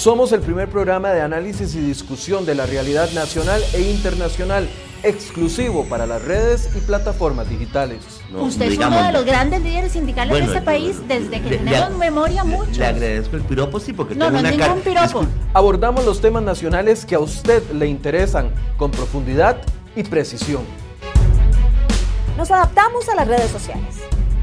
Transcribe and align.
Somos 0.00 0.32
el 0.32 0.40
primer 0.40 0.70
programa 0.70 1.10
de 1.10 1.20
análisis 1.20 1.74
y 1.74 1.78
discusión 1.78 2.46
de 2.46 2.54
la 2.54 2.64
realidad 2.64 3.10
nacional 3.10 3.62
e 3.74 3.82
internacional, 3.82 4.66
exclusivo 5.02 5.84
para 5.84 6.06
las 6.06 6.24
redes 6.24 6.70
y 6.74 6.80
plataformas 6.80 7.50
digitales. 7.50 7.98
Usted 8.34 8.72
es 8.72 8.78
uno 8.78 9.02
de 9.02 9.12
los 9.12 9.26
grandes 9.26 9.60
líderes 9.60 9.92
sindicales 9.92 10.38
de 10.38 10.44
este 10.46 10.62
país 10.62 11.06
desde 11.06 11.42
que 11.42 11.58
tenemos 11.58 11.98
memoria 11.98 12.44
mucho. 12.44 12.80
Le 12.80 12.86
agradezco 12.86 13.36
el 13.36 13.42
piropo, 13.42 13.78
sí, 13.78 13.92
porque 13.92 14.14
no, 14.14 14.28
tengo 14.28 14.36
no 14.36 14.40
una 14.40 14.48
es 14.48 14.56
ningún 14.56 14.80
piropo. 14.80 15.26
Abordamos 15.52 16.06
los 16.06 16.22
temas 16.22 16.44
nacionales 16.44 17.04
que 17.04 17.16
a 17.16 17.20
usted 17.20 17.62
le 17.72 17.86
interesan 17.86 18.54
con 18.78 18.90
profundidad 18.90 19.60
y 19.94 20.02
precisión. 20.02 20.62
Nos 22.38 22.50
adaptamos 22.50 23.06
a 23.10 23.16
las 23.16 23.28
redes 23.28 23.50
sociales. 23.50 23.96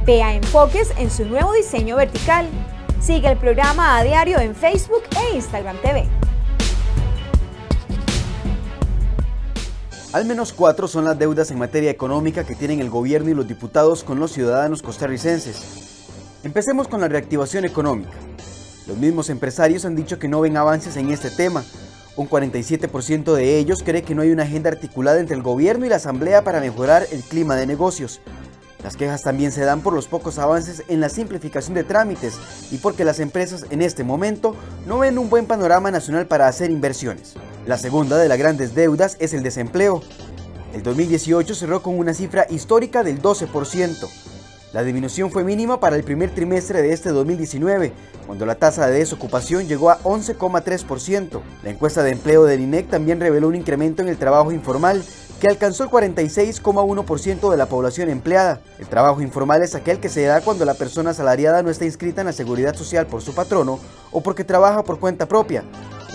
Vea 0.06 0.36
enfoques 0.36 0.94
en 1.00 1.10
su 1.10 1.26
nuevo 1.26 1.52
diseño 1.54 1.96
vertical 1.96 2.46
Sigue 3.02 3.32
el 3.32 3.38
programa 3.38 3.98
a 3.98 4.04
diario 4.04 4.40
en 4.40 4.56
Facebook 4.56 5.04
e 5.16 5.36
Instagram 5.36 5.78
TV. 5.78 6.06
Al 10.14 10.26
menos 10.26 10.52
cuatro 10.52 10.88
son 10.88 11.06
las 11.06 11.18
deudas 11.18 11.52
en 11.52 11.60
materia 11.60 11.92
económica 11.92 12.44
que 12.44 12.56
tienen 12.56 12.80
el 12.80 12.90
gobierno 12.90 13.30
y 13.30 13.34
los 13.36 13.48
diputados 13.48 14.04
con 14.04 14.20
los 14.20 14.32
ciudadanos 14.32 14.82
costarricenses. 14.82 16.08
Empecemos 16.44 16.88
con 16.88 17.00
la 17.00 17.08
reactivación 17.08 17.66
económica. 17.66 18.18
Los 18.88 18.98
mismos 18.98 19.30
empresarios 19.30 19.86
han 19.86 19.96
dicho 19.96 20.18
que 20.18 20.28
no 20.28 20.42
ven 20.42 20.58
avances 20.58 20.98
en 20.98 21.12
este 21.12 21.30
tema. 21.30 21.64
Un 22.16 22.28
47% 22.28 23.34
de 23.36 23.60
ellos 23.60 23.84
cree 23.86 24.02
que 24.02 24.16
no 24.16 24.24
hay 24.24 24.32
una 24.32 24.44
agenda 24.44 24.72
articulada 24.72 25.20
entre 25.20 25.36
el 25.36 25.44
gobierno 25.44 25.86
y 25.86 25.90
la 25.90 25.98
asamblea 25.98 26.44
para 26.44 26.62
mejorar 26.62 27.06
el 27.12 27.22
clima 27.22 27.56
de 27.56 27.68
negocios. 27.68 28.22
Las 28.84 28.96
quejas 28.96 29.24
también 29.24 29.52
se 29.52 29.66
dan 29.66 29.82
por 29.82 29.94
los 29.94 30.08
pocos 30.08 30.38
avances 30.38 30.84
en 30.88 31.00
la 31.00 31.10
simplificación 31.10 31.74
de 31.74 31.84
trámites 31.84 32.36
y 32.72 32.78
porque 32.78 33.06
las 33.06 33.20
empresas 33.20 33.66
en 33.70 33.82
este 33.82 34.04
momento 34.04 34.56
no 34.86 35.00
ven 35.00 35.18
un 35.18 35.30
buen 35.30 35.46
panorama 35.46 35.92
nacional 35.92 36.28
para 36.28 36.48
hacer 36.48 36.70
inversiones. 36.70 37.34
La 37.66 37.78
segunda 37.78 38.18
de 38.18 38.30
las 38.30 38.38
grandes 38.38 38.76
deudas 38.76 39.18
es 39.20 39.34
el 39.34 39.44
desempleo. 39.44 40.02
El 40.74 40.84
2018 40.84 41.56
cerró 41.56 41.82
con 41.82 41.98
una 41.98 42.14
cifra 42.14 42.46
histórica 42.50 43.04
del 43.04 43.22
12%. 43.22 44.08
La 44.74 44.84
disminución 44.84 45.32
fue 45.32 45.44
mínima 45.44 45.80
para 45.80 45.96
el 45.96 46.04
primer 46.04 46.30
trimestre 46.30 46.82
de 46.82 46.94
este 46.94 47.10
2019, 47.10 47.94
cuando 48.26 48.46
la 48.46 48.56
tasa 48.56 48.88
de 48.88 49.00
desocupación 49.00 49.68
llegó 49.68 49.90
a 49.90 50.00
11,3%. 50.04 51.42
La 51.64 51.70
encuesta 51.70 52.04
de 52.04 52.12
empleo 52.12 52.44
del 52.44 52.62
INEC 52.62 52.90
también 52.90 53.20
reveló 53.20 53.48
un 53.48 53.56
incremento 53.56 54.02
en 54.02 54.10
el 54.10 54.18
trabajo 54.18 54.52
informal, 54.52 55.04
que 55.40 55.48
alcanzó 55.48 55.84
el 55.84 55.90
46,1% 55.90 57.52
de 57.52 57.58
la 57.58 57.68
población 57.68 58.10
empleada. 58.10 58.62
El 58.80 58.88
trabajo 58.88 59.22
informal 59.22 59.62
es 59.62 59.76
aquel 59.76 60.00
que 60.00 60.10
se 60.10 60.24
da 60.24 60.42
cuando 60.42 60.66
la 60.66 60.74
persona 60.74 61.12
asalariada 61.12 61.62
no 61.62 61.70
está 61.70 61.86
inscrita 61.86 62.22
en 62.22 62.28
la 62.28 62.34
seguridad 62.34 62.76
social 62.76 63.06
por 63.06 63.22
su 63.22 63.36
patrono 63.36 63.80
o 64.12 64.22
porque 64.22 64.44
trabaja 64.44 64.84
por 64.84 65.00
cuenta 65.00 65.28
propia, 65.28 65.64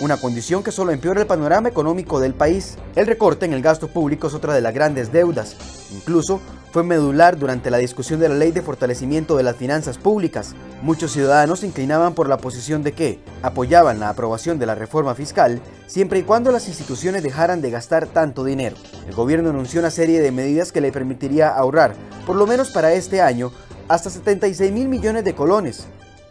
una 0.01 0.17
condición 0.17 0.63
que 0.63 0.71
solo 0.71 0.91
empeora 0.91 1.21
el 1.21 1.27
panorama 1.27 1.69
económico 1.69 2.19
del 2.19 2.33
país. 2.33 2.77
El 2.95 3.07
recorte 3.07 3.45
en 3.45 3.53
el 3.53 3.61
gasto 3.61 3.87
público 3.87 4.27
es 4.27 4.33
otra 4.33 4.53
de 4.53 4.61
las 4.61 4.73
grandes 4.73 5.11
deudas. 5.11 5.55
Incluso 5.93 6.41
fue 6.71 6.83
medular 6.83 7.37
durante 7.37 7.69
la 7.69 7.77
discusión 7.77 8.19
de 8.19 8.29
la 8.29 8.35
ley 8.35 8.51
de 8.51 8.63
fortalecimiento 8.63 9.37
de 9.37 9.43
las 9.43 9.55
finanzas 9.55 9.99
públicas. 9.99 10.55
Muchos 10.81 11.11
ciudadanos 11.11 11.59
se 11.59 11.67
inclinaban 11.67 12.15
por 12.15 12.27
la 12.27 12.37
posición 12.37 12.81
de 12.81 12.93
que 12.93 13.19
apoyaban 13.43 13.99
la 13.99 14.09
aprobación 14.09 14.57
de 14.57 14.65
la 14.65 14.73
reforma 14.73 15.13
fiscal 15.13 15.61
siempre 15.85 16.19
y 16.19 16.23
cuando 16.23 16.51
las 16.51 16.67
instituciones 16.67 17.21
dejaran 17.21 17.61
de 17.61 17.69
gastar 17.69 18.07
tanto 18.07 18.43
dinero. 18.43 18.75
El 19.07 19.13
gobierno 19.13 19.51
anunció 19.51 19.81
una 19.81 19.91
serie 19.91 20.19
de 20.19 20.31
medidas 20.31 20.71
que 20.71 20.81
le 20.81 20.91
permitiría 20.91 21.49
ahorrar, 21.49 21.93
por 22.25 22.35
lo 22.35 22.47
menos 22.47 22.71
para 22.71 22.93
este 22.93 23.21
año, 23.21 23.51
hasta 23.87 24.09
76 24.09 24.71
mil 24.71 24.87
millones 24.87 25.23
de 25.23 25.35
colones, 25.35 25.85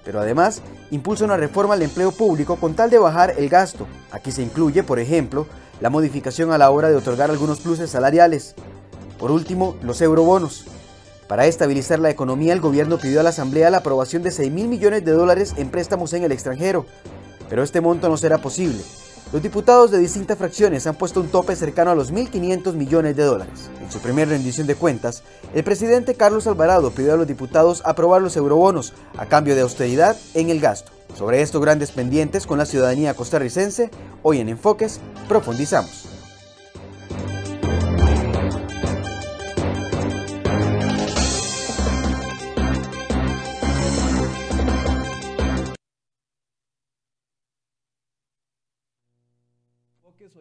pero 0.04 0.20
además 0.20 0.62
impulsa 0.90 1.24
una 1.24 1.36
reforma 1.36 1.74
al 1.74 1.82
empleo 1.82 2.12
público 2.12 2.56
con 2.56 2.74
tal 2.74 2.90
de 2.90 2.98
bajar 2.98 3.34
el 3.38 3.48
gasto. 3.48 3.86
Aquí 4.10 4.32
se 4.32 4.42
incluye, 4.42 4.82
por 4.82 4.98
ejemplo, 4.98 5.46
la 5.80 5.90
modificación 5.90 6.52
a 6.52 6.58
la 6.58 6.70
hora 6.70 6.88
de 6.88 6.96
otorgar 6.96 7.30
algunos 7.30 7.60
pluses 7.60 7.90
salariales, 7.90 8.54
por 9.18 9.30
último, 9.30 9.76
los 9.82 10.00
eurobonos. 10.00 10.64
Para 11.28 11.46
estabilizar 11.46 11.98
la 11.98 12.10
economía, 12.10 12.52
el 12.52 12.60
gobierno 12.60 12.98
pidió 12.98 13.20
a 13.20 13.22
la 13.22 13.30
Asamblea 13.30 13.70
la 13.70 13.78
aprobación 13.78 14.22
de 14.22 14.30
6 14.30 14.52
mil 14.52 14.68
millones 14.68 15.04
de 15.04 15.12
dólares 15.12 15.54
en 15.56 15.70
préstamos 15.70 16.12
en 16.12 16.24
el 16.24 16.32
extranjero, 16.32 16.86
pero 17.48 17.62
este 17.62 17.80
monto 17.80 18.08
no 18.08 18.16
será 18.16 18.38
posible. 18.38 18.82
Los 19.32 19.42
diputados 19.42 19.90
de 19.90 19.98
distintas 19.98 20.36
fracciones 20.36 20.86
han 20.86 20.94
puesto 20.94 21.18
un 21.18 21.28
tope 21.28 21.56
cercano 21.56 21.90
a 21.90 21.94
los 21.94 22.12
1.500 22.12 22.74
millones 22.74 23.16
de 23.16 23.24
dólares. 23.24 23.70
En 23.82 23.90
su 23.90 23.98
primera 23.98 24.30
rendición 24.30 24.66
de 24.66 24.74
cuentas, 24.74 25.22
el 25.54 25.64
presidente 25.64 26.14
Carlos 26.14 26.46
Alvarado 26.46 26.90
pidió 26.90 27.14
a 27.14 27.16
los 27.16 27.26
diputados 27.26 27.80
aprobar 27.86 28.20
los 28.20 28.36
eurobonos 28.36 28.92
a 29.16 29.24
cambio 29.24 29.54
de 29.54 29.62
austeridad 29.62 30.18
en 30.34 30.50
el 30.50 30.60
gasto. 30.60 30.92
Sobre 31.16 31.40
estos 31.40 31.62
grandes 31.62 31.92
pendientes 31.92 32.46
con 32.46 32.58
la 32.58 32.66
ciudadanía 32.66 33.14
costarricense, 33.14 33.90
hoy 34.22 34.40
en 34.40 34.50
Enfoques 34.50 35.00
profundizamos. 35.28 36.21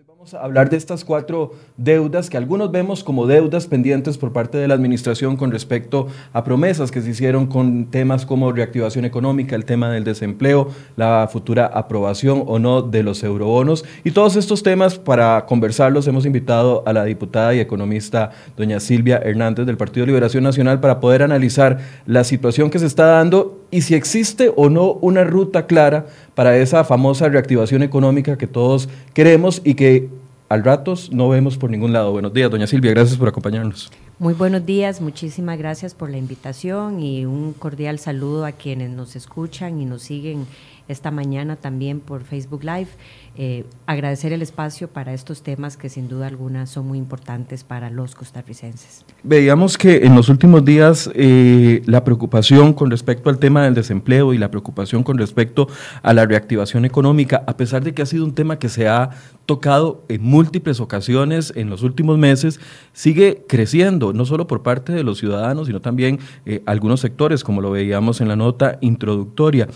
Vamos 0.08 0.34
a 0.34 0.44
hablar 0.44 0.72
de 0.72 0.78
estas 0.78 1.06
cuatro 1.06 1.52
deudas 1.78 2.30
que 2.30 2.38
algunos 2.38 2.72
vemos 2.72 3.04
como 3.04 3.28
deudas 3.28 3.68
pendientes 3.68 4.18
por 4.18 4.34
parte 4.34 4.58
de 4.58 4.68
la 4.68 4.74
administración 4.74 5.38
con 5.38 5.52
respecto 5.52 6.08
a 6.34 6.44
promesas 6.44 6.90
que 6.90 7.02
se 7.02 7.12
hicieron 7.12 7.46
con 7.46 7.86
temas 7.92 8.26
como 8.26 8.52
reactivación 8.52 9.06
económica, 9.06 9.56
el 9.56 9.66
tema 9.66 9.92
del 9.92 10.04
desempleo, 10.04 10.70
la 10.96 11.30
futura 11.32 11.68
aprobación 11.68 12.44
o 12.48 12.58
no 12.58 12.82
de 12.82 13.04
los 13.04 13.24
eurobonos. 13.24 13.86
Y 14.04 14.10
todos 14.10 14.38
estos 14.38 14.64
temas, 14.64 14.98
para 14.98 15.46
conversarlos, 15.46 16.08
hemos 16.08 16.26
invitado 16.26 16.82
a 16.88 16.94
la 16.94 17.04
diputada 17.04 17.54
y 17.54 17.60
economista 17.60 18.32
doña 18.58 18.80
Silvia 18.80 19.22
Hernández 19.24 19.68
del 19.68 19.78
Partido 19.78 20.08
Liberación 20.08 20.44
Nacional 20.44 20.80
para 20.80 21.00
poder 21.00 21.22
analizar 21.22 21.78
la 22.08 22.24
situación 22.24 22.72
que 22.72 22.80
se 22.80 22.88
está 22.88 23.06
dando 23.06 23.61
y 23.72 23.82
si 23.82 23.96
existe 23.96 24.52
o 24.56 24.70
no 24.70 24.94
una 24.94 25.24
ruta 25.24 25.66
clara 25.66 26.06
para 26.36 26.58
esa 26.58 26.84
famosa 26.84 27.30
reactivación 27.30 27.82
económica 27.82 28.38
que 28.38 28.48
todos 28.48 28.90
queremos 29.14 29.62
y 29.64 29.74
que 29.74 30.10
al 30.50 30.66
ratos 30.66 31.12
no 31.14 31.30
vemos 31.30 31.58
por 31.58 31.70
ningún 31.70 31.94
lado. 31.94 32.12
Buenos 32.12 32.34
días, 32.34 32.52
doña 32.52 32.68
Silvia, 32.68 32.92
gracias 32.92 33.18
por 33.18 33.30
acompañarnos. 33.30 33.90
Muy 34.20 34.34
buenos 34.34 34.66
días, 34.66 35.00
muchísimas 35.00 35.58
gracias 35.58 35.96
por 35.96 36.10
la 36.10 36.18
invitación 36.18 37.00
y 37.00 37.26
un 37.26 37.54
cordial 37.54 38.00
saludo 38.00 38.46
a 38.46 38.52
quienes 38.52 38.90
nos 38.90 39.16
escuchan 39.16 39.80
y 39.80 39.86
nos 39.86 40.04
siguen 40.04 40.46
esta 40.88 41.12
mañana 41.12 41.56
también 41.56 42.00
por 42.00 42.24
Facebook 42.24 42.64
Live. 42.64 42.90
Eh, 43.38 43.66
agradecer 43.86 44.34
el 44.34 44.42
espacio 44.42 44.90
para 44.90 45.14
estos 45.14 45.42
temas 45.42 45.78
que 45.78 45.90
sin 45.90 46.08
duda 46.08 46.28
alguna 46.28 46.66
son 46.66 46.88
muy 46.88 46.98
importantes 46.98 47.64
para 47.64 47.90
los 47.90 48.14
costarricenses. 48.14 49.06
Veíamos 49.24 49.78
que 49.78 50.06
en 50.06 50.16
los 50.16 50.28
últimos 50.30 50.66
días 50.66 51.10
eh, 51.14 51.82
la 51.86 52.04
preocupación 52.04 52.74
con 52.74 52.92
respecto 52.92 53.30
al 53.30 53.40
tema 53.40 53.64
del 53.64 53.74
desempleo 53.74 54.34
y 54.34 54.38
la 54.38 54.52
preocupación 54.52 55.04
con 55.04 55.18
respecto 55.18 55.68
a 56.04 56.14
la 56.14 56.26
reactivación 56.26 56.86
económica, 56.86 57.44
a 57.48 57.56
pesar 57.56 57.84
de 57.84 57.94
que 57.94 58.02
ha 58.02 58.06
sido 58.06 58.26
un 58.26 58.34
tema 58.34 58.60
que 58.60 58.70
se 58.70 58.88
ha 58.88 59.12
tocado 59.46 60.04
en 60.10 60.24
múltiples 60.24 60.80
ocasiones 60.80 61.54
en 61.56 61.70
los 61.70 61.84
últimos 61.84 62.18
meses, 62.18 62.60
sigue 62.94 63.44
creciendo, 63.48 64.14
no 64.14 64.26
solo 64.26 64.48
por 64.48 64.62
parte 64.62 64.94
de 64.94 65.04
los 65.04 65.20
ciudadanos, 65.20 65.68
sino 65.68 65.82
también 65.82 66.20
eh, 66.46 66.62
algunos 66.66 67.00
sectores, 67.00 67.44
como 67.44 67.62
lo 67.62 67.72
veíamos 67.72 68.22
en 68.22 68.28
la 68.28 68.36
nota 68.36 68.78
introductoria. 68.82 69.68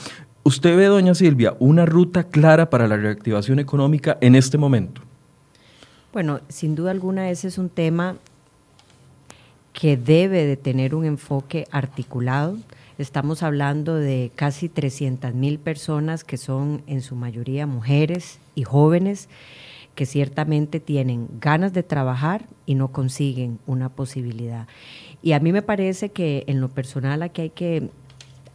¿Usted 0.48 0.78
ve, 0.78 0.86
doña 0.86 1.16
Silvia, 1.16 1.56
una 1.58 1.88
ruta 1.88 2.26
clara 2.26 2.70
para 2.70 2.88
la 2.88 2.98
reactivación 2.98 3.58
económica 3.58 4.20
en 4.22 4.36
este 4.36 4.60
momento? 4.60 5.02
Bueno, 6.14 6.40
sin 6.50 6.76
duda 6.76 6.92
alguna 6.92 7.32
ese 7.32 7.48
es 7.48 7.58
un 7.58 7.68
tema 7.68 8.18
que 9.74 9.98
debe 9.98 10.46
de 10.46 10.56
tener 10.56 10.94
un 10.94 11.04
enfoque 11.04 11.66
articulado. 11.72 12.58
Estamos 13.00 13.42
hablando 13.42 13.96
de 13.96 14.32
casi 14.36 14.70
300 14.70 15.34
mil 15.34 15.58
personas 15.58 16.24
que 16.24 16.38
son 16.38 16.84
en 16.86 17.02
su 17.02 17.16
mayoría 17.16 17.66
mujeres 17.66 18.38
y 18.54 18.66
jóvenes 18.66 19.30
que 19.96 20.06
ciertamente 20.06 20.80
tienen 20.80 21.28
ganas 21.42 21.74
de 21.74 21.82
trabajar 21.82 22.46
y 22.68 22.76
no 22.76 22.90
consiguen 22.90 23.58
una 23.66 23.90
posibilidad. 23.90 24.68
Y 25.24 25.32
a 25.32 25.40
mí 25.40 25.52
me 25.52 25.64
parece 25.64 26.10
que 26.10 26.44
en 26.46 26.62
lo 26.62 26.70
personal 26.70 27.24
aquí 27.24 27.42
hay 27.42 27.50
que 27.50 27.90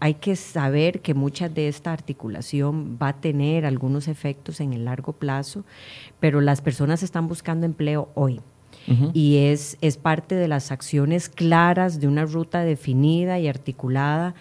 hay 0.01 0.15
que 0.15 0.35
saber 0.35 1.01
que 1.01 1.13
mucha 1.13 1.49
de 1.49 1.69
esta 1.69 1.93
articulación 1.93 2.99
va 3.01 3.09
a 3.09 3.21
tener 3.21 3.67
algunos 3.67 4.09
efectos 4.09 4.61
en 4.61 4.73
el 4.73 4.87
largo 4.87 5.13
plazo, 5.13 5.65
pero 6.19 6.41
las 6.41 6.63
personas 6.63 7.03
están 7.03 7.29
buscando 7.29 7.67
empleo 7.67 8.09
hoy. 8.15 8.41
Y 9.13 9.37
es, 9.37 9.77
es 9.83 9.99
parte 9.99 10.35
de 10.35 10.49
las 10.49 10.73
acciones 10.73 11.29
claras 11.29 12.01
de 12.01 12.09
una 12.09 12.25
ruta 12.25 12.65
definida 12.65 13.39
y 13.39 13.47
articulada 13.47 14.35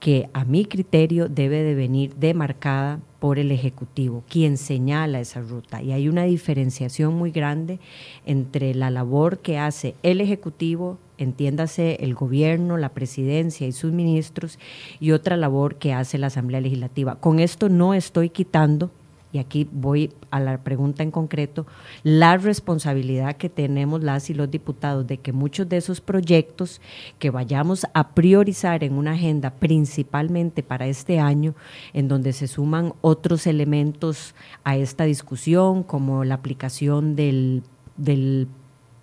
que 0.00 0.28
a 0.32 0.44
mi 0.44 0.64
criterio 0.64 1.28
debe 1.28 1.62
de 1.62 1.76
venir 1.76 2.16
demarcada 2.16 2.98
por 3.20 3.38
el 3.38 3.52
Ejecutivo, 3.52 4.24
quien 4.28 4.56
señala 4.56 5.20
esa 5.20 5.40
ruta. 5.40 5.80
Y 5.80 5.92
hay 5.92 6.08
una 6.08 6.24
diferenciación 6.24 7.14
muy 7.14 7.30
grande 7.30 7.78
entre 8.26 8.74
la 8.74 8.90
labor 8.90 9.38
que 9.38 9.58
hace 9.58 9.94
el 10.02 10.20
Ejecutivo 10.20 10.98
entiéndase 11.22 11.96
el 12.00 12.14
gobierno, 12.14 12.76
la 12.76 12.90
presidencia 12.90 13.66
y 13.66 13.72
sus 13.72 13.92
ministros, 13.92 14.58
y 15.00 15.12
otra 15.12 15.36
labor 15.36 15.76
que 15.76 15.92
hace 15.92 16.18
la 16.18 16.28
Asamblea 16.28 16.60
Legislativa. 16.60 17.16
Con 17.16 17.40
esto 17.40 17.68
no 17.68 17.94
estoy 17.94 18.30
quitando 18.30 18.90
y 19.32 19.38
aquí 19.38 19.66
voy 19.72 20.12
a 20.30 20.40
la 20.40 20.62
pregunta 20.62 21.02
en 21.02 21.10
concreto, 21.10 21.66
la 22.02 22.36
responsabilidad 22.36 23.36
que 23.36 23.48
tenemos 23.48 24.02
las 24.02 24.28
y 24.28 24.34
los 24.34 24.50
diputados 24.50 25.06
de 25.06 25.16
que 25.16 25.32
muchos 25.32 25.68
de 25.68 25.78
esos 25.78 26.02
proyectos 26.02 26.82
que 27.18 27.30
vayamos 27.30 27.86
a 27.94 28.10
priorizar 28.10 28.84
en 28.84 28.92
una 28.92 29.12
agenda 29.12 29.54
principalmente 29.54 30.62
para 30.62 30.86
este 30.86 31.18
año, 31.18 31.54
en 31.94 32.08
donde 32.08 32.34
se 32.34 32.46
suman 32.46 32.92
otros 33.00 33.46
elementos 33.46 34.34
a 34.64 34.76
esta 34.76 35.04
discusión, 35.04 35.82
como 35.82 36.24
la 36.24 36.34
aplicación 36.34 37.16
del, 37.16 37.62
del 37.96 38.48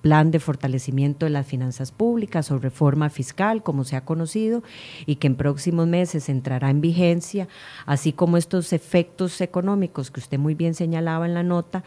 plan 0.02 0.32
de 0.32 0.40
fortalecimiento 0.40 1.26
de 1.26 1.32
las 1.32 1.48
finanzas 1.48 1.92
públicas 1.92 2.52
o 2.52 2.60
reforma 2.60 3.10
fiscal, 3.10 3.64
como 3.64 3.84
se 3.84 3.96
ha 3.96 4.06
conocido, 4.06 4.64
y 5.06 5.16
que 5.16 5.28
en 5.28 5.36
próximos 5.36 5.88
meses 5.88 6.30
entrará 6.30 6.70
en 6.70 6.82
vigencia, 6.82 7.48
así 7.86 8.14
como 8.14 8.38
estos 8.38 8.74
efectos 8.74 9.42
económicos 9.42 10.12
que 10.12 10.20
usted 10.20 10.40
muy 10.40 10.56
bien 10.56 10.74
señalaba 10.74 11.26
en 11.26 11.34
la 11.34 11.44
nota, 11.44 11.84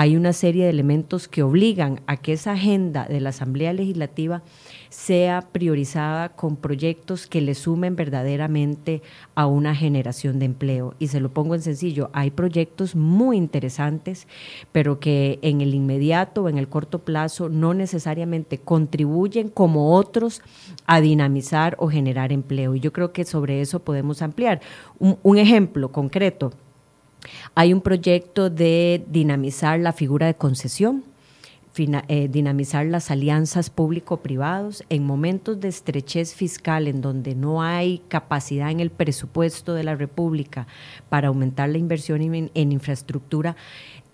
hay 0.00 0.16
una 0.16 0.32
serie 0.32 0.64
de 0.64 0.70
elementos 0.70 1.28
que 1.28 1.42
obligan 1.42 2.00
a 2.06 2.16
que 2.16 2.32
esa 2.32 2.52
agenda 2.52 3.04
de 3.04 3.20
la 3.20 3.28
Asamblea 3.28 3.74
Legislativa 3.74 4.42
sea 4.88 5.42
priorizada 5.52 6.30
con 6.30 6.56
proyectos 6.56 7.26
que 7.26 7.42
le 7.42 7.54
sumen 7.54 7.96
verdaderamente 7.96 9.02
a 9.34 9.46
una 9.46 9.74
generación 9.74 10.38
de 10.38 10.46
empleo. 10.46 10.94
Y 10.98 11.08
se 11.08 11.20
lo 11.20 11.28
pongo 11.28 11.54
en 11.54 11.60
sencillo, 11.60 12.08
hay 12.14 12.30
proyectos 12.30 12.96
muy 12.96 13.36
interesantes, 13.36 14.26
pero 14.72 15.00
que 15.00 15.38
en 15.42 15.60
el 15.60 15.74
inmediato 15.74 16.44
o 16.44 16.48
en 16.48 16.56
el 16.56 16.70
corto 16.70 17.00
plazo 17.00 17.50
no 17.50 17.74
necesariamente 17.74 18.56
contribuyen 18.56 19.50
como 19.50 19.94
otros 19.94 20.40
a 20.86 21.02
dinamizar 21.02 21.76
o 21.78 21.90
generar 21.90 22.32
empleo. 22.32 22.74
Y 22.74 22.80
yo 22.80 22.94
creo 22.94 23.12
que 23.12 23.26
sobre 23.26 23.60
eso 23.60 23.80
podemos 23.80 24.22
ampliar. 24.22 24.62
Un, 24.98 25.36
ejemplo 25.36 25.92
concreto. 25.92 26.54
Hay 27.54 27.72
un 27.72 27.80
proyecto 27.80 28.50
de 28.50 29.04
dinamizar 29.08 29.78
la 29.78 29.92
figura 29.92 30.26
de 30.26 30.34
concesión 30.34 31.04
eh, 31.76 32.28
dinamizar 32.28 32.84
las 32.84 33.10
alianzas 33.10 33.70
público-privados 33.70 34.84
en 34.90 35.06
momentos 35.06 35.60
de 35.60 35.68
estrechez 35.68 36.34
fiscal 36.34 36.88
en 36.88 37.00
donde 37.00 37.34
no 37.34 37.62
hay 37.62 38.02
capacidad 38.08 38.70
en 38.70 38.80
el 38.80 38.90
presupuesto 38.90 39.72
de 39.72 39.84
la 39.84 39.94
República 39.94 40.66
para 41.08 41.28
aumentar 41.28 41.70
la 41.70 41.78
inversión 41.78 42.20
en 42.22 42.72
infraestructura 42.72 43.56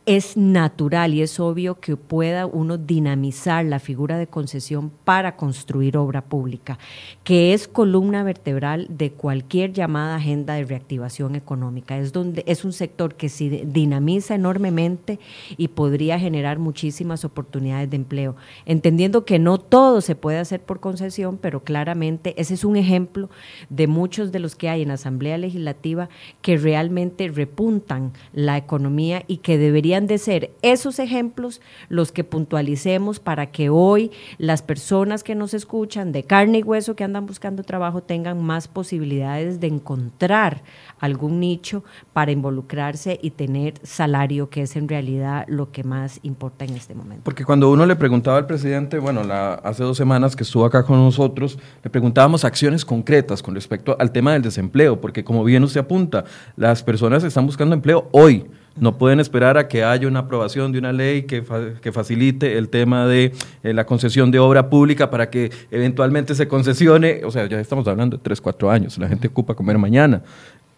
es 0.06 0.36
natural 0.36 1.14
y 1.14 1.22
es 1.22 1.40
obvio 1.40 1.80
que 1.80 1.96
pueda 1.96 2.46
uno 2.46 2.78
dinamizar 2.78 3.64
la 3.64 3.80
figura 3.80 4.16
de 4.18 4.28
concesión 4.28 4.92
para 5.04 5.34
construir 5.34 5.96
obra 5.96 6.22
pública, 6.22 6.78
que 7.24 7.52
es 7.52 7.66
columna 7.66 8.22
vertebral 8.22 8.86
de 8.88 9.10
cualquier 9.10 9.72
llamada 9.72 10.14
agenda 10.14 10.54
de 10.54 10.64
reactivación 10.64 11.34
económica. 11.34 11.98
Es, 11.98 12.12
donde, 12.12 12.44
es 12.46 12.64
un 12.64 12.72
sector 12.72 13.16
que 13.16 13.28
se 13.28 13.66
dinamiza 13.66 14.36
enormemente 14.36 15.18
y 15.56 15.68
podría 15.68 16.20
generar 16.20 16.60
muchísimas 16.60 17.24
oportunidades 17.24 17.90
de 17.90 17.96
empleo, 17.96 18.36
entendiendo 18.64 19.24
que 19.24 19.40
no 19.40 19.58
todo 19.58 20.00
se 20.02 20.14
puede 20.14 20.38
hacer 20.38 20.62
por 20.62 20.78
concesión, 20.78 21.36
pero 21.36 21.64
claramente 21.64 22.40
ese 22.40 22.54
es 22.54 22.64
un 22.64 22.76
ejemplo 22.76 23.28
de 23.70 23.88
muchos 23.88 24.30
de 24.30 24.38
los 24.38 24.54
que 24.54 24.68
hay 24.68 24.82
en 24.82 24.88
la 24.88 24.94
Asamblea 24.94 25.36
Legislativa 25.36 26.08
que 26.42 26.56
realmente 26.56 27.26
repuntan 27.26 28.12
la 28.32 28.56
economía 28.56 29.24
y 29.26 29.38
que 29.38 29.58
de 30.00 30.18
ser 30.18 30.50
esos 30.62 30.98
ejemplos 30.98 31.60
los 31.88 32.12
que 32.12 32.24
puntualicemos 32.24 33.20
para 33.20 33.46
que 33.46 33.70
hoy 33.70 34.10
las 34.38 34.62
personas 34.62 35.22
que 35.22 35.34
nos 35.34 35.54
escuchan 35.54 36.12
de 36.12 36.24
carne 36.24 36.58
y 36.58 36.62
hueso 36.62 36.96
que 36.96 37.04
andan 37.04 37.26
buscando 37.26 37.62
trabajo 37.62 38.02
tengan 38.02 38.42
más 38.42 38.68
posibilidades 38.68 39.60
de 39.60 39.68
encontrar 39.68 40.62
algún 41.00 41.40
nicho 41.40 41.84
para 42.12 42.32
involucrarse 42.32 43.18
y 43.22 43.30
tener 43.30 43.74
salario, 43.82 44.50
que 44.50 44.62
es 44.62 44.76
en 44.76 44.88
realidad 44.88 45.44
lo 45.48 45.72
que 45.72 45.84
más 45.84 46.20
importa 46.22 46.64
en 46.64 46.74
este 46.74 46.94
momento. 46.94 47.22
Porque 47.24 47.44
cuando 47.44 47.70
uno 47.70 47.86
le 47.86 47.96
preguntaba 47.96 48.38
al 48.38 48.46
presidente, 48.46 48.98
bueno, 48.98 49.24
la, 49.24 49.54
hace 49.54 49.82
dos 49.82 49.96
semanas 49.96 50.36
que 50.36 50.42
estuvo 50.42 50.64
acá 50.64 50.84
con 50.84 50.98
nosotros, 50.98 51.58
le 51.82 51.90
preguntábamos 51.90 52.44
acciones 52.44 52.84
concretas 52.84 53.42
con 53.42 53.54
respecto 53.54 53.96
al 53.98 54.12
tema 54.12 54.32
del 54.32 54.42
desempleo, 54.42 55.00
porque 55.00 55.24
como 55.24 55.44
bien 55.44 55.62
usted 55.64 55.80
apunta, 55.80 56.24
las 56.56 56.82
personas 56.82 57.24
están 57.24 57.46
buscando 57.46 57.74
empleo 57.74 58.08
hoy. 58.12 58.46
No 58.78 58.98
pueden 58.98 59.20
esperar 59.20 59.56
a 59.56 59.68
que 59.68 59.84
haya 59.84 60.06
una 60.06 60.20
aprobación 60.20 60.72
de 60.72 60.78
una 60.78 60.92
ley 60.92 61.22
que, 61.22 61.42
que 61.80 61.92
facilite 61.92 62.58
el 62.58 62.68
tema 62.68 63.06
de 63.06 63.32
eh, 63.62 63.72
la 63.72 63.86
concesión 63.86 64.30
de 64.30 64.38
obra 64.38 64.68
pública 64.68 65.10
para 65.10 65.30
que 65.30 65.50
eventualmente 65.70 66.34
se 66.34 66.46
concesione. 66.46 67.22
O 67.24 67.30
sea, 67.30 67.46
ya 67.46 67.58
estamos 67.58 67.88
hablando 67.88 68.16
de 68.18 68.22
tres, 68.22 68.40
cuatro 68.40 68.70
años. 68.70 68.98
La 68.98 69.08
gente 69.08 69.28
ocupa 69.28 69.54
comer 69.54 69.78
mañana. 69.78 70.22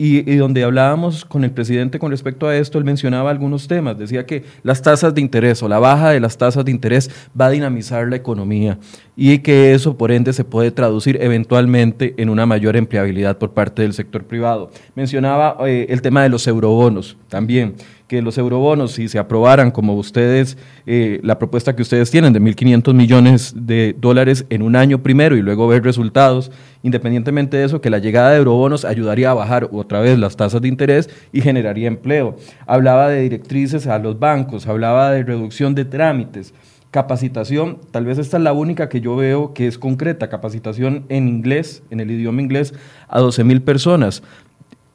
Y, 0.01 0.23
donde 0.37 0.63
hablábamos 0.63 1.25
con 1.25 1.43
el 1.43 1.51
presidente 1.51 1.99
con 1.99 2.13
respecto 2.13 2.47
a 2.47 2.57
esto, 2.57 2.79
él 2.79 2.85
mencionaba 2.85 3.31
algunos 3.31 3.67
temas. 3.67 3.99
Decía 3.99 4.27
que 4.27 4.45
las 4.63 4.81
tasas 4.81 5.13
de 5.13 5.21
interés 5.21 5.61
o 5.61 5.69
la 5.69 5.81
baja 5.81 6.11
de 6.11 6.21
las 6.21 6.39
tasas 6.39 6.65
de 6.65 6.71
interés 6.71 7.11
va 7.39 7.47
a 7.47 7.51
dinamizar 7.51 8.07
la 8.07 8.15
economía 8.15 8.79
y 9.17 9.39
que 9.39 9.75
eso, 9.75 9.97
por 9.97 10.13
ende, 10.13 10.33
se 10.33 10.45
puede 10.45 10.71
traducir 10.71 11.19
eventualmente 11.21 12.15
en 12.17 12.29
una 12.29 12.47
mayor 12.47 12.77
empleabilidad 12.77 13.39
por 13.39 13.51
parte 13.51 13.83
del 13.83 13.93
sector 13.93 14.23
privado. 14.23 14.71
Mencionaba 14.95 15.57
eh, 15.67 15.87
el 15.89 16.01
tema 16.01 16.23
de 16.23 16.29
los 16.29 16.47
eurobonos 16.47 17.17
también 17.29 17.75
que 18.09 18.23
los 18.23 18.39
eurobonos, 18.39 18.93
si 18.93 19.07
se 19.07 19.19
aprobaran 19.19 19.71
como 19.71 19.95
ustedes, 19.95 20.57
eh, 20.87 21.21
la 21.23 21.39
propuesta 21.39 21.77
que 21.77 21.83
ustedes 21.83 22.11
tienen 22.11 22.33
de 22.33 22.41
1.500 22.41 22.95
millones 22.95 23.53
de 23.55 23.95
dólares 23.99 24.47
en 24.49 24.63
un 24.63 24.77
año 24.77 25.03
primero 25.03 25.37
y 25.37 25.43
luego 25.43 25.69
ver 25.69 25.85
resultados, 25.85 26.51
independientemente 26.83 27.59
de 27.59 27.65
eso, 27.65 27.83
que 27.83 27.91
la 27.91 27.99
llegada 27.99 28.31
de 28.31 28.39
eurobonos 28.39 28.87
ayudaría 28.87 29.31
a 29.31 29.35
bajar 29.35 29.69
otra 29.73 30.01
vez 30.01 30.19
las 30.19 30.37
tasas 30.37 30.63
de 30.63 30.69
interés 30.69 31.11
y 31.33 31.43
generaría 31.43 31.87
empleo. 31.87 32.37
Hablaba 32.67 33.11
de 33.11 33.21
directrices 33.21 33.87
a 33.87 33.99
los 33.99 34.19
bancos, 34.19 34.67
hablaba 34.67 35.11
de 35.13 35.23
reducción 35.23 35.75
de 35.75 35.85
trámites. 35.85 36.55
Capacitación, 36.91 37.79
tal 37.91 38.07
vez 38.07 38.17
esta 38.17 38.39
es 38.39 38.43
la 38.43 38.55
única 38.55 38.89
que 38.89 39.03
yo 39.03 39.17
veo 39.17 39.53
que 39.53 39.67
es 39.67 39.77
concreta, 39.77 40.31
capacitación 40.31 41.05
en 41.11 41.29
inglés, 41.29 41.83
en 41.91 42.01
el 42.01 42.11
idioma 42.11 42.41
inglés, 42.41 42.73
a 43.07 43.21
12 43.21 43.45
mil 43.45 43.61
personas. 43.61 44.23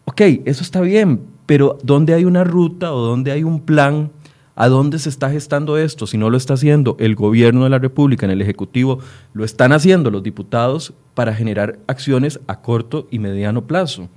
Ok, 0.05 0.22
eso 0.46 0.63
está 0.63 0.82
bien, 0.82 1.22
pero 1.45 1.77
¿dónde 1.83 2.13
hay 2.13 2.25
una 2.25 2.43
ruta 2.43 2.93
o 2.93 3.01
dónde 3.01 3.31
hay 3.31 3.43
un 3.43 3.62
plan? 3.62 4.12
¿A 4.55 4.67
dónde 4.67 5.00
se 5.00 5.09
está 5.09 5.31
gestando 5.31 5.77
esto? 5.77 6.05
Si 6.05 6.17
no 6.17 6.29
lo 6.29 6.38
está 6.38 6.53
haciendo 6.53 6.95
el 7.00 7.15
gobierno 7.15 7.63
de 7.63 7.71
la 7.71 7.79
República, 7.79 8.25
en 8.25 8.31
el 8.31 8.41
Ejecutivo, 8.41 9.00
lo 9.33 9.43
están 9.43 9.71
haciendo 9.71 10.12
los 10.12 10.21
diputados 10.21 10.93
para 11.15 11.33
generar 11.33 11.79
acciones 11.88 12.39
a 12.45 12.62
corto 12.62 13.07
y 13.09 13.17
mediano 13.17 13.65
plazo. 13.65 14.09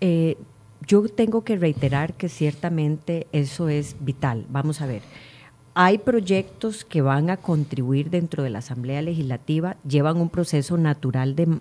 Eh, 0.00 0.36
yo 0.86 1.08
tengo 1.08 1.42
que 1.42 1.56
reiterar 1.56 2.14
que 2.14 2.28
ciertamente 2.28 3.26
eso 3.32 3.68
es 3.68 3.96
vital. 3.98 4.46
Vamos 4.48 4.80
a 4.80 4.86
ver. 4.86 5.02
Hay 5.74 5.98
proyectos 5.98 6.84
que 6.84 7.02
van 7.02 7.28
a 7.28 7.36
contribuir 7.36 8.10
dentro 8.10 8.42
de 8.42 8.50
la 8.50 8.60
Asamblea 8.60 9.02
Legislativa, 9.02 9.76
llevan 9.86 10.18
un 10.18 10.30
proceso 10.30 10.78
natural 10.78 11.34
de 11.34 11.58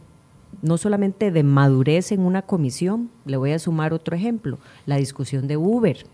no 0.62 0.78
solamente 0.78 1.32
de 1.32 1.44
madurez 1.44 2.12
en 2.12 2.22
una 2.22 2.42
comisión, 2.42 3.10
le 3.25 3.38
voy 3.38 3.52
a 3.52 3.60
sumar 3.60 3.94
otro 3.94 4.16
ejemplo, 4.16 4.58
la 4.86 4.98
discusión 4.98 5.48
de 5.48 5.58
Uber, 5.58 6.06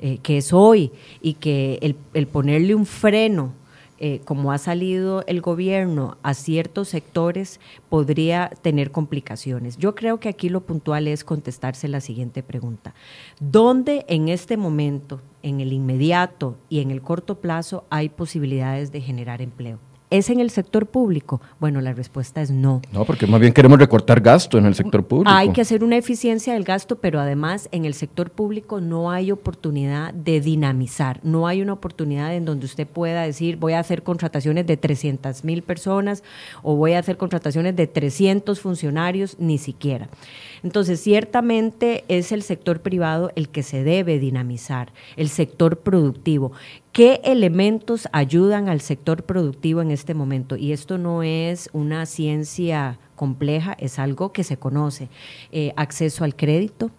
eh, 0.00 0.18
que 0.22 0.38
es 0.38 0.52
hoy, 0.52 0.92
y 1.22 1.34
que 1.34 1.78
el, 2.12 2.26
ponerle 2.26 2.74
un 2.74 2.86
freno, 2.86 3.52
eh, 3.98 4.20
como 4.24 4.52
ha 4.52 4.58
salido 4.58 5.24
el 5.26 5.40
gobierno 5.40 6.18
a 6.22 6.34
ciertos 6.34 6.88
sectores, 6.88 7.60
podría 7.88 8.50
tener 8.60 8.90
complicaciones. 8.90 9.78
Yo 9.78 9.94
creo 9.94 10.18
que 10.20 10.28
aquí 10.28 10.48
lo 10.48 10.60
puntual 10.60 11.08
es 11.08 11.24
contestarse 11.24 11.88
la 11.88 12.00
siguiente 12.00 12.42
pregunta. 12.42 12.94
¿Dónde 13.40 14.04
en 14.08 14.28
este 14.28 14.56
momento, 14.56 15.20
en 15.42 15.60
el 15.60 15.72
inmediato 15.72 16.56
y 16.68 16.80
en 16.80 16.90
el 16.90 17.00
corto 17.00 17.40
plazo, 17.40 17.84
hay 17.88 18.08
posibilidades 18.08 18.92
de 18.92 19.00
generar 19.00 19.40
empleo? 19.40 19.78
¿Es 20.14 20.30
en 20.30 20.38
el 20.38 20.50
sector 20.50 20.86
público? 20.86 21.40
Bueno, 21.58 21.80
la 21.80 21.92
respuesta 21.92 22.40
es 22.40 22.48
no. 22.48 22.82
No, 22.92 23.04
porque 23.04 23.26
más 23.26 23.40
bien 23.40 23.52
queremos 23.52 23.80
recortar 23.80 24.20
gasto 24.20 24.58
en 24.58 24.66
el 24.66 24.76
sector 24.76 25.04
público. 25.04 25.28
Hay 25.28 25.50
que 25.50 25.60
hacer 25.60 25.82
una 25.82 25.96
eficiencia 25.96 26.52
del 26.52 26.62
gasto, 26.62 27.00
pero 27.00 27.18
además 27.18 27.68
en 27.72 27.84
el 27.84 27.94
sector 27.94 28.30
público 28.30 28.80
no 28.80 29.10
hay 29.10 29.32
oportunidad 29.32 30.14
de 30.14 30.40
dinamizar, 30.40 31.18
no 31.24 31.48
hay 31.48 31.62
una 31.62 31.72
oportunidad 31.72 32.32
en 32.32 32.44
donde 32.44 32.66
usted 32.66 32.86
pueda 32.86 33.22
decir 33.22 33.56
voy 33.56 33.72
a 33.72 33.80
hacer 33.80 34.04
contrataciones 34.04 34.68
de 34.68 34.76
300 34.76 35.42
mil 35.42 35.64
personas 35.64 36.22
o 36.62 36.76
voy 36.76 36.92
a 36.92 37.00
hacer 37.00 37.16
contrataciones 37.16 37.74
de 37.74 37.88
300 37.88 38.60
funcionarios, 38.60 39.34
ni 39.40 39.58
siquiera. 39.58 40.08
Entonces, 40.62 41.00
ciertamente 41.00 42.04
es 42.06 42.30
el 42.30 42.42
sector 42.42 42.82
privado 42.82 43.32
el 43.34 43.48
que 43.48 43.64
se 43.64 43.82
debe 43.82 44.20
dinamizar, 44.20 44.92
el 45.16 45.28
sector 45.28 45.80
productivo. 45.80 46.52
¿Qué 46.94 47.20
elementos 47.24 48.06
ayudan 48.12 48.68
al 48.68 48.80
sector 48.80 49.24
productivo 49.24 49.82
en 49.82 49.90
este 49.90 50.14
momento? 50.14 50.54
Y 50.54 50.70
esto 50.70 50.96
no 50.96 51.24
es 51.24 51.68
una 51.72 52.06
ciencia 52.06 53.00
compleja, 53.16 53.74
es 53.80 53.98
algo 53.98 54.32
que 54.32 54.44
se 54.44 54.58
conoce. 54.58 55.08
Eh, 55.50 55.72
acceso 55.74 56.22
al 56.22 56.36
crédito, 56.36 56.92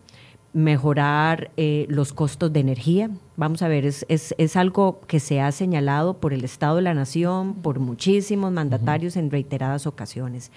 mejorar 0.55 1.51
eh, 1.57 1.85
los 1.89 2.13
costos 2.13 2.53
de 2.53 2.62
energía. 2.62 3.09
Vamos 3.35 3.62
a 3.62 3.67
ver, 3.67 3.85
es, 3.85 4.05
es, 4.07 4.55
algo 4.55 5.01
que 5.05 5.19
se 5.19 5.41
ha 5.41 5.51
señalado 5.51 6.13
por 6.13 6.31
el 6.31 6.45
Estado 6.45 6.77
de 6.77 6.81
la 6.81 6.93
Nación, 6.93 7.55
por 7.55 7.79
muchísimos 7.79 8.53
mandatarios 8.53 9.17
en 9.17 9.29
reiteradas 9.29 9.85
ocasiones. 9.85 10.53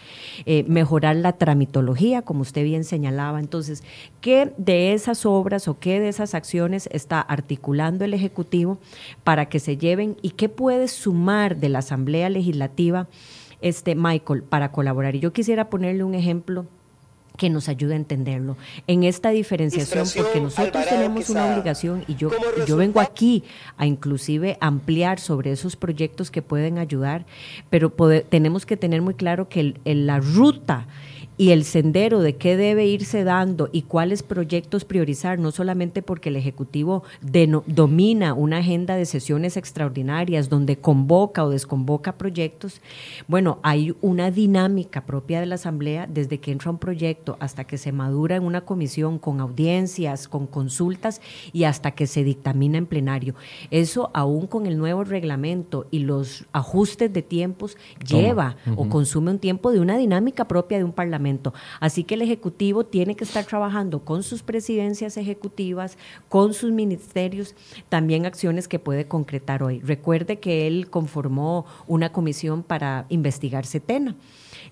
Eh, 0.47 0.65
mejorar 0.69 1.17
la 1.17 1.33
tramitología, 1.33 2.23
como 2.23 2.43
usted 2.43 2.63
bien 2.63 2.85
señalaba. 2.85 3.41
Entonces, 3.41 3.83
¿qué 4.21 4.53
de 4.57 4.93
esas 4.93 5.27
obras 5.27 5.67
o 5.67 5.81
qué 5.81 5.99
de 5.99 6.11
esas 6.11 6.33
acciones 6.33 6.89
está 6.93 7.21
articulando 7.21 8.05
el 8.05 8.15
Ejecutivo 8.15 8.79
para 9.25 9.49
que 9.49 9.59
se 9.59 9.79
lleven 9.79 10.17
y 10.23 10.31
qué 10.31 10.49
puede 10.49 10.87
sumar 10.87 11.57
de 11.57 11.71
la 11.71 11.81
Asamblea 11.81 12.31
Legislativa, 12.31 13.09
este, 13.61 13.97
Michael, 13.97 14.45
para 14.45 14.71
colaborar? 14.71 15.17
Y 15.17 15.21
yo 15.21 15.33
quisiera 15.33 15.69
ponerle 15.69 16.05
un 16.05 16.15
ejemplo 16.15 16.67
que 17.39 17.49
nos 17.49 17.71
ayude 17.71 17.95
a 17.95 17.97
entenderlo. 17.97 18.59
En 18.87 19.05
esta 19.05 19.31
diferenciación, 19.31 20.07
porque 20.15 20.41
nosotros 20.41 20.85
tenemos 20.87 21.31
una 21.31 21.55
obligación 21.55 22.05
y 22.07 22.17
yo, 22.17 22.31
yo 22.67 22.77
vengo 22.77 23.01
aquí 23.01 23.45
a 23.79 23.87
inclusive 23.87 24.59
ampliar 24.61 25.21
sobre 25.21 25.53
esos 25.53 25.77
proyectos 25.77 26.31
que 26.31 26.43
pueden 26.43 26.77
ayudar, 26.77 27.25
pero 27.71 27.91
tenemos 28.29 28.67
que 28.67 28.77
tener 28.77 29.01
muy 29.01 29.15
claro 29.15 29.49
que 29.49 29.75
la 29.85 30.21
ruta 30.21 30.87
y 31.39 31.53
el 31.53 31.65
sendero 31.65 32.21
de 32.21 32.35
qué 32.35 32.57
debe 32.57 32.87
irse 32.87 33.23
dando 33.23 33.71
y 33.71 33.83
cuáles 33.83 34.25
proyectos 34.25 34.85
priorizar, 34.85 35.39
no 35.39 35.53
solamente 35.53 36.03
porque 36.03 36.31
el 36.31 36.37
Ejecutivo 36.37 37.05
domina 37.67 38.35
una 38.35 38.59
agenda 38.59 38.97
de 38.97 39.07
sesiones 39.07 39.57
extraordinarias 39.57 40.49
donde 40.49 40.79
convoca 40.79 41.45
o 41.45 41.51
desconvoca 41.51 42.19
proyectos, 42.19 42.81
bueno, 43.29 43.61
hay 43.63 43.95
una 44.01 44.33
dinámica 44.33 45.07
propia 45.07 45.39
de 45.39 45.47
la 45.47 45.55
Asamblea 45.55 46.09
desde 46.13 46.39
que 46.39 46.51
entra 46.51 46.73
un 46.73 46.79
proyecto 46.79 47.37
hasta 47.39 47.63
que 47.63 47.79
se 47.79 47.93
madura 47.93 48.35
en 48.35 48.43
una 48.43 48.63
comisión 48.63 49.21
con 49.21 49.41
audiencias, 49.41 50.27
con 50.27 50.49
consultas 50.49 51.21
y 51.53 51.65
hasta 51.65 51.93
que 51.93 52.09
se 52.09 52.25
dictamina 52.25 52.79
en 52.79 52.87
plenario. 52.87 53.37
Eso 53.71 54.11
aún 54.13 54.49
con 54.49 54.67
el 54.67 54.77
nuevo 54.77 55.05
reglamento 55.05 55.87
y 55.93 56.01
los 56.01 56.47
ajustes 56.53 57.13
de 57.13 57.23
tiempos 57.23 57.77
lleva 58.05 58.57
o 58.75 58.89
consume 58.89 59.31
un 59.31 59.39
tiempo 59.39 59.71
de 59.71 59.79
una 59.79 59.97
dinámica 59.97 60.49
propia 60.49 60.79
de 60.79 60.85
un 60.85 60.93
parlamento 60.93 61.28
Así 61.81 62.05
que 62.05 62.15
el 62.15 62.23
Ejecutivo 62.23 62.85
tiene 62.85 63.15
que 63.15 63.25
estar 63.25 63.45
trabajando 63.45 64.05
con 64.05 64.23
sus 64.23 64.43
presidencias 64.43 65.17
ejecutivas, 65.17 65.99
con 66.29 66.55
sus 66.55 66.73
ministerios, 66.73 67.55
también 67.89 68.27
acciones 68.27 68.69
que 68.69 68.79
puede 68.79 69.07
concretar 69.07 69.63
hoy. 69.63 69.81
Recuerde 69.81 70.39
que 70.39 70.67
él 70.67 70.89
conformó 70.91 71.67
una 71.87 72.13
comisión 72.13 72.63
para 72.63 73.07
investigar 73.09 73.67
Setena. 73.67 74.17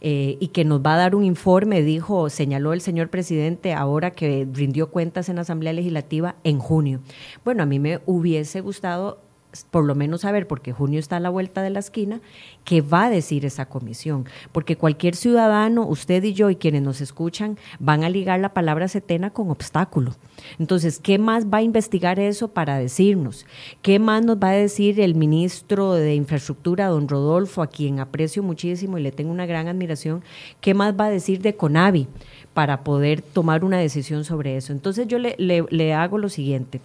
Eh, 0.01 0.37
y 0.41 0.49
que 0.49 0.65
nos 0.65 0.81
va 0.81 0.95
a 0.95 0.99
dar 0.99 1.15
un 1.15 1.25
informe, 1.25 1.83
dijo, 1.83 2.29
señaló 2.29 2.73
el 2.75 2.81
señor 2.83 3.09
presidente 3.09 3.73
ahora 3.73 4.11
que 4.11 4.47
rindió 4.53 4.91
cuentas 4.91 5.29
en 5.29 5.37
la 5.37 5.43
Asamblea 5.43 5.73
Legislativa 5.73 6.37
en 6.45 6.59
junio. 6.59 7.01
Bueno, 7.45 7.63
a 7.63 7.67
mí 7.67 7.79
me 7.79 8.01
hubiese 8.05 8.61
gustado 8.61 9.25
por 9.65 9.85
lo 9.85 9.95
menos 9.95 10.23
saber, 10.23 10.47
porque 10.47 10.73
junio 10.73 10.99
está 10.99 11.17
a 11.17 11.21
la 11.21 11.31
vuelta 11.31 11.63
de 11.63 11.71
la 11.71 11.79
esquina, 11.79 12.21
qué 12.65 12.81
va 12.81 13.05
a 13.05 13.11
decir 13.11 13.45
esa 13.45 13.67
comisión. 13.67 14.27
Porque 14.53 14.77
cualquier 14.77 15.17
ciudadano, 15.17 15.87
usted 15.87 16.23
y 16.25 16.35
yo 16.35 16.51
y 16.51 16.57
quienes 16.57 16.83
nos 16.83 17.01
escuchan, 17.01 17.59
van 17.79 18.05
a 18.05 18.11
ligar 18.11 18.41
la 18.41 18.55
palabra 18.55 18.89
setena 18.89 19.31
con 19.31 19.51
obstáculo. 19.51 20.15
Entonces, 20.59 20.99
¿qué 20.99 21.19
más 21.19 21.47
va 21.47 21.59
a 21.59 21.63
investigar 21.63 22.19
eso 22.19 22.49
para 22.49 22.79
decirnos? 22.79 23.47
¿Qué 23.83 23.99
más 23.99 24.25
nos 24.25 24.37
va 24.39 24.51
a 24.51 24.53
decir 24.53 25.01
el 25.01 25.15
ministro 25.15 25.95
de 25.95 26.15
Infraestructura, 26.15 26.89
don 26.89 27.09
Rodolfo, 27.09 27.63
a 27.63 27.69
quien 27.69 28.01
aprecio 28.01 28.43
muchísimo 28.43 28.99
y 28.99 29.03
le 29.03 29.13
tengo 29.13 29.31
una 29.31 29.47
gran 29.47 29.69
admiración? 29.69 30.23
¿Qué 30.61 30.75
más 30.75 30.95
va 30.99 31.07
a 31.07 31.11
decir 31.11 31.41
de 31.41 31.57
CONAVI 31.57 32.09
para 32.55 32.85
poder 32.85 33.23
tomar 33.23 33.65
una 33.65 33.79
decisión 33.79 34.25
sobre 34.25 34.57
eso? 34.57 34.73
Entonces, 34.73 35.07
yo 35.09 35.19
le, 35.19 35.37
le 35.39 35.95
hago 35.95 36.19
lo 36.19 36.29
siguiente 36.29 36.81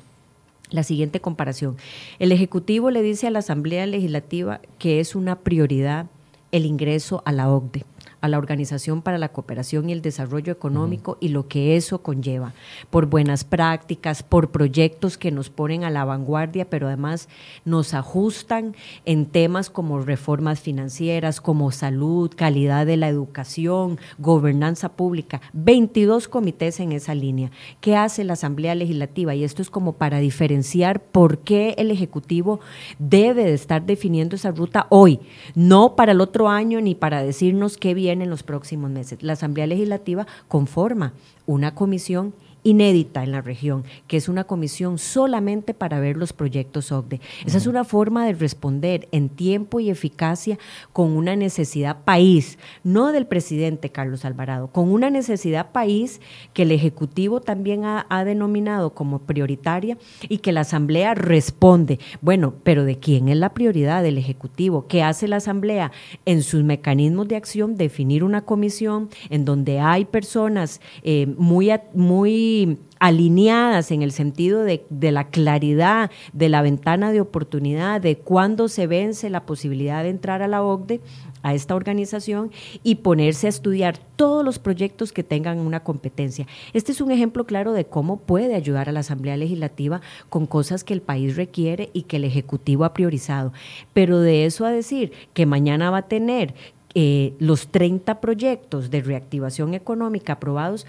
la 0.71 0.83
siguiente 0.83 1.19
comparación. 1.19 1.77
El 2.19 2.31
Ejecutivo 2.31 2.89
le 2.89 3.01
dice 3.01 3.27
a 3.27 3.31
la 3.31 3.39
Asamblea 3.39 3.85
Legislativa 3.85 4.61
que 4.79 4.99
es 4.99 5.15
una 5.15 5.37
prioridad 5.37 6.07
el 6.51 6.65
ingreso 6.65 7.21
a 7.25 7.31
la 7.31 7.49
OCDE 7.49 7.85
a 8.21 8.27
la 8.27 8.37
Organización 8.37 9.01
para 9.01 9.17
la 9.17 9.29
Cooperación 9.29 9.89
y 9.89 9.93
el 9.93 10.01
Desarrollo 10.01 10.53
Económico 10.53 11.17
y 11.19 11.29
lo 11.29 11.47
que 11.47 11.75
eso 11.75 12.03
conlleva, 12.03 12.53
por 12.89 13.07
buenas 13.07 13.43
prácticas, 13.43 14.21
por 14.23 14.51
proyectos 14.51 15.17
que 15.17 15.31
nos 15.31 15.49
ponen 15.49 15.83
a 15.83 15.89
la 15.89 16.05
vanguardia, 16.05 16.69
pero 16.69 16.87
además 16.87 17.29
nos 17.65 17.93
ajustan 17.93 18.75
en 19.05 19.25
temas 19.25 19.69
como 19.69 20.01
reformas 20.01 20.59
financieras, 20.59 21.41
como 21.41 21.71
salud, 21.71 22.31
calidad 22.35 22.85
de 22.85 22.97
la 22.97 23.07
educación, 23.07 23.99
gobernanza 24.19 24.89
pública, 24.89 25.41
22 25.53 26.27
comités 26.27 26.79
en 26.79 26.91
esa 26.91 27.15
línea. 27.15 27.51
¿Qué 27.81 27.95
hace 27.95 28.23
la 28.23 28.33
Asamblea 28.33 28.75
Legislativa? 28.75 29.33
Y 29.33 29.43
esto 29.43 29.61
es 29.61 29.69
como 29.69 29.93
para 29.93 30.19
diferenciar 30.19 31.01
por 31.01 31.39
qué 31.39 31.73
el 31.77 31.89
Ejecutivo 31.89 32.59
debe 32.99 33.45
de 33.45 33.53
estar 33.53 33.83
definiendo 33.83 34.35
esa 34.35 34.51
ruta 34.51 34.85
hoy, 34.89 35.19
no 35.55 35.95
para 35.95 36.11
el 36.11 36.21
otro 36.21 36.49
año 36.49 36.81
ni 36.81 36.93
para 36.93 37.23
decirnos 37.23 37.77
qué 37.77 37.93
bien 37.93 38.10
en 38.19 38.29
los 38.29 38.43
próximos 38.43 38.89
meses. 38.89 39.21
La 39.21 39.33
Asamblea 39.33 39.67
Legislativa 39.67 40.27
conforma 40.47 41.13
una 41.45 41.75
comisión 41.75 42.33
inédita 42.63 43.23
en 43.23 43.31
la 43.31 43.41
región, 43.41 43.83
que 44.07 44.17
es 44.17 44.29
una 44.29 44.43
comisión 44.43 44.97
solamente 44.97 45.73
para 45.73 45.99
ver 45.99 46.17
los 46.17 46.33
proyectos 46.33 46.91
OCDE. 46.91 47.19
Esa 47.45 47.57
es 47.57 47.67
una 47.67 47.83
forma 47.83 48.25
de 48.25 48.33
responder 48.33 49.07
en 49.11 49.29
tiempo 49.29 49.79
y 49.79 49.89
eficacia 49.89 50.59
con 50.93 51.11
una 51.11 51.35
necesidad 51.35 52.03
país, 52.03 52.57
no 52.83 53.11
del 53.11 53.25
presidente 53.25 53.89
Carlos 53.89 54.25
Alvarado, 54.25 54.67
con 54.67 54.91
una 54.91 55.09
necesidad 55.09 55.71
país 55.71 56.21
que 56.53 56.63
el 56.63 56.71
Ejecutivo 56.71 57.41
también 57.41 57.85
ha, 57.85 58.05
ha 58.09 58.23
denominado 58.23 58.93
como 58.93 59.19
prioritaria 59.19 59.97
y 60.29 60.39
que 60.39 60.51
la 60.51 60.61
Asamblea 60.61 61.15
responde. 61.15 61.99
Bueno, 62.21 62.53
pero 62.63 62.85
¿de 62.85 62.97
quién 62.97 63.29
es 63.29 63.37
la 63.37 63.53
prioridad 63.53 64.03
del 64.03 64.17
Ejecutivo? 64.17 64.87
¿Qué 64.87 65.03
hace 65.03 65.27
la 65.27 65.37
Asamblea 65.37 65.91
en 66.25 66.43
sus 66.43 66.63
mecanismos 66.63 67.27
de 67.27 67.35
acción? 67.35 67.75
Definir 67.75 68.23
una 68.23 68.41
comisión 68.41 69.09
en 69.29 69.45
donde 69.45 69.79
hay 69.79 70.05
personas 70.05 70.81
eh, 71.03 71.25
muy, 71.37 71.71
muy 71.93 72.50
alineadas 72.99 73.91
en 73.91 74.03
el 74.03 74.11
sentido 74.11 74.63
de, 74.63 74.83
la 75.11 75.29
claridad 75.29 76.11
de 76.33 76.49
la 76.49 76.61
ventana 76.61 77.11
de 77.11 77.19
oportunidad, 77.19 77.99
de 77.99 78.17
cuándo 78.17 78.67
se 78.67 78.85
vence 78.85 79.29
la 79.29 79.45
posibilidad 79.45 80.03
de 80.03 80.09
entrar 80.09 80.41
a 80.41 80.47
la 80.47 80.63
OCDE, 80.63 81.01
a 81.43 81.55
esta 81.55 81.73
organización 81.73 82.51
y 82.83 82.95
ponerse 82.95 83.47
a 83.47 83.49
estudiar 83.49 83.97
todos 84.15 84.45
los 84.45 84.59
proyectos 84.59 85.11
que 85.11 85.23
tengan 85.23 85.59
una 85.59 85.81
competencia. 85.81 86.45
Este 86.73 86.91
es 86.91 87.01
un 87.01 87.11
ejemplo 87.11 87.45
claro 87.45 87.73
de 87.73 87.85
cómo 87.85 88.17
puede 88.17 88.53
ayudar 88.53 88.87
a 88.87 88.91
la 88.91 88.99
Asamblea 88.99 89.37
Legislativa 89.37 90.01
con 90.29 90.45
cosas 90.45 90.83
que 90.83 90.93
el 90.93 91.01
país 91.01 91.35
requiere 91.35 91.89
y 91.93 92.03
que 92.03 92.17
el 92.17 92.25
Ejecutivo 92.25 92.85
ha 92.85 92.93
priorizado. 92.93 93.51
Pero 93.93 94.19
de 94.19 94.45
eso 94.45 94.65
a 94.65 94.71
decir 94.71 95.11
que 95.33 95.47
mañana 95.47 95.89
va 95.89 95.97
a 95.97 96.07
tener 96.07 96.53
eh, 96.93 97.33
los 97.39 97.69
30 97.69 98.19
proyectos 98.21 98.91
de 98.91 99.01
reactivación 99.01 99.73
económica 99.73 100.33
aprobados, 100.33 100.85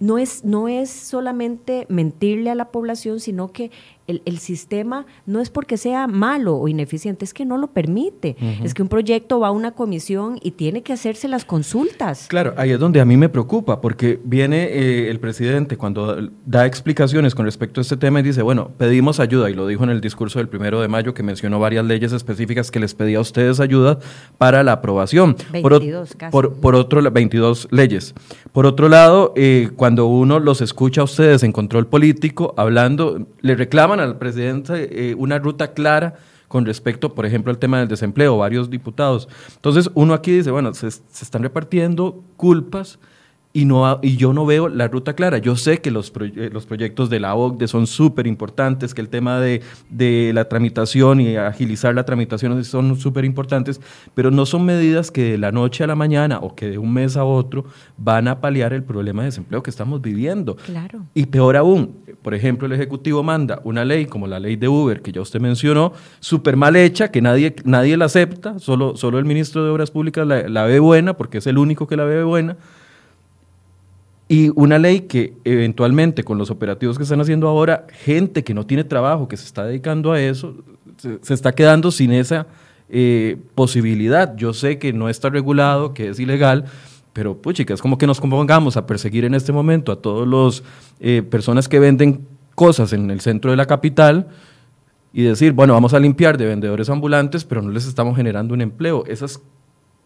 no 0.00 0.18
es, 0.18 0.44
no 0.44 0.68
es 0.68 0.90
solamente 0.90 1.86
mentirle 1.88 2.50
a 2.50 2.54
la 2.54 2.70
población, 2.70 3.20
sino 3.20 3.52
que 3.52 3.70
el, 4.06 4.38
sistema 4.38 5.06
no 5.26 5.40
es 5.40 5.48
porque 5.50 5.76
sea 5.76 6.06
malo 6.06 6.56
o 6.56 6.68
ineficiente, 6.68 7.24
es 7.24 7.32
que 7.32 7.44
no 7.44 7.56
lo 7.56 7.68
permite. 7.68 8.36
Es 8.62 8.74
que 8.74 8.82
un 8.82 8.88
proyecto 8.88 9.40
va 9.40 9.48
a 9.48 9.50
una 9.50 9.70
comisión 9.72 10.38
y 10.42 10.52
tiene 10.52 10.82
que 10.82 10.92
hacerse 10.92 11.28
las 11.28 11.44
consultas. 11.44 12.26
Claro, 12.28 12.54
ahí 12.56 12.70
es 12.70 12.78
donde 12.78 13.00
a 13.00 13.04
mí 13.04 13.16
me 13.16 13.28
preocupa, 13.28 13.80
porque 13.80 14.20
viene 14.24 14.64
eh, 14.64 15.10
el 15.10 15.20
presidente 15.20 15.76
cuando 15.76 16.30
da 16.44 16.66
explicaciones 16.66 17.34
con 17.34 17.46
respecto 17.46 17.80
a 17.80 17.82
este 17.82 17.96
tema 17.96 18.20
y 18.20 18.22
dice, 18.22 18.42
bueno, 18.42 18.70
pedimos 18.76 19.20
ayuda, 19.20 19.50
y 19.50 19.54
lo 19.54 19.66
dijo 19.66 19.84
en 19.84 19.90
el 19.90 20.00
discurso 20.00 20.38
del 20.38 20.48
primero 20.48 20.80
de 20.80 20.88
mayo, 20.88 21.14
que 21.14 21.22
mencionó 21.22 21.58
varias 21.58 21.84
leyes 21.84 22.12
específicas 22.12 22.70
que 22.70 22.80
les 22.80 22.94
pedía 22.94 23.18
a 23.18 23.22
ustedes 23.22 23.60
ayuda 23.60 23.98
para 24.36 24.62
la 24.62 24.72
aprobación. 24.72 25.36
22 25.52 26.16
por, 26.30 26.54
por, 26.54 26.74
otro, 26.74 27.02
22 27.10 27.68
leyes. 27.70 28.14
Por 28.52 28.66
otro 28.66 28.88
lado, 28.88 29.32
eh, 29.36 29.70
cuando 29.76 30.06
uno 30.06 30.40
los 30.40 30.60
escucha 30.60 31.00
a 31.00 31.04
ustedes 31.04 31.42
en 31.42 31.52
control 31.52 31.86
político 31.86 32.54
hablando, 32.56 33.26
le 33.40 33.54
al 34.00 34.18
presidente 34.18 35.10
eh, 35.10 35.14
una 35.14 35.38
ruta 35.38 35.72
clara 35.72 36.14
con 36.48 36.64
respecto, 36.66 37.14
por 37.14 37.26
ejemplo, 37.26 37.50
al 37.50 37.58
tema 37.58 37.78
del 37.78 37.88
desempleo, 37.88 38.38
varios 38.38 38.70
diputados. 38.70 39.28
Entonces, 39.56 39.90
uno 39.94 40.14
aquí 40.14 40.32
dice, 40.32 40.50
bueno, 40.50 40.72
se 40.74 40.86
están 40.86 41.42
repartiendo 41.42 42.22
culpas 42.36 42.98
y, 43.56 43.66
no, 43.66 44.00
y 44.02 44.16
yo 44.16 44.32
no 44.32 44.44
veo 44.44 44.68
la 44.68 44.88
ruta 44.88 45.14
clara. 45.14 45.38
Yo 45.38 45.54
sé 45.54 45.80
que 45.80 45.92
los, 45.92 46.12
eh, 46.20 46.50
los 46.52 46.66
proyectos 46.66 47.08
de 47.08 47.20
la 47.20 47.36
OCDE 47.36 47.68
son 47.68 47.86
súper 47.86 48.26
importantes, 48.26 48.94
que 48.94 49.00
el 49.00 49.08
tema 49.08 49.38
de, 49.38 49.62
de, 49.90 50.32
la 50.34 50.48
tramitación 50.48 51.20
y 51.20 51.36
agilizar 51.36 51.94
la 51.94 52.04
tramitación 52.04 52.64
son 52.64 52.96
súper 52.96 53.24
importantes, 53.24 53.80
pero 54.12 54.32
no 54.32 54.44
son 54.44 54.64
medidas 54.64 55.12
que 55.12 55.30
de 55.30 55.38
la 55.38 55.52
noche 55.52 55.84
a 55.84 55.86
la 55.86 55.94
mañana 55.94 56.40
o 56.40 56.56
que 56.56 56.68
de 56.68 56.78
un 56.78 56.92
mes 56.92 57.16
a 57.16 57.22
otro 57.22 57.64
van 57.96 58.26
a 58.26 58.40
paliar 58.40 58.72
el 58.72 58.82
problema 58.82 59.22
de 59.22 59.26
desempleo 59.26 59.62
que 59.62 59.70
estamos 59.70 60.02
viviendo. 60.02 60.56
Claro. 60.56 61.06
Y 61.14 61.26
peor 61.26 61.56
aún, 61.56 61.94
por 62.22 62.34
ejemplo, 62.34 62.66
el 62.66 62.72
Ejecutivo 62.72 63.22
manda 63.22 63.60
una 63.62 63.84
ley 63.84 64.06
como 64.06 64.26
la 64.26 64.40
ley 64.40 64.56
de 64.56 64.66
Uber, 64.66 65.00
que 65.00 65.12
ya 65.12 65.20
usted 65.20 65.40
mencionó, 65.40 65.92
súper 66.18 66.56
mal 66.56 66.74
hecha, 66.74 67.12
que 67.12 67.22
nadie, 67.22 67.54
nadie 67.64 67.96
la 67.96 68.06
acepta, 68.06 68.58
solo, 68.58 68.96
solo 68.96 69.20
el 69.20 69.24
ministro 69.24 69.64
de 69.64 69.70
Obras 69.70 69.92
Públicas 69.92 70.26
la, 70.26 70.48
la 70.48 70.64
ve 70.64 70.80
buena, 70.80 71.16
porque 71.16 71.38
es 71.38 71.46
el 71.46 71.56
único 71.56 71.86
que 71.86 71.96
la 71.96 72.02
ve 72.02 72.24
buena 72.24 72.56
Y 74.26 74.50
una 74.54 74.78
ley 74.78 75.00
que 75.00 75.34
eventualmente 75.44 76.24
con 76.24 76.38
los 76.38 76.50
operativos 76.50 76.96
que 76.96 77.02
están 77.02 77.20
haciendo 77.20 77.46
ahora, 77.46 77.86
gente 77.92 78.42
que 78.42 78.54
no 78.54 78.64
tiene 78.64 78.84
trabajo, 78.84 79.28
que 79.28 79.36
se 79.36 79.44
está 79.44 79.64
dedicando 79.64 80.12
a 80.12 80.20
eso, 80.20 80.56
se, 80.96 81.34
está 81.34 81.52
quedando 81.52 81.90
sin 81.90 82.12
esa 82.12 82.46
eh, 82.88 83.36
posibilidad. 83.54 84.34
Yo 84.36 84.54
sé 84.54 84.78
que 84.78 84.92
no 84.92 85.08
está 85.08 85.28
regulado, 85.28 85.92
que 85.92 86.08
es 86.08 86.18
ilegal, 86.18 86.64
pero 87.12 87.36
pues 87.36 87.56
chicas, 87.56 87.82
como 87.82 87.98
que 87.98 88.06
nos 88.06 88.20
compongamos 88.20 88.76
a 88.76 88.86
perseguir 88.86 89.24
en 89.24 89.34
este 89.34 89.52
momento 89.52 89.92
a 89.92 89.96
todos 89.96 90.26
los 90.26 90.64
eh, 91.00 91.22
personas 91.22 91.68
que 91.68 91.78
venden 91.78 92.26
cosas 92.54 92.92
en 92.92 93.10
el 93.10 93.20
centro 93.20 93.50
de 93.50 93.56
la 93.58 93.66
capital 93.66 94.28
y 95.12 95.22
decir, 95.22 95.52
bueno, 95.52 95.74
vamos 95.74 95.94
a 95.94 96.00
limpiar 96.00 96.38
de 96.38 96.46
vendedores 96.46 96.88
ambulantes, 96.88 97.44
pero 97.44 97.62
no 97.62 97.70
les 97.70 97.86
estamos 97.86 98.16
generando 98.16 98.54
un 98.54 98.62
empleo. 98.62 99.04
Esas 99.06 99.40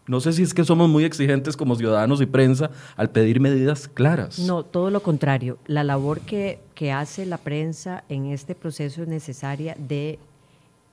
no 0.09 0.21
sé 0.21 0.33
si 0.33 0.43
es 0.43 0.55
que 0.55 0.65
somos 0.65 0.89
muy 0.89 1.05
exigentes 1.05 1.57
como 1.57 1.77
ciudadanos 1.77 2.21
y 2.21 2.27
prensa 2.27 2.71
al 2.97 3.11
pedir 3.11 3.41
medidas 3.41 3.89
claras. 3.89 4.39
No, 4.39 4.65
todo 4.65 4.91
lo 4.91 5.03
contrario. 5.03 5.59
La 5.67 5.85
labor 5.85 6.21
que, 6.21 6.61
que 6.75 6.93
hace 6.93 7.27
la 7.27 7.39
prensa 7.39 8.05
en 8.09 8.27
este 8.27 8.55
proceso 8.55 9.03
es 9.03 9.09
necesaria 9.09 9.77
de 9.79 10.19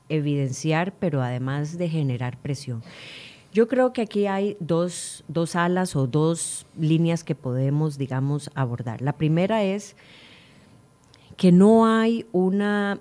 evidenciar, 0.10 0.94
pero 1.00 1.22
además 1.22 1.78
de 1.78 1.90
generar 1.90 2.38
presión. 2.38 2.84
Yo 3.54 3.70
creo 3.70 3.94
que 3.94 4.02
aquí 4.02 4.28
hay 4.28 4.58
dos, 4.60 5.24
dos 5.30 5.56
alas 5.56 5.96
o 5.96 6.08
dos 6.08 6.66
líneas 6.78 7.24
que 7.24 7.36
podemos, 7.36 7.98
digamos, 7.98 8.52
abordar. 8.54 9.02
La 9.02 9.14
primera 9.14 9.64
es 9.64 9.96
que 11.38 11.54
no 11.54 11.86
hay 11.86 12.26
una, 12.34 13.00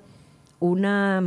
una, 0.61 1.23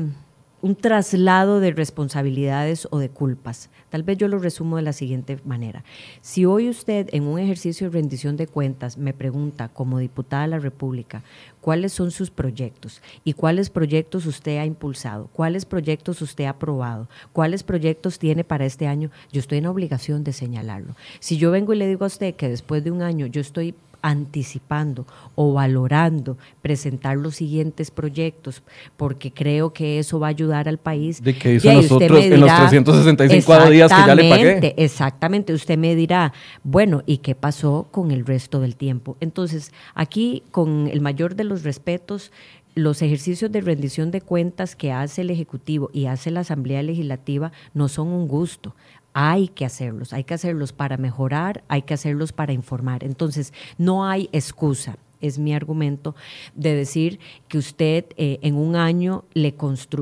un 0.67 0.75
traslado 0.75 1.61
de 1.61 1.71
responsabilidades 1.71 2.89
o 2.91 2.99
de 2.99 3.07
culpas. 3.07 3.69
Tal 3.89 4.03
vez 4.03 4.17
yo 4.17 4.27
lo 4.27 4.37
resumo 4.37 4.75
de 4.75 4.81
la 4.81 4.91
siguiente 4.91 5.39
manera. 5.45 5.85
Si 6.19 6.43
hoy 6.43 6.67
usted 6.67 7.07
en 7.13 7.23
un 7.23 7.39
ejercicio 7.39 7.87
de 7.87 7.93
rendición 7.93 8.35
de 8.35 8.47
cuentas 8.47 8.97
me 8.97 9.13
pregunta 9.13 9.69
como 9.69 9.99
diputada 9.99 10.41
de 10.41 10.49
la 10.49 10.59
República 10.59 11.23
cuáles 11.61 11.93
son 11.93 12.11
sus 12.11 12.31
proyectos 12.31 13.01
y 13.23 13.31
cuáles 13.31 13.69
proyectos 13.69 14.25
usted 14.25 14.57
ha 14.57 14.65
impulsado, 14.65 15.29
cuáles 15.31 15.63
proyectos 15.63 16.21
usted 16.21 16.43
ha 16.43 16.49
aprobado, 16.49 17.07
cuáles 17.31 17.63
proyectos 17.63 18.19
tiene 18.19 18.43
para 18.43 18.65
este 18.65 18.87
año, 18.87 19.09
yo 19.31 19.39
estoy 19.39 19.59
en 19.59 19.67
obligación 19.67 20.25
de 20.25 20.33
señalarlo. 20.33 20.97
Si 21.21 21.37
yo 21.37 21.51
vengo 21.51 21.71
y 21.71 21.77
le 21.77 21.87
digo 21.87 22.03
a 22.03 22.07
usted 22.07 22.35
que 22.35 22.49
después 22.49 22.83
de 22.83 22.91
un 22.91 23.01
año 23.01 23.25
yo 23.25 23.39
estoy 23.39 23.73
anticipando 24.01 25.05
o 25.35 25.53
valorando 25.53 26.37
presentar 26.61 27.17
los 27.17 27.35
siguientes 27.35 27.91
proyectos, 27.91 28.63
porque 28.95 29.31
creo 29.31 29.73
que 29.73 29.99
eso 29.99 30.19
va 30.19 30.27
a 30.27 30.29
ayudar 30.29 30.67
al 30.67 30.77
país. 30.77 31.21
De 31.21 31.37
que 31.37 31.55
hizo 31.55 31.71
nosotros 31.71 32.23
en 32.23 32.39
los 32.39 32.55
365 32.55 33.69
días 33.69 33.91
que 33.91 34.07
ya 34.07 34.15
le 34.15 34.29
pagué. 34.29 34.73
Exactamente, 34.77 35.53
usted 35.53 35.77
me 35.77 35.95
dirá, 35.95 36.33
bueno, 36.63 37.03
¿y 37.05 37.17
qué 37.17 37.35
pasó 37.35 37.87
con 37.91 38.11
el 38.11 38.25
resto 38.25 38.59
del 38.59 38.75
tiempo? 38.75 39.17
Entonces, 39.19 39.71
aquí, 39.93 40.43
con 40.51 40.87
el 40.87 41.01
mayor 41.01 41.35
de 41.35 41.43
los 41.43 41.63
respetos, 41.63 42.31
los 42.77 43.01
ejercicios 43.01 43.51
de 43.51 43.61
rendición 43.61 44.11
de 44.11 44.21
cuentas 44.21 44.75
que 44.75 44.91
hace 44.91 45.21
el 45.21 45.31
Ejecutivo 45.31 45.89
y 45.93 46.05
hace 46.05 46.29
la 46.29 46.41
Asamblea 46.41 46.83
Legislativa 46.83 47.51
no 47.73 47.87
son 47.87 48.09
un 48.09 48.27
gusto 48.27 48.75
hay 49.19 49.47
que 49.47 49.65
hacerlos, 49.65 50.13
hay 50.13 50.25
que 50.25 50.35
hacerlos 50.35 50.73
para 50.73 50.95
mejorar, 50.97 51.63
hay 51.69 51.81
que 51.81 51.95
hacerlos 51.95 52.33
para 52.33 52.53
informar. 52.53 53.03
Entonces, 53.03 53.51
no 53.79 54.05
hay 54.05 54.29
excusa 54.31 54.99
es 55.21 55.39
mi 55.39 55.53
argumento, 55.53 56.15
de 56.55 56.75
decir 56.75 57.19
que 57.47 57.57
usted 57.57 58.05
eh, 58.17 58.39
en 58.41 58.55
un 58.55 58.75
año 58.75 59.25
le, 59.33 59.55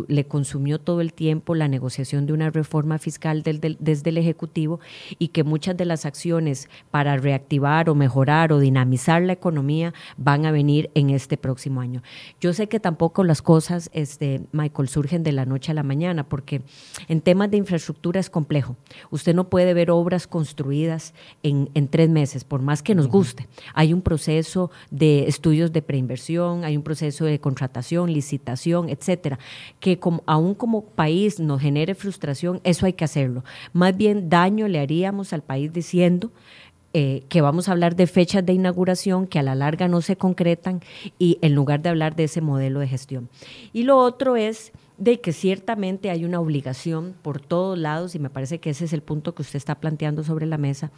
le 0.07 0.25
consumió 0.25 0.79
todo 0.79 1.01
el 1.01 1.13
tiempo 1.13 1.55
la 1.55 1.67
negociación 1.67 2.25
de 2.25 2.33
una 2.33 2.49
reforma 2.49 2.97
fiscal 2.99 3.43
desde 3.43 4.09
el 4.09 4.17
Ejecutivo 4.17 4.79
y 5.19 5.29
que 5.29 5.43
muchas 5.43 5.77
de 5.77 5.85
las 5.85 6.05
acciones 6.05 6.69
para 6.91 7.17
reactivar 7.17 7.89
o 7.89 7.95
mejorar 7.95 8.51
o 8.51 8.59
dinamizar 8.59 9.21
la 9.21 9.33
economía 9.33 9.93
van 10.17 10.45
a 10.45 10.51
venir 10.51 10.89
en 10.95 11.09
este 11.09 11.37
próximo 11.37 11.81
año. 11.81 12.01
Yo 12.41 12.53
sé 12.53 12.67
que 12.67 12.79
tampoco 12.79 13.23
las 13.23 13.41
cosas, 13.41 13.89
este, 13.93 14.41
Michael, 14.51 14.89
surgen 14.89 15.23
de 15.23 15.31
la 15.31 15.45
noche 15.45 15.71
a 15.71 15.75
la 15.75 15.83
mañana, 15.83 16.27
porque 16.27 16.61
en 17.07 17.21
temas 17.21 17.51
de 17.51 17.57
infraestructura 17.57 18.19
es 18.19 18.29
complejo. 18.29 18.75
Usted 19.11 19.35
no 19.35 19.49
puede 19.49 19.73
ver 19.73 19.91
obras 19.91 20.27
construidas 20.27 21.13
en, 21.43 21.69
en 21.73 21.87
tres 21.87 22.09
meses, 22.09 22.43
por 22.43 22.61
más 22.61 22.81
que 22.81 22.95
nos 22.95 23.07
guste. 23.07 23.47
Hay 23.73 23.93
un 23.93 24.01
proceso 24.01 24.71
de 24.91 25.04
estudios 25.27 25.71
de 25.71 25.81
preinversión, 25.81 26.63
hay 26.63 26.77
un 26.77 26.83
proceso 26.83 27.25
de 27.25 27.39
contratación, 27.39 28.11
licitación, 28.11 28.89
etcétera, 28.89 29.39
que 29.79 29.99
como, 29.99 30.23
aún 30.25 30.53
como 30.53 30.83
país 30.83 31.39
nos 31.39 31.61
genere 31.61 31.95
frustración, 31.95 32.61
eso 32.63 32.85
hay 32.85 32.93
que 32.93 33.05
hacerlo. 33.05 33.43
Más 33.73 33.95
bien 33.95 34.29
daño 34.29 34.67
le 34.67 34.79
haríamos 34.79 35.33
al 35.33 35.41
país 35.41 35.71
diciendo 35.73 36.31
eh, 36.93 37.23
que 37.27 37.41
vamos 37.41 37.67
a 37.67 37.73
hablar 37.73 37.97
de 37.97 38.07
fechas 38.07 38.45
de 38.45 38.53
inauguración 38.53 39.27
que 39.27 39.37
a 39.37 39.43
la 39.43 39.53
larga 39.53 39.89
no 39.89 39.99
se 40.01 40.15
concretan 40.15 40.79
y 41.19 41.37
en 41.41 41.53
lugar 41.53 41.81
de 41.81 41.89
hablar 41.89 42.15
de 42.15 42.23
ese 42.23 42.39
modelo 42.39 42.79
de 42.79 42.87
gestión. 42.87 43.27
Y 43.73 43.83
lo 43.83 43.97
otro 43.97 44.37
es 44.37 44.71
de 44.97 45.19
que 45.19 45.33
ciertamente 45.33 46.09
hay 46.09 46.23
una 46.23 46.39
obligación 46.39 47.13
por 47.21 47.41
todos 47.41 47.77
lados, 47.77 48.15
y 48.15 48.19
me 48.19 48.29
parece 48.29 48.59
que 48.59 48.69
ese 48.69 48.85
es 48.85 48.93
el 48.93 49.01
punto 49.01 49.35
que 49.35 49.41
usted 49.41 49.57
está 49.57 49.75
planteando 49.75 50.23
sobre 50.23 50.45
la 50.45 50.57
mesa, 50.57 50.91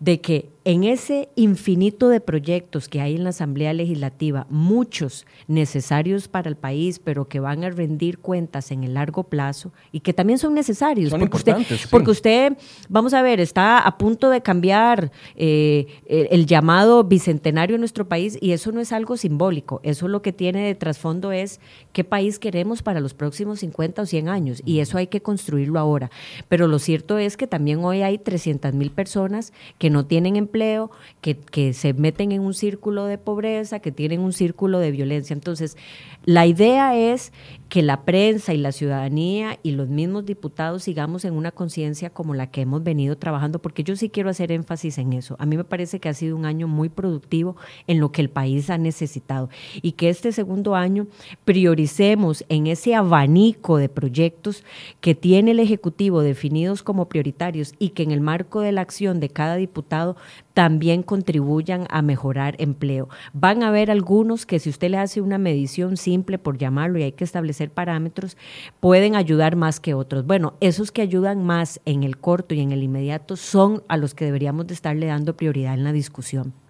de 0.00 0.20
que 0.20 0.54
en 0.64 0.84
ese 0.84 1.28
infinito 1.36 2.08
de 2.08 2.20
proyectos 2.20 2.88
que 2.88 3.00
hay 3.00 3.16
en 3.16 3.24
la 3.24 3.30
Asamblea 3.30 3.74
Legislativa, 3.74 4.46
muchos 4.48 5.26
necesarios 5.46 6.26
para 6.26 6.48
el 6.48 6.56
país, 6.56 6.98
pero 6.98 7.28
que 7.28 7.38
van 7.38 7.64
a 7.64 7.70
rendir 7.70 8.18
cuentas 8.18 8.70
en 8.70 8.82
el 8.82 8.94
largo 8.94 9.24
plazo 9.24 9.72
y 9.92 10.00
que 10.00 10.14
también 10.14 10.38
son 10.38 10.54
necesarios. 10.54 11.10
porque, 11.10 11.36
usted, 11.36 11.56
porque 11.90 12.10
usted, 12.10 12.56
vamos 12.88 13.12
a 13.12 13.20
ver, 13.20 13.40
está 13.40 13.78
a 13.78 13.98
punto 13.98 14.30
de 14.30 14.40
cambiar 14.40 15.12
eh, 15.36 15.86
el, 16.06 16.46
llamado 16.46 17.04
bicentenario 17.04 17.76
en 17.76 17.80
nuestro 17.80 18.08
país 18.08 18.38
y 18.40 18.52
eso 18.52 18.72
no 18.72 18.80
es 18.80 18.92
algo 18.92 19.18
simbólico, 19.18 19.80
eso 19.82 20.08
lo 20.08 20.22
que 20.22 20.32
tiene 20.32 20.66
de 20.66 20.74
trasfondo 20.74 21.30
es 21.32 21.60
qué 21.92 22.04
país 22.04 22.38
queremos 22.38 22.82
para 22.82 23.00
los 23.00 23.12
próximos 23.12 23.60
50 23.60 24.02
o 24.02 24.06
100 24.06 24.28
años 24.28 24.62
y 24.64 24.80
eso 24.80 24.96
hay 24.96 25.08
que 25.08 25.20
construirlo 25.20 25.78
ahora. 25.78 26.10
Pero 26.48 26.68
lo 26.68 26.78
cierto 26.78 27.18
es 27.18 27.36
que 27.36 27.46
también 27.46 27.84
hoy 27.84 28.00
hay 28.00 28.16
300 28.16 28.72
mil 28.72 28.90
personas 28.90 29.52
que 29.78 29.83
no 29.90 30.06
tienen 30.06 30.36
empleo, 30.36 30.90
que, 31.20 31.36
que 31.36 31.72
se 31.72 31.92
meten 31.92 32.32
en 32.32 32.42
un 32.42 32.54
círculo 32.54 33.06
de 33.06 33.18
pobreza, 33.18 33.80
que 33.80 33.92
tienen 33.92 34.20
un 34.20 34.32
círculo 34.32 34.78
de 34.78 34.90
violencia. 34.90 35.34
Entonces, 35.34 35.76
la 36.24 36.46
idea 36.46 36.96
es 36.96 37.32
que 37.74 37.82
la 37.82 38.04
prensa 38.04 38.54
y 38.54 38.56
la 38.56 38.70
ciudadanía 38.70 39.58
y 39.64 39.72
los 39.72 39.88
mismos 39.88 40.24
diputados 40.24 40.84
sigamos 40.84 41.24
en 41.24 41.34
una 41.34 41.50
conciencia 41.50 42.08
como 42.08 42.32
la 42.32 42.48
que 42.48 42.60
hemos 42.60 42.84
venido 42.84 43.18
trabajando, 43.18 43.58
porque 43.58 43.82
yo 43.82 43.96
sí 43.96 44.10
quiero 44.10 44.30
hacer 44.30 44.52
énfasis 44.52 44.96
en 44.98 45.12
eso. 45.12 45.34
A 45.40 45.44
mí 45.44 45.56
me 45.56 45.64
parece 45.64 45.98
que 45.98 46.08
ha 46.08 46.14
sido 46.14 46.36
un 46.36 46.46
año 46.46 46.68
muy 46.68 46.88
productivo 46.88 47.56
en 47.88 47.98
lo 47.98 48.12
que 48.12 48.22
el 48.22 48.30
país 48.30 48.70
ha 48.70 48.78
necesitado 48.78 49.50
y 49.82 49.90
que 49.90 50.08
este 50.08 50.30
segundo 50.30 50.76
año 50.76 51.08
prioricemos 51.44 52.44
en 52.48 52.68
ese 52.68 52.94
abanico 52.94 53.76
de 53.76 53.88
proyectos 53.88 54.62
que 55.00 55.16
tiene 55.16 55.50
el 55.50 55.58
Ejecutivo 55.58 56.20
definidos 56.20 56.84
como 56.84 57.08
prioritarios 57.08 57.74
y 57.80 57.88
que 57.88 58.04
en 58.04 58.12
el 58.12 58.20
marco 58.20 58.60
de 58.60 58.70
la 58.70 58.82
acción 58.82 59.18
de 59.18 59.30
cada 59.30 59.56
diputado 59.56 60.14
también 60.54 61.02
contribuyan 61.02 61.86
a 61.90 62.00
mejorar 62.00 62.54
empleo. 62.58 63.08
Van 63.32 63.62
a 63.62 63.68
haber 63.68 63.90
algunos 63.90 64.46
que 64.46 64.60
si 64.60 64.70
usted 64.70 64.90
le 64.90 64.98
hace 64.98 65.20
una 65.20 65.36
medición 65.36 65.96
simple, 65.96 66.38
por 66.38 66.56
llamarlo, 66.56 66.98
y 66.98 67.02
hay 67.02 67.12
que 67.12 67.24
establecer 67.24 67.70
parámetros, 67.70 68.36
pueden 68.80 69.16
ayudar 69.16 69.56
más 69.56 69.80
que 69.80 69.94
otros. 69.94 70.24
Bueno, 70.26 70.54
esos 70.60 70.92
que 70.92 71.02
ayudan 71.02 71.44
más 71.44 71.80
en 71.84 72.04
el 72.04 72.16
corto 72.16 72.54
y 72.54 72.60
en 72.60 72.72
el 72.72 72.82
inmediato 72.82 73.36
son 73.36 73.82
a 73.88 73.96
los 73.96 74.14
que 74.14 74.24
deberíamos 74.24 74.68
de 74.68 74.74
estarle 74.74 75.06
dando 75.06 75.36
prioridad 75.36 75.74
en 75.74 75.84
la 75.84 75.92
discusión. 75.92 76.63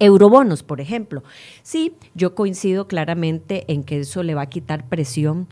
Eurobonos, 0.00 0.62
por 0.62 0.80
ejemplo. 0.80 1.22
Sí, 1.62 1.94
yo 2.14 2.34
coincido 2.34 2.88
claramente 2.88 3.64
en 3.68 3.84
que 3.84 4.00
eso 4.00 4.22
le 4.22 4.34
va 4.34 4.42
a 4.42 4.48
quitar 4.48 4.88
presión 4.88 5.46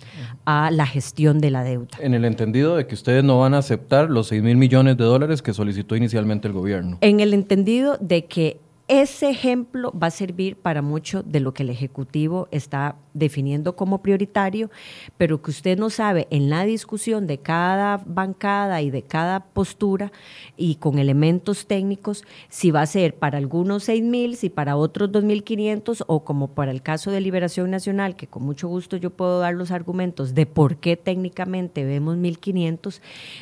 a 0.44 0.70
la 0.70 0.87
gestión 0.87 1.38
de 1.38 1.50
la 1.50 1.62
deuda. 1.62 1.98
En 2.00 2.14
el 2.14 2.24
entendido 2.24 2.76
de 2.76 2.87
que 2.87 2.94
ustedes 2.94 3.22
no 3.22 3.38
van 3.38 3.54
a 3.54 3.58
aceptar 3.58 4.11
los 4.11 4.28
6 4.28 4.42
mil 4.42 4.56
millones 4.56 4.96
de 4.96 5.04
dólares 5.04 5.42
que 5.42 5.54
solicitó 5.54 5.94
inicialmente 5.94 6.48
el 6.48 6.54
gobierno. 6.54 6.98
En 7.02 7.20
el 7.20 7.34
entendido 7.34 7.98
de 8.00 8.24
que 8.24 8.61
ese 8.88 9.29
ejemplo 9.29 9.92
va 9.92 10.07
a 10.07 10.11
servir 10.11 10.57
para 10.57 10.81
mucho 10.81 11.22
de 11.22 11.40
lo 11.40 11.53
que 11.53 11.62
el 11.62 11.68
Ejecutivo 11.68 12.48
está 12.51 12.96
definiendo 13.12 13.77
como 13.77 14.01
prioritario, 14.01 14.70
pero 15.18 15.42
que 15.42 15.51
usted 15.51 15.79
no 15.79 15.90
sabe 15.90 16.27
en 16.31 16.48
la 16.48 16.64
discusión 16.64 17.27
de 17.27 17.38
cada 17.38 18.03
bancada 18.07 18.81
y 18.81 18.90
de 18.90 19.03
cada 19.03 19.40
postura 19.40 20.11
y 20.57 20.77
con 20.77 20.98
elementos 20.98 21.66
técnicos 21.66 22.24
si 22.48 22.70
va 22.70 22.81
a 22.81 22.87
ser 22.87 23.14
para 23.14 23.37
algunos 23.37 23.85
6 23.85 24.03
mil, 24.03 24.37
si 24.37 24.48
para 24.48 24.77
otros 24.77 25.11
2.500 25.11 26.05
o 26.07 26.24
como 26.24 26.48
para 26.48 26.70
el 26.70 26.81
caso 26.81 27.11
de 27.11 27.20
Liberación 27.20 27.70
Nacional, 27.70 28.16
que 28.16 28.27
con 28.27 28.44
mucho 28.44 28.68
gusto 28.68 28.96
yo 28.96 29.11
puedo 29.11 29.40
dar 29.40 29.55
los 29.55 29.70
argumentos 29.70 30.35
de 30.35 30.46
por 30.46 30.77
qué 30.77 30.96
técnicamente 30.96 31.85
vemos 31.85 32.16
1.500. 32.16 33.01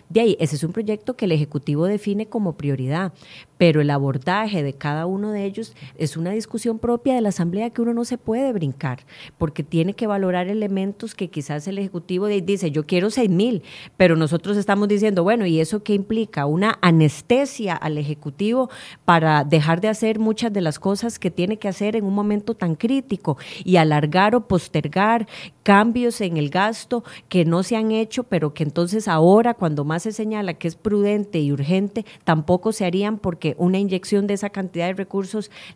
De 0.09 0.21
ahí, 0.21 0.37
ese 0.41 0.57
es 0.57 0.65
un 0.65 0.73
proyecto 0.73 1.17
que 1.17 1.27
el 1.27 1.33
Ejecutivo 1.33 1.87
define 1.87 2.27
como 2.27 2.57
prioridad, 2.57 3.13
pero 3.59 3.81
el 3.81 3.91
abordaje 3.91 4.63
de 4.63 4.73
cada 4.73 5.07
uno 5.07 5.31
de 5.31 5.36
de 5.37 5.45
ellos 5.45 5.75
es 5.97 6.17
una 6.17 6.31
discusión 6.31 6.79
propia 6.79 7.15
de 7.15 7.21
la 7.21 7.29
Asamblea 7.29 7.71
que 7.71 7.83
uno 7.83 7.95
no 7.95 8.05
se 8.05 8.19
puede 8.19 8.53
brincar, 8.53 9.01
porque 9.39 9.63
tiene 9.63 9.95
que 9.95 10.07
valorar 10.07 10.49
elementos 10.49 11.15
que 11.15 11.29
quizás 11.29 11.67
el 11.69 11.79
Ejecutivo 11.79 12.27
dice, 12.27 12.71
yo 12.71 12.87
quiero 12.87 13.11
seis 13.11 13.31
mil, 13.31 13.63
pero 13.97 14.17
nosotros 14.17 14.57
estamos 14.57 14.89
diciendo, 14.89 15.23
bueno, 15.23 15.47
¿y 15.47 15.61
eso 15.61 15.83
qué 15.83 15.95
implica? 15.95 16.47
Una 16.47 16.79
anestesia 16.83 17.75
al 17.75 17.99
Ejecutivo 17.99 18.71
para 19.05 19.45
dejar 19.45 19.81
de 19.81 19.89
hacer 19.89 20.19
muchas 20.19 20.53
de 20.53 20.61
las 20.61 20.79
cosas 20.79 21.19
que 21.19 21.31
tiene 21.31 21.59
que 21.59 21.69
hacer 21.69 21.97
en 21.97 22.05
un 22.05 22.15
momento 22.15 22.55
tan 22.55 22.75
crítico 22.75 23.39
y 23.65 23.77
alargar 23.77 24.35
o 24.35 24.47
postergar 24.49 25.27
cambios 25.63 26.21
en 26.21 26.37
el 26.37 26.51
gasto 26.51 27.03
que 27.29 27.45
no 27.45 27.63
se 27.63 27.77
han 27.77 27.91
hecho, 27.91 28.23
pero 28.25 28.55
que 28.55 28.63
entonces 28.63 29.09
ahora, 29.09 29.55
cuando 29.55 29.85
más 29.85 30.05
se 30.05 30.13
señala 30.13 30.55
que 30.55 30.69
es 30.69 30.77
prudente 30.77 31.41
y 31.41 31.53
urgente, 31.53 32.05
tampoco 32.25 32.73
se 32.73 32.85
harían 32.85 33.19
porque 33.19 33.57
una 33.59 33.79
inyección 33.79 34.27
de 34.27 34.35
esa 34.35 34.51
cantidad 34.51 34.87
de 34.87 34.95
recursos 34.95 35.26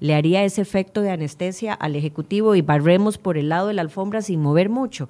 le 0.00 0.14
haría 0.14 0.44
ese 0.44 0.62
efecto 0.62 1.02
de 1.02 1.10
anestesia 1.10 1.74
al 1.74 1.96
Ejecutivo 1.96 2.54
y 2.54 2.62
barremos 2.62 3.18
por 3.18 3.36
el 3.36 3.48
lado 3.48 3.68
de 3.68 3.74
la 3.74 3.82
alfombra 3.82 4.22
sin 4.22 4.40
mover 4.40 4.68
mucho. 4.68 5.08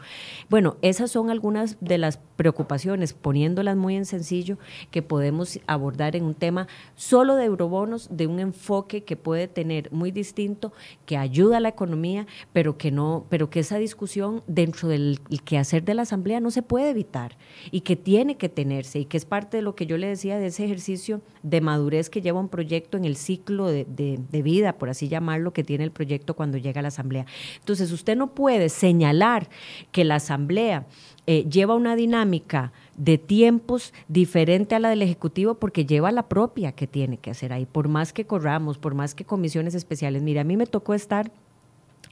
Bueno, 0.48 0.76
esas 0.82 1.10
son 1.10 1.30
algunas 1.30 1.76
de 1.80 1.98
las 1.98 2.18
preocupaciones, 2.36 3.12
poniéndolas 3.12 3.76
muy 3.76 3.96
en 3.96 4.06
sencillo, 4.06 4.58
que 4.90 5.02
podemos 5.02 5.60
abordar 5.66 6.16
en 6.16 6.24
un 6.24 6.34
tema 6.34 6.68
solo 6.94 7.36
de 7.36 7.44
eurobonos, 7.44 8.08
de 8.10 8.26
un 8.26 8.40
enfoque 8.40 9.04
que 9.04 9.16
puede 9.16 9.46
tener 9.46 9.92
muy 9.92 10.10
distinto, 10.10 10.72
que 11.04 11.16
ayuda 11.16 11.58
a 11.58 11.60
la 11.60 11.68
economía, 11.68 12.26
pero 12.52 12.78
que 12.78 12.90
no, 12.90 13.26
pero 13.28 13.50
que 13.50 13.60
esa 13.60 13.78
discusión 13.78 14.42
dentro 14.46 14.88
del 14.88 15.20
quehacer 15.44 15.84
de 15.84 15.94
la 15.94 16.02
Asamblea 16.02 16.40
no 16.40 16.50
se 16.50 16.62
puede 16.62 16.90
evitar 16.90 17.36
y 17.70 17.82
que 17.82 17.96
tiene 17.96 18.36
que 18.36 18.48
tenerse 18.48 19.00
y 19.00 19.04
que 19.04 19.16
es 19.16 19.24
parte 19.24 19.58
de 19.58 19.62
lo 19.62 19.74
que 19.74 19.86
yo 19.86 19.98
le 19.98 20.06
decía 20.06 20.38
de 20.38 20.46
ese 20.46 20.64
ejercicio 20.64 21.20
de 21.42 21.60
madurez 21.60 22.10
que 22.10 22.22
lleva 22.22 22.40
un 22.40 22.48
proyecto 22.48 22.96
en 22.96 23.04
el 23.04 23.16
ciclo 23.16 23.66
de, 23.66 23.84
de 23.84 24.18
vida, 24.30 24.74
por 24.74 24.88
así 24.88 25.08
llamarlo, 25.08 25.52
que 25.52 25.64
tiene 25.64 25.84
el 25.84 25.90
proyecto 25.90 26.34
cuando 26.34 26.58
llega 26.58 26.78
a 26.78 26.82
la 26.82 26.88
Asamblea. 26.88 27.26
Entonces, 27.58 27.92
usted 27.92 28.16
no 28.16 28.28
puede 28.28 28.68
señalar 28.68 29.48
que 29.92 30.04
la 30.04 30.16
Asamblea 30.16 30.86
eh, 31.26 31.44
lleva 31.50 31.74
una 31.74 31.96
dinámica 31.96 32.72
de 32.96 33.18
tiempos 33.18 33.92
diferente 34.08 34.74
a 34.74 34.78
la 34.78 34.88
del 34.88 35.02
Ejecutivo 35.02 35.54
porque 35.54 35.86
lleva 35.86 36.12
la 36.12 36.28
propia 36.28 36.72
que 36.72 36.86
tiene 36.86 37.18
que 37.18 37.30
hacer 37.30 37.52
ahí, 37.52 37.66
por 37.66 37.88
más 37.88 38.12
que 38.12 38.24
corramos, 38.24 38.78
por 38.78 38.94
más 38.94 39.14
que 39.14 39.24
comisiones 39.24 39.74
especiales. 39.74 40.22
Mire, 40.22 40.40
a 40.40 40.44
mí 40.44 40.56
me 40.56 40.66
tocó 40.66 40.94
estar 40.94 41.30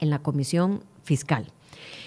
en 0.00 0.10
la 0.10 0.18
comisión 0.20 0.82
fiscal 1.02 1.52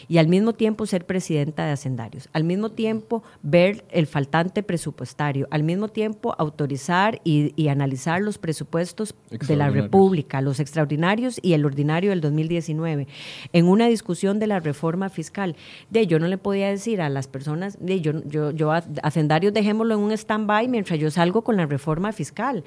y 0.08 0.18
al 0.18 0.28
mismo 0.28 0.54
tiempo 0.54 0.86
ser 0.86 1.06
presidenta 1.06 1.66
de 1.66 1.72
Hacendarios, 1.72 2.30
al 2.34 2.44
mismo 2.44 2.72
tiempo 2.72 3.24
ver 3.42 3.86
el 3.92 4.08
faltante 4.08 4.64
presupuestario, 4.64 5.48
al 5.52 5.64
mismo 5.64 5.88
tiempo 5.88 6.36
autorizar 6.38 7.22
y, 7.24 7.52
analizar 7.68 8.22
los 8.22 8.38
presupuestos 8.38 9.16
de 9.30 9.56
la 9.56 9.70
República, 9.70 10.42
los 10.42 10.60
extraordinarios 10.60 11.40
y 11.42 11.54
el 11.54 11.66
ordinario 11.66 12.10
del 12.10 12.20
2019, 12.20 13.08
en 13.54 13.68
una 13.68 13.88
discusión 13.88 14.40
de 14.40 14.48
la 14.48 14.60
reforma 14.60 15.10
fiscal. 15.10 15.56
De 15.90 16.06
yo 16.06 16.20
no 16.20 16.28
le 16.28 16.38
podía 16.38 16.68
decir 16.68 17.02
a 17.02 17.10
las 17.10 17.28
personas, 17.28 17.78
de 17.80 18.02
yo, 18.02 18.14
yo, 18.26 18.52
yo 18.52 18.72
Hacendarios 19.04 19.54
dejémoslo 19.54 19.94
en 19.94 20.00
un 20.02 20.12
stand-by 20.12 20.68
mientras 20.68 21.00
yo 21.00 21.10
salgo 21.12 21.44
con 21.44 21.56
la 21.56 21.66
reforma 21.66 22.12
fiscal. 22.12 22.64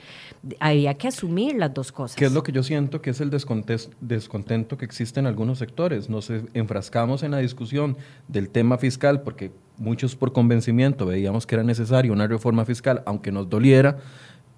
Había 0.58 0.94
que 0.94 1.08
asumir 1.08 1.56
las 1.56 1.74
dos 1.74 1.92
cosas. 1.92 2.16
¿Qué 2.16 2.24
es 2.24 2.32
lo 2.32 2.42
que 2.42 2.52
yo 2.52 2.62
siento 2.62 3.02
que 3.02 3.10
es 3.10 3.20
el 3.20 3.30
descontento 3.30 4.78
que 4.78 4.84
existe 4.84 5.20
en 5.20 5.26
algunos 5.26 5.58
sectores? 5.58 6.08
Nos 6.08 6.30
enfrascamos 6.54 7.22
en 7.22 7.33
la 7.34 7.40
discusión 7.40 7.96
del 8.28 8.48
tema 8.48 8.78
fiscal, 8.78 9.22
porque 9.22 9.50
muchos 9.76 10.16
por 10.16 10.32
convencimiento 10.32 11.06
veíamos 11.06 11.46
que 11.46 11.56
era 11.56 11.64
necesario 11.64 12.12
una 12.12 12.26
reforma 12.26 12.64
fiscal, 12.64 13.02
aunque 13.06 13.32
nos 13.32 13.48
doliera, 13.48 13.98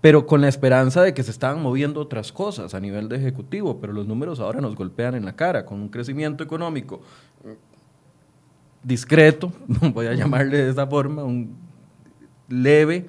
pero 0.00 0.26
con 0.26 0.40
la 0.40 0.48
esperanza 0.48 1.02
de 1.02 1.14
que 1.14 1.22
se 1.22 1.30
estaban 1.30 1.62
moviendo 1.62 2.00
otras 2.00 2.32
cosas 2.32 2.74
a 2.74 2.80
nivel 2.80 3.08
de 3.08 3.16
ejecutivo, 3.16 3.80
pero 3.80 3.92
los 3.92 4.06
números 4.06 4.40
ahora 4.40 4.60
nos 4.60 4.76
golpean 4.76 5.14
en 5.14 5.24
la 5.24 5.34
cara, 5.34 5.64
con 5.64 5.80
un 5.80 5.88
crecimiento 5.88 6.44
económico 6.44 7.00
discreto, 8.86 9.52
voy 9.92 10.06
a 10.06 10.14
llamarle 10.14 10.58
de 10.58 10.70
esa 10.70 10.86
forma, 10.86 11.24
un 11.24 11.56
leve, 12.48 13.08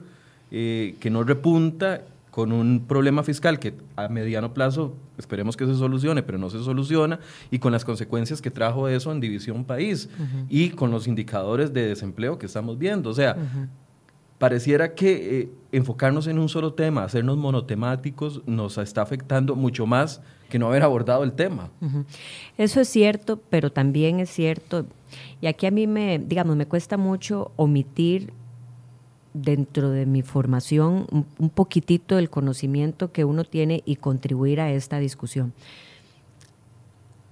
eh, 0.50 0.96
que 1.00 1.10
no 1.10 1.24
repunta 1.24 2.02
con 2.32 2.52
un 2.52 2.86
problema 2.88 3.24
fiscal 3.24 3.60
que 3.60 3.74
a 3.96 4.08
mediano 4.08 4.54
plazo 4.54 4.96
esperemos 5.18 5.58
que 5.58 5.66
se 5.66 5.76
solucione, 5.76 6.24
pero 6.24 6.38
no 6.38 6.50
se 6.50 6.64
soluciona, 6.64 7.20
y 7.52 7.60
con 7.60 7.72
las 7.72 7.86
consecuencias 7.86 8.42
que 8.42 8.52
trajo 8.52 8.88
eso 8.88 9.12
en 9.12 9.20
división 9.20 9.66
país 9.66 10.10
y 10.50 10.70
con 10.70 10.92
los 10.92 11.08
indicadores 11.08 11.74
de 11.74 11.88
desempleo 11.88 12.38
que 12.38 12.46
estamos 12.46 12.78
viendo. 12.78 13.10
O 13.10 13.14
sea, 13.14 13.36
pareciera 14.38 14.94
que 14.94 15.40
eh, 15.40 15.50
enfocarnos 15.72 16.28
en 16.28 16.38
un 16.40 16.50
solo 16.50 16.74
tema, 16.74 17.04
hacernos 17.04 17.38
monotemáticos, 17.38 18.42
nos 18.46 18.78
está 18.78 19.02
afectando 19.02 19.56
mucho 19.56 19.86
más 19.86 20.22
que 20.50 20.60
no 20.60 20.68
haber 20.68 20.84
abordado 20.84 21.24
el 21.24 21.34
tema. 21.34 21.70
Eso 22.58 22.82
es 22.82 22.88
cierto, 22.88 23.42
pero 23.50 23.72
también 23.72 24.20
es 24.20 24.30
cierto, 24.30 24.86
y 25.42 25.48
aquí 25.48 25.66
a 25.66 25.72
mí 25.72 25.88
me, 25.88 26.20
digamos, 26.20 26.56
me 26.56 26.68
cuesta 26.68 26.98
mucho 26.98 27.52
omitir 27.56 28.32
dentro 29.42 29.90
de 29.90 30.06
mi 30.06 30.22
formación 30.22 31.08
un, 31.12 31.50
poquitito 31.50 32.16
del 32.16 32.30
conocimiento 32.30 33.12
que 33.12 33.26
uno 33.26 33.44
tiene 33.44 33.84
y 33.86 33.98
contribuir 33.98 34.60
a 34.60 34.72
esta 34.72 35.00
discusión. 35.00 35.54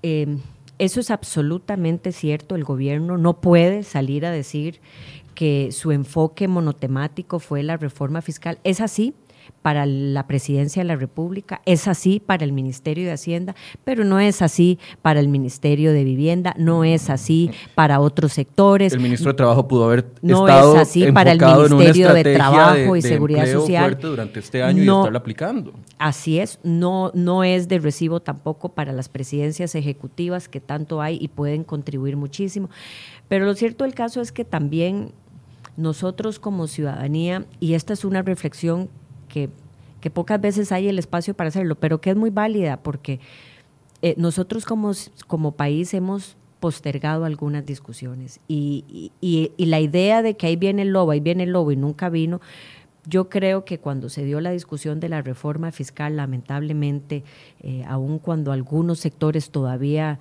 Em, 0.02 0.40
eso 0.78 1.00
es 1.00 1.10
absolutamente 1.10 2.12
cierto. 2.12 2.56
El 2.56 2.64
gobierno 2.64 3.18
no 3.18 3.40
puede 3.40 3.84
salir 3.84 4.26
a 4.26 4.32
decir 4.32 4.80
que 5.34 5.72
su 5.72 5.92
enfoque 5.92 6.48
monotemático 6.48 7.40
fue 7.40 7.64
la 7.64 7.78
reforma 7.78 8.22
fiscal. 8.22 8.60
Es 8.64 8.82
así, 8.82 9.14
para 9.66 9.88
la 9.88 10.28
presidencia 10.28 10.84
de 10.84 10.88
la 10.88 10.96
República, 10.96 11.60
es 11.66 11.88
así 11.88 12.20
para 12.24 12.44
el 12.46 12.52
Ministerio 12.52 13.08
de 13.08 13.14
Hacienda, 13.14 13.56
pero 13.84 14.04
no 14.04 14.20
es 14.20 14.44
así 14.44 14.78
para 15.02 15.20
el 15.20 15.28
Ministerio 15.28 15.92
de 15.92 16.04
Vivienda, 16.04 16.54
no 16.60 16.84
es 16.84 17.10
así 17.10 17.50
para 17.74 18.00
otros 18.00 18.34
sectores. 18.34 18.94
El 18.94 19.00
ministro 19.00 19.32
de 19.32 19.38
Trabajo 19.38 19.68
pudo 19.68 19.86
haber 19.86 20.06
no 20.22 20.48
es 20.48 20.80
así 20.80 21.12
para 21.12 21.32
el 21.32 21.40
Ministerio 21.40 22.14
de 22.14 22.36
Trabajo 22.36 22.96
y 22.96 23.02
Seguridad 23.02 23.52
Social 23.52 23.98
durante 24.00 24.40
este 24.40 24.62
año 24.62 24.84
y 24.84 24.88
estarlo 24.88 25.18
aplicando. 25.18 25.74
Así 25.98 26.38
es, 26.38 26.60
no 26.62 27.10
no 27.16 27.44
es 27.44 27.68
de 27.68 27.80
recibo 27.80 28.20
tampoco 28.20 28.70
para 28.70 28.94
las 28.94 29.10
presidencias 29.10 29.74
ejecutivas 29.74 30.48
que 30.48 30.60
tanto 30.60 31.02
hay 31.02 31.18
y 31.20 31.30
pueden 31.30 31.64
contribuir 31.64 32.18
muchísimo. 32.18 32.70
Pero 33.28 33.46
lo 33.46 33.56
cierto 33.56 33.84
del 33.84 33.96
caso 33.96 34.22
es 34.22 34.32
que 34.32 34.46
también 34.46 35.12
nosotros 35.76 36.38
como 36.38 36.68
ciudadanía, 36.68 37.46
y 37.60 37.74
esta 37.74 37.94
es 37.94 38.06
una 38.06 38.22
reflexión 38.22 38.90
que, 39.36 39.50
pocas 40.12 40.40
veces 40.40 40.72
hay 40.72 40.88
el 40.88 41.00
espacio 41.00 41.34
para 41.34 41.48
hacerlo, 41.48 41.74
pero 41.76 42.00
que 42.00 42.12
es 42.12 42.16
muy 42.16 42.30
válida 42.30 42.78
porque 42.78 43.20
eh, 44.04 44.14
nosotros 44.18 44.64
como, 44.64 44.92
como 45.26 45.54
país 45.54 45.96
hemos 45.96 46.38
postergado 46.60 47.26
algunas 47.26 47.66
discusiones 47.66 48.40
y, 48.48 49.12
la 49.58 49.80
idea 49.80 50.22
de 50.22 50.38
que 50.38 50.46
ahí 50.46 50.56
viene 50.56 50.84
el 50.84 50.90
lobo, 50.90 51.10
ahí 51.10 51.22
viene 51.22 51.44
el 51.44 51.50
lobo 51.50 51.72
y 51.72 51.76
nunca 51.76 52.10
vino, 52.10 52.40
yo 53.08 53.30
creo 53.30 53.66
que 53.66 53.80
cuando 53.80 54.10
se 54.10 54.24
dio 54.26 54.42
la 54.42 54.52
discusión 54.52 55.00
de 55.00 55.10
la 55.10 55.24
reforma 55.24 55.72
fiscal, 55.72 56.18
lamentablemente, 56.18 57.24
eh, 57.62 57.84
aun 57.88 58.20
cuando 58.20 58.52
algunos 58.52 59.00
sectores 59.00 59.50
todavía 59.50 60.20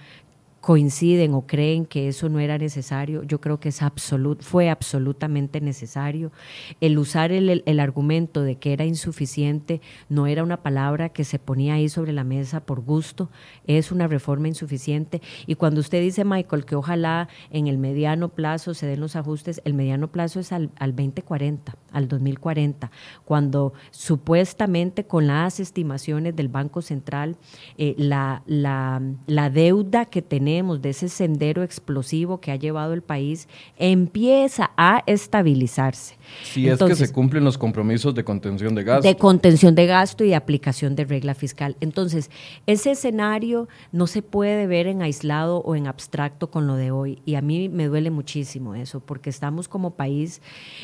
coinciden 0.64 1.34
o 1.34 1.42
creen 1.42 1.84
que 1.84 2.08
eso 2.08 2.30
no 2.30 2.40
era 2.40 2.56
necesario, 2.56 3.22
yo 3.24 3.38
creo 3.38 3.60
que 3.60 3.68
es 3.68 3.82
absolut, 3.82 4.40
fue 4.40 4.70
absolutamente 4.70 5.60
necesario. 5.60 6.32
El 6.80 6.96
usar 6.96 7.32
el, 7.32 7.62
el, 7.66 7.80
argumento 7.80 8.40
de 8.40 8.56
que 8.56 8.72
era 8.72 8.86
insuficiente 8.86 9.82
no 10.08 10.26
era 10.26 10.42
una 10.42 10.62
palabra 10.62 11.10
que 11.10 11.24
se 11.24 11.38
ponía 11.38 11.74
ahí 11.74 11.90
sobre 11.90 12.14
la 12.14 12.24
mesa 12.24 12.60
por 12.60 12.80
gusto, 12.80 13.28
es 13.66 13.92
una 13.92 14.08
reforma 14.08 14.48
insuficiente. 14.48 15.20
Y 15.46 15.56
cuando 15.56 15.80
usted 15.80 16.00
dice, 16.00 16.24
Michael, 16.24 16.64
que 16.64 16.76
ojalá 16.76 17.28
en 17.50 17.66
el 17.66 17.76
mediano 17.76 18.30
plazo 18.30 18.72
se 18.72 18.86
den 18.86 19.00
los 19.00 19.16
ajustes, 19.16 19.60
el 19.66 19.74
mediano 19.74 20.08
plazo 20.08 20.40
es 20.40 20.50
al, 20.50 20.70
al 20.78 20.96
2040, 20.96 21.76
al 21.92 22.08
2040, 22.08 22.90
cuando 23.26 23.74
supuestamente 23.90 25.04
con 25.04 25.26
las 25.26 25.60
estimaciones 25.60 26.34
del 26.34 26.48
Banco 26.48 26.80
Central, 26.80 27.36
eh, 27.76 27.94
la, 27.98 28.42
la, 28.46 29.02
la 29.26 29.50
deuda 29.50 30.06
que 30.06 30.22
tenemos 30.22 30.53
de 30.62 30.90
ese 30.90 31.08
sendero 31.08 31.62
explosivo 31.62 32.40
que 32.40 32.52
ha 32.52 32.56
llevado 32.56 32.92
el 32.92 33.02
país, 33.02 33.48
empieza 33.76 34.70
a 34.76 35.02
estabilizarse. 35.06 36.16
Si 36.42 36.68
es 36.68 36.78
que 36.78 36.94
se 36.94 37.12
cumplen 37.12 37.44
los 37.44 37.58
compromisos 37.58 38.14
de 38.14 38.24
contención 38.24 38.74
de 38.74 38.84
gasto. 38.84 39.06
De 39.06 39.16
contención 39.16 39.74
de 39.74 39.86
gasto 39.86 40.24
y 40.24 40.28
de 40.28 40.34
aplicación 40.36 40.94
de 40.94 41.04
regla 41.04 41.34
fiscal. 41.34 41.76
Entonces, 41.80 42.30
ese 42.66 42.92
escenario 42.92 43.68
no 43.92 44.06
se 44.06 44.22
puede 44.22 44.66
ver 44.66 44.86
en 44.86 45.02
aislado 45.02 45.58
o 45.58 45.74
en 45.74 45.86
abstracto 45.86 46.50
con 46.50 46.66
lo 46.66 46.76
de 46.76 46.90
hoy. 46.90 47.20
Y 47.24 47.34
a 47.34 47.40
mí 47.40 47.68
me 47.68 47.88
duele 47.88 48.10
muchísimo 48.10 48.74
eso, 48.74 49.00
porque 49.00 49.30
estamos 49.30 49.68
como 49.68 49.96
país 49.96 50.40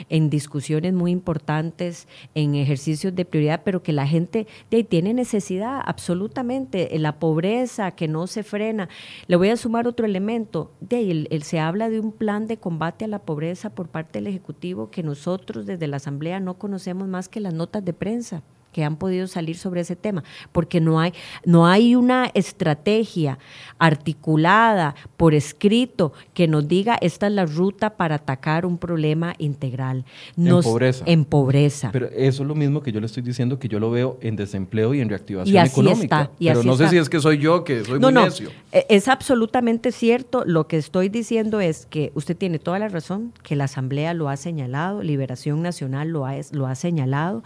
en 0.09 0.30
discusiones 0.30 0.92
muy 0.92 1.12
importantes, 1.12 2.09
en 2.35 2.54
ejercicios 2.56 3.14
de 3.14 3.24
prioridad, 3.24 3.62
pero 3.64 3.83
que 3.83 3.92
la 3.92 4.06
gente 4.06 4.46
de 4.70 4.78
ahí 4.78 4.85
tiene 4.85 5.14
necesidad 5.14 5.80
absolutamente. 5.85 6.90
La 6.98 7.18
pobreza 7.18 7.92
que 7.92 8.09
no 8.09 8.26
se 8.26 8.42
frena. 8.42 8.88
Le 9.26 9.37
voy 9.37 9.50
a 9.50 9.56
sumar 9.60 9.86
otro 9.86 10.06
elemento. 10.06 10.72
De 10.80 10.96
ahí, 10.96 11.26
se 11.42 11.60
habla 11.60 11.88
de 11.90 12.00
un 12.00 12.12
plan 12.12 12.46
de 12.46 12.58
combate 12.58 13.04
a 13.04 13.08
la 13.08 13.20
pobreza 13.20 13.70
por 13.70 13.88
parte 13.88 14.18
del 14.18 14.26
Ejecutivo 14.26 14.90
que 14.90 15.02
nosotros 15.02 15.66
desde 15.66 15.86
la 15.86 15.98
Asamblea 15.98 16.40
no 16.40 16.58
conocemos 16.58 17.06
más 17.06 17.28
que 17.28 17.40
las 17.40 17.54
notas 17.54 17.84
de 17.84 17.92
prensa 17.92 18.42
que 18.72 18.85
han 18.85 18.96
podido 18.96 19.26
salir 19.26 19.56
sobre 19.56 19.80
ese 19.80 19.96
tema, 19.96 20.22
porque 20.52 20.80
no 20.80 21.00
hay, 21.00 21.12
no 21.44 21.66
hay 21.66 21.94
una 21.94 22.30
estrategia 22.35 23.38
articulada 23.78 24.94
por 25.16 25.35
escrito 25.35 26.12
que 26.35 26.46
nos 26.46 26.68
diga 26.68 26.98
esta 27.00 27.26
es 27.26 27.33
la 27.33 27.46
ruta 27.46 27.96
para 27.96 28.16
atacar 28.16 28.66
un 28.66 28.78
problema 28.78 29.35
integral. 29.38 30.04
en 30.37 30.62
pobreza. 30.62 31.04
En 31.06 31.24
pobreza. 31.24 31.90
Pero 31.92 32.06
eso 32.06 32.42
es 32.42 32.48
lo 32.48 32.54
mismo 32.54 32.83
que 32.83 32.92
yo 32.92 33.00
le 33.00 33.06
estoy 33.06 33.22
diciendo, 33.22 33.59
que 33.59 33.68
yo 33.68 33.80
lo 33.80 33.90
veo 33.90 34.18
en 34.20 34.37
desempleo 34.37 34.94
y 34.94 35.00
en 35.00 35.09
reactivación 35.09 35.66
económica. 35.66 36.30
Pero 36.38 36.62
no 36.62 36.76
sé 36.76 36.88
si 36.88 36.98
es 36.98 37.09
que 37.09 37.20
soy 37.20 37.38
yo, 37.38 37.64
que 37.64 37.85
soy 37.85 37.98
muy 37.98 38.12
necio. 38.12 38.50
E, 38.72 38.87
es 38.88 39.09
absolutamente 39.09 39.92
cierto. 39.92 40.44
Lo 40.46 40.66
que 40.66 40.76
estoy 40.76 41.09
diciendo 41.09 41.61
es 41.61 41.87
que 41.87 42.12
usted 42.14 42.37
tiene 42.37 42.59
toda 42.59 42.78
la 42.78 42.88
razón, 42.88 43.33
que 43.42 43.56
la 43.56 43.64
Asamblea 43.64 44.14
lo 44.14 44.28
ha 44.28 44.37
señalado, 44.37 45.02
Liberación 45.02 45.62
Nacional 45.62 46.09
lo 46.09 46.26
ha, 46.26 46.35
lo 46.52 46.66
ha 46.66 46.74
señalado. 46.74 47.42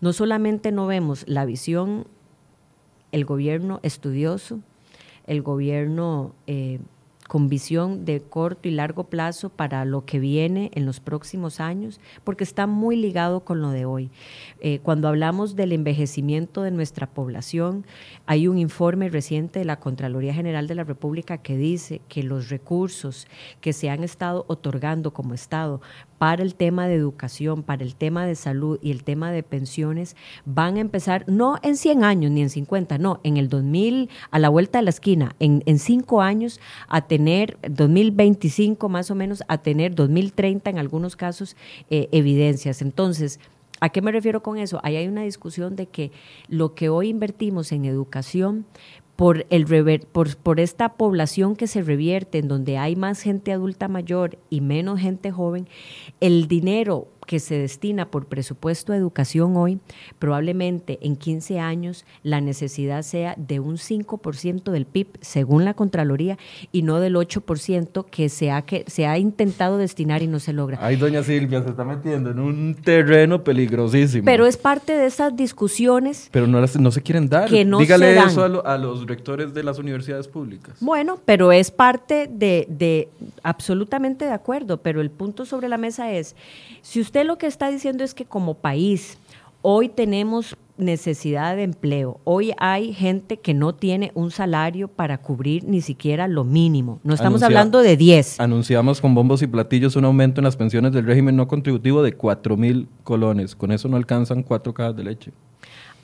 No 0.00 0.12
solamente 0.12 0.65
no 0.72 0.86
vemos 0.86 1.24
la 1.26 1.44
visión, 1.44 2.06
el 3.12 3.24
gobierno 3.24 3.80
estudioso, 3.82 4.60
el 5.26 5.42
gobierno 5.42 6.34
eh, 6.46 6.80
con 7.28 7.48
visión 7.48 8.04
de 8.04 8.20
corto 8.20 8.68
y 8.68 8.72
largo 8.72 9.04
plazo 9.04 9.48
para 9.48 9.84
lo 9.84 10.04
que 10.04 10.18
viene 10.18 10.70
en 10.74 10.86
los 10.86 11.00
próximos 11.00 11.60
años, 11.60 12.00
porque 12.24 12.44
está 12.44 12.66
muy 12.66 12.96
ligado 12.96 13.40
con 13.40 13.60
lo 13.60 13.70
de 13.70 13.84
hoy. 13.84 14.10
Eh, 14.60 14.80
cuando 14.82 15.08
hablamos 15.08 15.56
del 15.56 15.72
envejecimiento 15.72 16.62
de 16.62 16.70
nuestra 16.70 17.06
población, 17.06 17.84
hay 18.26 18.48
un 18.48 18.58
informe 18.58 19.08
reciente 19.08 19.58
de 19.58 19.64
la 19.64 19.80
Contraloría 19.80 20.34
General 20.34 20.66
de 20.66 20.74
la 20.74 20.84
República 20.84 21.38
que 21.38 21.56
dice 21.56 22.00
que 22.08 22.22
los 22.22 22.48
recursos 22.48 23.26
que 23.60 23.72
se 23.72 23.90
han 23.90 24.04
estado 24.04 24.44
otorgando 24.48 25.12
como 25.12 25.34
Estado 25.34 25.80
para 26.18 26.42
el 26.42 26.54
tema 26.54 26.88
de 26.88 26.94
educación, 26.94 27.62
para 27.62 27.84
el 27.84 27.94
tema 27.94 28.26
de 28.26 28.34
salud 28.34 28.78
y 28.82 28.90
el 28.90 29.04
tema 29.04 29.30
de 29.30 29.42
pensiones 29.42 30.16
van 30.44 30.76
a 30.76 30.80
empezar 30.80 31.24
no 31.26 31.58
en 31.62 31.76
100 31.76 32.04
años 32.04 32.30
ni 32.30 32.42
en 32.42 32.50
50, 32.50 32.98
no, 32.98 33.20
en 33.22 33.36
el 33.36 33.48
2000, 33.48 34.08
a 34.30 34.38
la 34.38 34.48
vuelta 34.48 34.78
de 34.78 34.84
la 34.84 34.90
esquina, 34.90 35.36
en, 35.40 35.62
en 35.66 35.78
cinco 35.78 36.22
años 36.22 36.60
a 36.88 37.02
tener, 37.02 37.15
2025 37.18 38.88
más 38.88 39.10
o 39.10 39.14
menos, 39.14 39.42
a 39.48 39.58
tener 39.58 39.94
2030 39.94 40.70
en 40.70 40.78
algunos 40.78 41.16
casos 41.16 41.56
eh, 41.90 42.08
evidencias. 42.12 42.82
Entonces, 42.82 43.40
¿A 43.78 43.90
qué 43.90 44.00
me 44.00 44.10
refiero 44.10 44.42
con 44.42 44.56
eso? 44.56 44.80
Ahí 44.82 44.96
hay 44.96 45.06
una 45.06 45.22
discusión 45.22 45.76
de 45.76 45.86
que 45.86 46.10
lo 46.48 46.74
que 46.74 46.88
hoy 46.88 47.10
invertimos 47.10 47.72
en 47.72 47.84
educación 47.84 48.64
por, 49.16 49.46
el 49.50 49.66
por, 50.12 50.36
por, 50.36 50.60
esta 50.60 50.94
población 50.94 51.56
que 51.56 51.66
se 51.66 51.82
revierte, 51.82 52.38
en 52.38 52.48
donde 52.48 52.78
hay 52.78 52.96
más 52.96 53.20
gente 53.20 53.52
adulta 53.52 53.88
mayor 53.88 54.38
y 54.48 54.60
menos 54.60 55.00
gente 55.00 55.30
joven, 55.30 55.68
el 56.20 56.48
dinero 56.48 57.08
que 57.26 57.40
se 57.40 57.58
destina 57.58 58.10
por 58.10 58.26
presupuesto 58.26 58.92
a 58.92 58.96
educación 58.96 59.56
hoy, 59.56 59.78
probablemente 60.18 60.98
en 61.02 61.16
15 61.16 61.58
años 61.60 62.04
la 62.22 62.40
necesidad 62.40 63.02
sea 63.02 63.34
de 63.36 63.60
un 63.60 63.76
5% 63.76 64.70
del 64.70 64.86
PIB, 64.86 65.08
según 65.20 65.64
la 65.64 65.74
Contraloría, 65.74 66.38
y 66.72 66.82
no 66.82 67.00
del 67.00 67.16
8% 67.16 68.06
que 68.10 68.28
se, 68.28 68.50
ha, 68.50 68.62
que 68.62 68.84
se 68.86 69.06
ha 69.06 69.18
intentado 69.18 69.78
destinar 69.78 70.22
y 70.22 70.26
no 70.26 70.38
se 70.38 70.52
logra. 70.52 70.78
Ay, 70.80 70.96
doña 70.96 71.22
Silvia, 71.22 71.62
se 71.62 71.70
está 71.70 71.84
metiendo 71.84 72.30
en 72.30 72.38
un 72.38 72.74
terreno 72.74 73.42
peligrosísimo. 73.42 74.24
Pero 74.24 74.46
es 74.46 74.56
parte 74.56 74.96
de 74.96 75.06
esas 75.06 75.36
discusiones. 75.36 76.28
Pero 76.30 76.46
no, 76.46 76.60
no 76.60 76.90
se 76.90 77.02
quieren 77.02 77.28
dar. 77.28 77.48
Que 77.48 77.64
no 77.64 77.78
Dígale 77.78 78.18
eso 78.18 78.44
a, 78.64 78.78
los 78.78 79.06
rectores 79.06 79.54
de 79.54 79.62
las 79.62 79.78
universidades 79.78 80.28
públicas. 80.28 80.76
Bueno, 80.80 81.18
pero 81.24 81.52
es 81.52 81.70
parte 81.70 82.28
de, 82.30 82.66
de, 82.68 83.08
absolutamente 83.42 84.24
de 84.24 84.32
acuerdo, 84.32 84.78
pero 84.78 85.00
el 85.00 85.10
punto 85.10 85.44
sobre 85.44 85.68
la 85.68 85.78
mesa 85.78 86.12
es, 86.12 86.36
si 86.82 87.00
usted 87.00 87.15
lo 87.24 87.38
que 87.38 87.46
está 87.46 87.70
diciendo 87.70 88.04
es 88.04 88.14
que 88.14 88.24
como 88.24 88.54
país 88.54 89.18
hoy 89.62 89.88
tenemos 89.88 90.56
necesidad 90.78 91.56
de 91.56 91.62
empleo. 91.62 92.20
Hoy 92.24 92.52
hay 92.58 92.92
gente 92.92 93.38
que 93.38 93.54
no 93.54 93.74
tiene 93.74 94.12
un 94.14 94.30
salario 94.30 94.88
para 94.88 95.18
cubrir 95.18 95.64
ni 95.64 95.80
siquiera 95.80 96.28
lo 96.28 96.44
mínimo. 96.44 97.00
No 97.02 97.14
estamos 97.14 97.42
hablando 97.42 97.80
de 97.80 97.96
10. 97.96 98.40
Anunciamos 98.40 99.00
con 99.00 99.14
bombos 99.14 99.42
y 99.42 99.46
platillos 99.46 99.96
un 99.96 100.04
aumento 100.04 100.40
en 100.40 100.44
las 100.44 100.56
pensiones 100.56 100.92
del 100.92 101.06
régimen 101.06 101.36
no 101.36 101.48
contributivo 101.48 102.02
de 102.02 102.12
4 102.12 102.56
mil 102.56 102.88
colones. 103.04 103.56
Con 103.56 103.72
eso 103.72 103.88
no 103.88 103.96
alcanzan 103.96 104.42
cuatro 104.42 104.74
cajas 104.74 104.96
de 104.96 105.04
leche. 105.04 105.32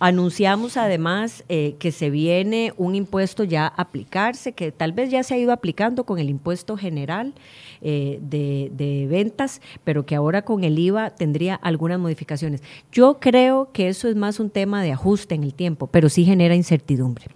Anunciamos 0.04 0.76
además 0.76 1.44
eh, 1.48 1.76
que 1.78 1.92
se 1.92 2.10
viene 2.10 2.74
un 2.76 2.96
impuesto 2.96 3.44
ya 3.44 3.66
a 3.66 3.82
aplicarse, 3.82 4.50
que 4.50 4.72
tal 4.72 4.90
vez 4.90 5.12
ya 5.12 5.22
se 5.22 5.34
ha 5.34 5.38
ido 5.38 5.52
aplicando 5.52 6.02
con 6.02 6.18
el 6.18 6.28
impuesto 6.28 6.76
general 6.76 7.34
eh, 7.82 8.18
de, 8.20 9.06
ventas, 9.08 9.60
pero 9.84 10.04
que 10.04 10.16
ahora 10.16 10.42
con 10.42 10.64
el 10.64 10.76
IVA 10.76 11.10
tendría 11.10 11.54
algunas 11.54 12.00
modificaciones. 12.00 12.64
Yo 12.90 13.20
creo 13.20 13.70
que 13.72 13.86
eso 13.86 14.08
es 14.08 14.16
más 14.16 14.40
un 14.40 14.50
tema 14.50 14.82
de 14.82 14.90
ajuste 14.90 15.36
en 15.36 15.44
el 15.44 15.54
tiempo, 15.54 15.86
pero 15.86 16.08
sí 16.08 16.24
genera 16.24 16.56
incertidumbre. 16.56 17.26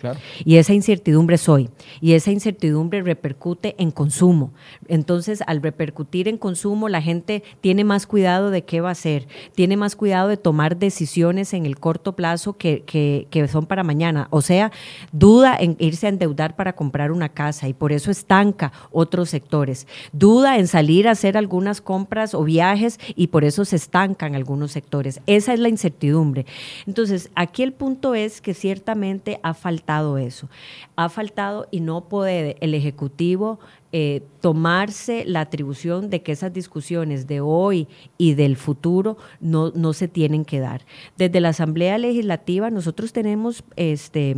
Y 0.44 0.57
esa 0.57 0.74
incertidumbre 0.74 1.37
es 1.37 1.48
hoy. 1.48 1.68
Y 2.00 2.14
esa 2.14 2.33
incertidumbre 2.33 3.00
repercute 3.02 3.76
en 3.79 3.92
consumo. 3.92 4.52
Entonces, 4.88 5.40
al 5.46 5.62
repercutir 5.62 6.26
en 6.26 6.37
consumo, 6.37 6.88
la 6.88 7.00
gente 7.00 7.44
tiene 7.61 7.85
más 7.85 8.09
cuidado 8.09 8.50
de 8.50 8.64
qué 8.64 8.81
va 8.81 8.88
a 8.88 8.92
hacer, 8.92 9.29
tiene 9.55 9.76
más 9.76 9.94
cuidado 9.94 10.29
de 10.29 10.37
tomar 10.37 10.79
decisiones 10.79 11.55
en 11.55 11.64
el 11.64 11.79
corto 11.79 12.16
plazo 12.16 12.56
que, 12.57 13.49
son 13.51 13.66
para 13.66 13.83
mañana. 13.83 14.29
O 14.31 14.42
sea, 14.42 14.73
duda 15.12 15.57
en 15.59 15.77
irse 15.79 16.07
a 16.07 16.11
endeudar 16.11 16.57
para 16.57 16.75
comprar 16.75 17.12
una 17.12 17.29
casa 17.29 17.69
y 17.69 17.73
por 17.73 17.92
eso 17.92 18.11
estanca 18.11 18.73
otros 18.90 19.31
sectores. 19.31 19.87
Duda 20.12 20.59
en 20.59 20.66
salir 20.66 21.09
a 21.09 21.12
hacer 21.12 21.37
algunas 21.37 21.81
compras 21.81 22.35
o 22.35 22.42
viajes 22.45 22.99
y 23.14 23.29
por 23.29 23.45
eso 23.45 23.64
se 23.64 23.77
estancan 23.77 24.35
algunos 24.35 24.73
sectores. 24.73 25.21
Esa 25.27 25.55
es 25.55 25.61
la 25.61 25.69
incertidumbre. 25.69 26.47
Entonces, 26.87 27.31
aquí 27.35 27.62
el 27.62 27.73
punto 27.73 28.14
es 28.14 28.40
que 28.40 28.55
ciertamente 28.55 29.40
ha 29.42 29.55
faltado 29.55 30.19
eso. 30.19 30.49
Ha 30.97 31.09
faltado 31.09 31.69
y 31.71 31.81
no 31.81 32.09
puede 32.09 32.57
el 32.61 32.75
Ejecutivo 32.75 33.59
eh, 33.98 34.20
tomarse 34.42 35.24
la 35.24 35.40
atribución 35.40 36.11
de 36.11 36.20
que 36.20 36.32
esas 36.32 36.52
discusiones 36.52 37.26
de 37.26 37.40
hoy 37.40 37.88
y 38.18 38.35
del 38.35 38.56
futuro 38.56 39.16
no, 39.40 39.70
no 39.70 39.94
se 39.94 40.06
tienen 40.06 40.44
que 40.44 40.61
dar. 40.61 40.82
Desde 41.16 41.40
la 41.40 41.48
Asamblea 41.48 41.96
Legislativa 41.96 42.68
nosotros 42.70 43.14
tenemos, 43.14 43.64
este, 43.74 44.37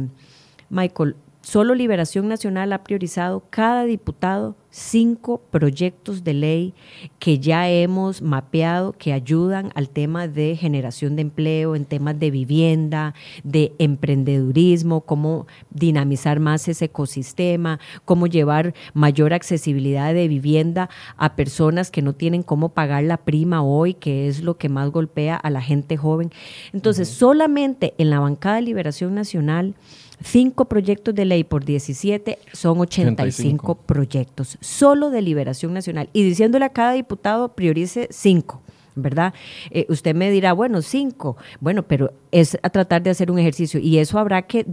Michael, 0.70 1.16
Solo 1.48 1.74
Liberación 1.74 2.28
Nacional 2.28 2.74
ha 2.74 2.84
priorizado 2.84 3.42
cada 3.48 3.84
diputado 3.84 4.54
cinco 4.68 5.40
proyectos 5.50 6.22
de 6.22 6.34
ley 6.34 6.74
que 7.18 7.38
ya 7.38 7.70
hemos 7.70 8.20
mapeado 8.20 8.92
que 8.92 9.14
ayudan 9.14 9.72
al 9.74 9.88
tema 9.88 10.28
de 10.28 10.56
generación 10.56 11.16
de 11.16 11.22
empleo, 11.22 11.74
en 11.74 11.86
temas 11.86 12.18
de 12.18 12.30
vivienda, 12.30 13.14
de 13.44 13.72
emprendedurismo, 13.78 15.00
cómo 15.00 15.46
dinamizar 15.70 16.38
más 16.38 16.68
ese 16.68 16.84
ecosistema, 16.84 17.80
cómo 18.04 18.26
llevar 18.26 18.74
mayor 18.92 19.32
accesibilidad 19.32 20.12
de 20.12 20.28
vivienda 20.28 20.90
a 21.16 21.34
personas 21.34 21.90
que 21.90 22.02
no 22.02 22.12
tienen 22.12 22.42
cómo 22.42 22.74
pagar 22.74 23.04
la 23.04 23.16
prima 23.16 23.62
hoy, 23.62 23.94
que 23.94 24.28
es 24.28 24.42
lo 24.42 24.58
que 24.58 24.68
más 24.68 24.90
golpea 24.90 25.36
a 25.36 25.48
la 25.48 25.62
gente 25.62 25.96
joven. 25.96 26.30
Entonces, 26.74 27.08
solamente 27.08 27.94
en 27.96 28.10
la 28.10 28.20
bancada 28.20 28.56
de 28.56 28.62
Liberación 28.62 29.14
Nacional, 29.14 29.74
Cinco 30.22 30.64
proyectos 30.64 31.14
de 31.14 31.24
ley 31.24 31.44
por 31.44 31.64
17 31.64 32.38
son 32.52 32.80
85, 32.80 33.76
proyectos, 33.76 34.58
solo 34.60 35.10
de 35.10 35.22
liberación 35.22 35.72
nacional. 35.72 36.10
Y 36.12 36.22
diciéndole 36.22 36.64
a 36.64 36.70
cada 36.70 36.92
diputado, 36.92 37.54
priorice 37.54 38.08
cinco. 38.10 38.62
¿Verdad? 39.00 39.34
Eh, 39.70 39.86
usted 39.88 40.14
me 40.14 40.30
dirá, 40.30 40.52
bueno, 40.52 40.82
cinco, 40.82 41.36
bueno, 41.60 41.82
pero 41.82 42.12
es 42.30 42.58
a 42.62 42.70
tratar 42.70 43.02
de 43.02 43.10
hacer 43.10 43.30
un 43.30 43.38
ejercicio 43.38 43.80
y 43.80 43.98
eso 43.98 44.18
habrá 44.18 44.42
que 44.42 44.66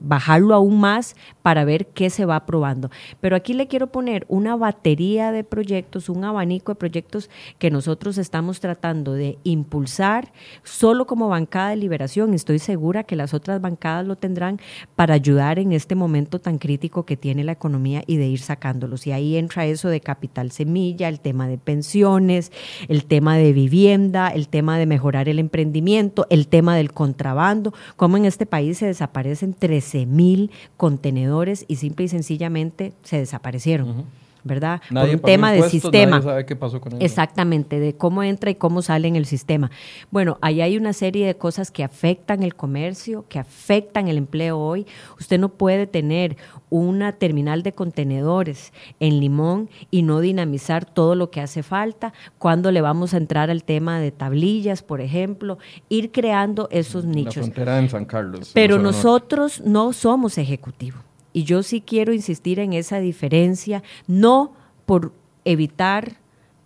bajarlo 0.00 0.54
aún 0.54 0.80
más 0.80 1.16
para 1.42 1.64
ver 1.64 1.86
qué 1.88 2.10
se 2.10 2.24
va 2.24 2.36
aprobando. 2.36 2.90
Pero 3.20 3.36
aquí 3.36 3.54
le 3.54 3.66
quiero 3.66 3.88
poner 3.88 4.24
una 4.28 4.56
batería 4.56 5.32
de 5.32 5.44
proyectos, 5.44 6.08
un 6.08 6.24
abanico 6.24 6.72
de 6.72 6.76
proyectos 6.76 7.30
que 7.58 7.70
nosotros 7.70 8.18
estamos 8.18 8.60
tratando 8.60 9.12
de 9.12 9.38
impulsar 9.44 10.32
solo 10.62 11.06
como 11.06 11.28
bancada 11.28 11.70
de 11.70 11.76
liberación. 11.76 12.34
Estoy 12.34 12.58
segura 12.58 13.04
que 13.04 13.16
las 13.16 13.34
otras 13.34 13.60
bancadas 13.60 14.06
lo 14.06 14.16
tendrán 14.16 14.60
para 14.96 15.14
ayudar 15.14 15.58
en 15.58 15.72
este 15.72 15.94
momento 15.94 16.38
tan 16.38 16.58
crítico 16.58 17.04
que 17.04 17.16
tiene 17.16 17.44
la 17.44 17.52
economía 17.52 18.02
y 18.06 18.16
de 18.16 18.26
ir 18.26 18.40
sacándolos. 18.40 19.06
Y 19.06 19.12
ahí 19.12 19.36
entra 19.36 19.66
eso 19.66 19.88
de 19.88 20.00
capital 20.00 20.50
semilla, 20.50 21.08
el 21.08 21.20
tema 21.20 21.48
de 21.48 21.58
pensiones, 21.58 22.52
el 22.88 23.04
tema 23.04 23.36
de 23.36 23.52
vivienda, 23.52 23.69
el 23.70 24.48
tema 24.48 24.78
de 24.78 24.86
mejorar 24.86 25.28
el 25.28 25.38
emprendimiento, 25.38 26.26
el 26.30 26.48
tema 26.48 26.76
del 26.76 26.92
contrabando, 26.92 27.72
como 27.96 28.16
en 28.16 28.24
este 28.24 28.46
país 28.46 28.78
se 28.78 28.86
desaparecen 28.86 29.54
13 29.54 30.06
mil 30.06 30.50
contenedores 30.76 31.64
y 31.68 31.76
simple 31.76 32.06
y 32.06 32.08
sencillamente 32.08 32.92
se 33.02 33.18
desaparecieron. 33.18 34.04
¿Verdad? 34.44 34.80
Por 34.88 35.08
un 35.08 35.18
tema 35.20 35.52
de 35.52 35.62
sistema. 35.68 36.22
sabe 36.22 36.46
qué 36.46 36.56
pasó 36.56 36.80
con 36.80 37.00
Exactamente, 37.00 37.80
de 37.80 37.96
cómo 37.96 38.22
entra 38.22 38.50
y 38.50 38.54
cómo 38.54 38.82
sale 38.82 39.08
en 39.08 39.16
el 39.16 39.26
sistema. 39.26 39.70
Bueno, 40.10 40.38
ahí 40.40 40.60
hay 40.60 40.76
una 40.76 40.92
serie 40.92 41.26
de 41.26 41.36
cosas 41.36 41.70
que 41.70 41.84
afectan 41.84 42.42
el 42.42 42.54
comercio, 42.54 43.24
que 43.28 43.38
afectan 43.38 44.08
el 44.08 44.18
empleo 44.18 44.58
hoy. 44.58 44.86
Usted 45.18 45.38
no 45.38 45.50
puede 45.50 45.86
tener 45.86 46.36
una 46.70 47.12
terminal 47.12 47.62
de 47.62 47.72
contenedores 47.72 48.72
en 49.00 49.20
Limón 49.20 49.68
y 49.90 50.02
no 50.02 50.20
dinamizar 50.20 50.84
todo 50.84 51.14
lo 51.14 51.30
que 51.30 51.40
hace 51.40 51.62
falta. 51.62 52.12
Cuando 52.38 52.70
le 52.70 52.80
vamos 52.80 53.14
a 53.14 53.16
entrar 53.16 53.50
al 53.50 53.64
tema 53.64 54.00
de 54.00 54.12
tablillas, 54.12 54.82
por 54.82 55.00
ejemplo, 55.00 55.58
ir 55.88 56.12
creando 56.12 56.68
esos 56.70 57.04
nichos. 57.04 57.36
La 57.36 57.42
frontera 57.42 57.78
en 57.78 57.88
San 57.88 58.04
Carlos. 58.04 58.50
Pero 58.54 58.78
nosotros 58.78 59.60
no 59.64 59.92
somos 59.92 60.38
ejecutivo. 60.38 60.98
Y 61.32 61.44
yo 61.44 61.62
sí 61.62 61.80
quiero 61.80 62.12
insistir 62.12 62.58
en 62.58 62.72
esa 62.72 63.00
diferencia, 63.00 63.82
no 64.06 64.52
por 64.86 65.12
evitar 65.44 66.16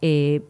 eh, 0.01 0.43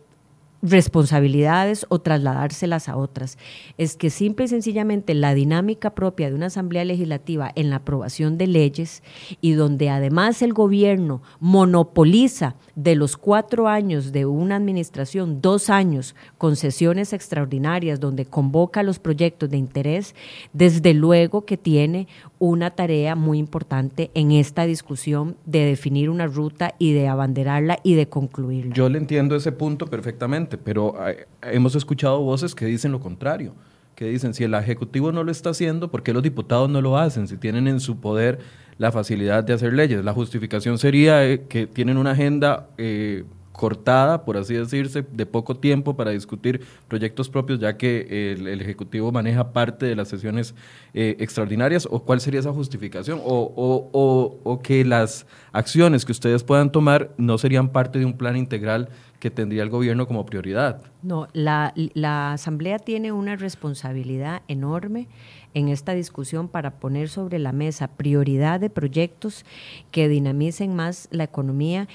responsabilidades 0.65 1.85
o 1.91 2.01
trasladárselas 2.01 2.89
a 2.89 2.97
otras. 2.97 3.39
Es 3.77 3.97
que 3.97 4.09
simple 4.09 4.47
y 4.47 4.49
sencillamente 4.49 5.15
la 5.15 5.35
dinámica 5.35 5.95
propia 5.95 6.31
de 6.31 6.35
una 6.35 6.47
asamblea 6.47 6.85
legislativa 6.85 7.53
en 7.55 7.69
la 7.69 7.77
aprobación 7.77 8.39
de 8.39 8.47
leyes 8.47 9.03
y 9.43 9.53
donde 9.53 9.91
además 9.91 10.41
el 10.41 10.55
gobierno 10.55 11.21
monopoliza 11.39 12.57
de 12.75 12.97
los 12.97 13.17
cuatro 13.17 13.69
años 13.69 14.11
de 14.11 14.25
una 14.25 14.57
administración, 14.57 15.43
dos 15.43 15.69
años 15.69 16.17
con 16.39 16.57
sesiones 16.57 17.13
extraordinarias 17.13 18.01
donde 18.01 18.25
convoca 18.25 18.83
los 18.83 18.99
proyectos 18.99 19.51
de 19.51 19.59
interés, 19.59 20.15
desde 20.55 20.95
luego 20.95 21.45
que 21.45 21.59
tiene 21.59 22.09
una 22.39 22.71
tarea 22.71 23.15
muy 23.15 23.39
importante 23.39 24.11
en 24.15 24.33
esta 24.33 24.65
discusión 24.65 25.37
de 25.45 25.65
definir 25.65 26.11
una 26.11 26.27
ruta 26.27 26.75
y 26.79 26.93
de 26.93 27.09
abanderarla 27.09 27.79
y 27.83 27.95
de 27.95 28.09
concluirla. 28.09 28.75
Yo 28.75 28.89
le 28.89 28.99
entiendo 28.99 29.37
ese 29.37 29.53
punto 29.53 29.87
perfectamente, 29.87 30.54
pero 30.59 30.95
eh, 31.09 31.27
hemos 31.43 31.75
escuchado 31.75 32.21
voces 32.21 32.55
que 32.55 32.67
dicen 32.67 32.93
lo 32.93 33.01
contrario, 33.01 33.55
que 33.95 34.07
dicen 34.07 34.35
si 34.35 34.45
el 34.45 34.55
Ejecutivo 34.55 35.13
no 35.13 35.25
lo 35.25 35.31
está 35.31 35.51
haciendo, 35.51 35.91
¿por 35.91 36.03
qué 36.03 36.13
los 36.13 36.23
diputados 36.23 36.69
no 36.69 36.81
lo 36.81 36.99
hacen? 36.99 37.29
Si 37.29 37.37
tienen 37.37 37.69
en 37.69 37.81
su 37.81 38.01
poder 38.01 38.41
la 38.79 38.91
facilidad 38.93 39.45
de 39.45 39.53
hacer 39.53 39.73
leyes. 39.73 40.05
La 40.05 40.13
justificación 40.13 40.79
sería 40.79 41.25
eh, 41.27 41.45
que 41.49 41.67
tienen 41.67 41.97
una 41.97 42.13
agenda 42.13 42.69
eh, 42.77 43.25
cortada, 43.55 44.25
por 44.25 44.37
así 44.37 44.53
decirse, 44.55 45.07
de 45.13 45.27
poco 45.27 45.55
tiempo 45.55 45.95
para 45.95 46.11
discutir 46.11 46.61
proyectos 46.89 47.29
propios, 47.29 47.61
ya 47.61 47.77
que 47.77 48.33
el, 48.33 48.61
Ejecutivo 48.61 49.13
maneja 49.13 49.53
parte 49.53 49.87
de 49.87 49.95
las 49.95 50.09
sesiones 50.09 50.57
eh, 50.93 51.17
extraordinarias, 51.21 51.87
o 51.89 52.03
cuál 52.03 52.21
sería 52.21 52.41
esa 52.41 52.53
justificación, 52.53 53.21
o, 53.23 54.41
o, 54.45 54.63
que 54.63 54.85
las 54.85 55.27
acciones 55.53 56.05
que 56.05 56.11
ustedes 56.11 56.43
puedan 56.43 56.73
tomar 56.73 57.13
no 57.17 57.39
serían 57.39 57.69
parte 57.69 58.01
de 58.01 58.05
un 58.05 58.17
plan 58.17 58.37
integral 58.37 58.89
que 59.21 59.31
tendría 59.31 59.63
el 59.63 59.71
gobierno 59.71 60.09
como 60.09 60.27
prioridad. 60.27 60.83
No, 61.03 61.29
la, 61.33 61.73
la 61.77 62.33
Asamblea 62.33 62.81
tiene 62.81 63.13
una 63.13 63.37
responsabilidad 63.37 64.43
enorme 64.49 65.07
en 65.55 65.69
esta 65.69 65.95
discusión 65.95 66.49
para 66.49 66.73
poner 66.81 67.09
sobre 67.09 67.39
la 67.39 67.53
mesa 67.53 67.87
prioridad 67.87 68.59
de 68.59 68.69
proyectos 68.69 69.45
que 69.93 70.09
dinamicen 70.09 70.75
más 70.75 71.09
la 71.13 71.25
economía 71.25 71.89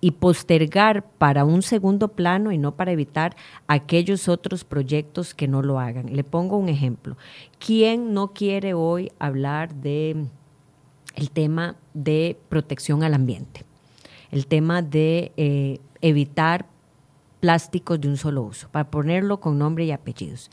y, 0.00 0.12
postergar 0.12 1.04
para 1.18 1.44
un 1.44 1.62
segundo 1.62 2.08
plano 2.08 2.52
y 2.52 2.58
no 2.58 2.76
para 2.76 2.92
evitar 2.92 3.36
aquellos 3.66 4.28
otros 4.28 4.64
proyectos 4.64 5.34
que 5.34 5.48
no 5.48 5.62
lo 5.62 5.80
hagan. 5.80 6.14
Le 6.14 6.24
pongo 6.24 6.56
un 6.56 6.68
ejemplo. 6.68 7.16
¿Quién 7.58 8.12
no 8.14 8.32
quiere 8.32 8.74
hoy 8.74 9.10
hablar 9.18 9.74
de 9.74 10.26
el 11.14 11.30
tema 11.30 11.76
de 11.94 12.38
protección 12.48 13.02
al 13.02 13.14
ambiente? 13.14 13.64
El 14.30 14.46
tema 14.46 14.82
de 14.82 15.32
eh, 15.36 15.80
evitar 16.00 16.66
plásticos 17.40 18.00
de 18.00 18.08
un 18.08 18.16
solo 18.16 18.42
uso, 18.42 18.68
para 18.70 18.90
ponerlo 18.90 19.40
con 19.40 19.58
nombre 19.58 19.84
y 19.84 19.92
apellidos. 19.92 20.50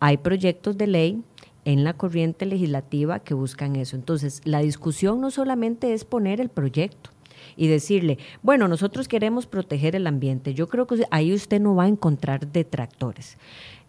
Hay 0.00 0.18
proyectos 0.18 0.76
de 0.76 0.86
ley 0.86 1.22
en 1.64 1.82
la 1.82 1.94
corriente 1.94 2.46
legislativa 2.46 3.18
que 3.18 3.34
buscan 3.34 3.76
eso. 3.76 3.96
Entonces, 3.96 4.40
la 4.44 4.60
discusión 4.60 5.20
no 5.20 5.30
solamente 5.30 5.92
es 5.94 6.04
poner 6.04 6.40
el 6.40 6.48
proyecto 6.48 7.10
y 7.56 7.68
decirle, 7.68 8.18
bueno, 8.42 8.68
nosotros 8.68 9.08
queremos 9.08 9.46
proteger 9.46 9.96
el 9.96 10.06
ambiente. 10.06 10.54
Yo 10.54 10.68
creo 10.68 10.86
que 10.86 11.04
ahí 11.10 11.32
usted 11.32 11.60
no 11.60 11.74
va 11.74 11.84
a 11.84 11.88
encontrar 11.88 12.52
detractores. 12.52 13.38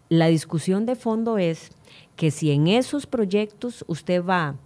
La 0.08 0.28
discusión 0.28 0.86
de 0.86 0.96
fondo 0.96 1.38
es 1.38 1.70
que 2.16 2.30
si 2.30 2.50
en 2.50 2.66
esos 2.66 3.06
proyectos 3.06 3.84
usted 3.86 4.24
va 4.24 4.56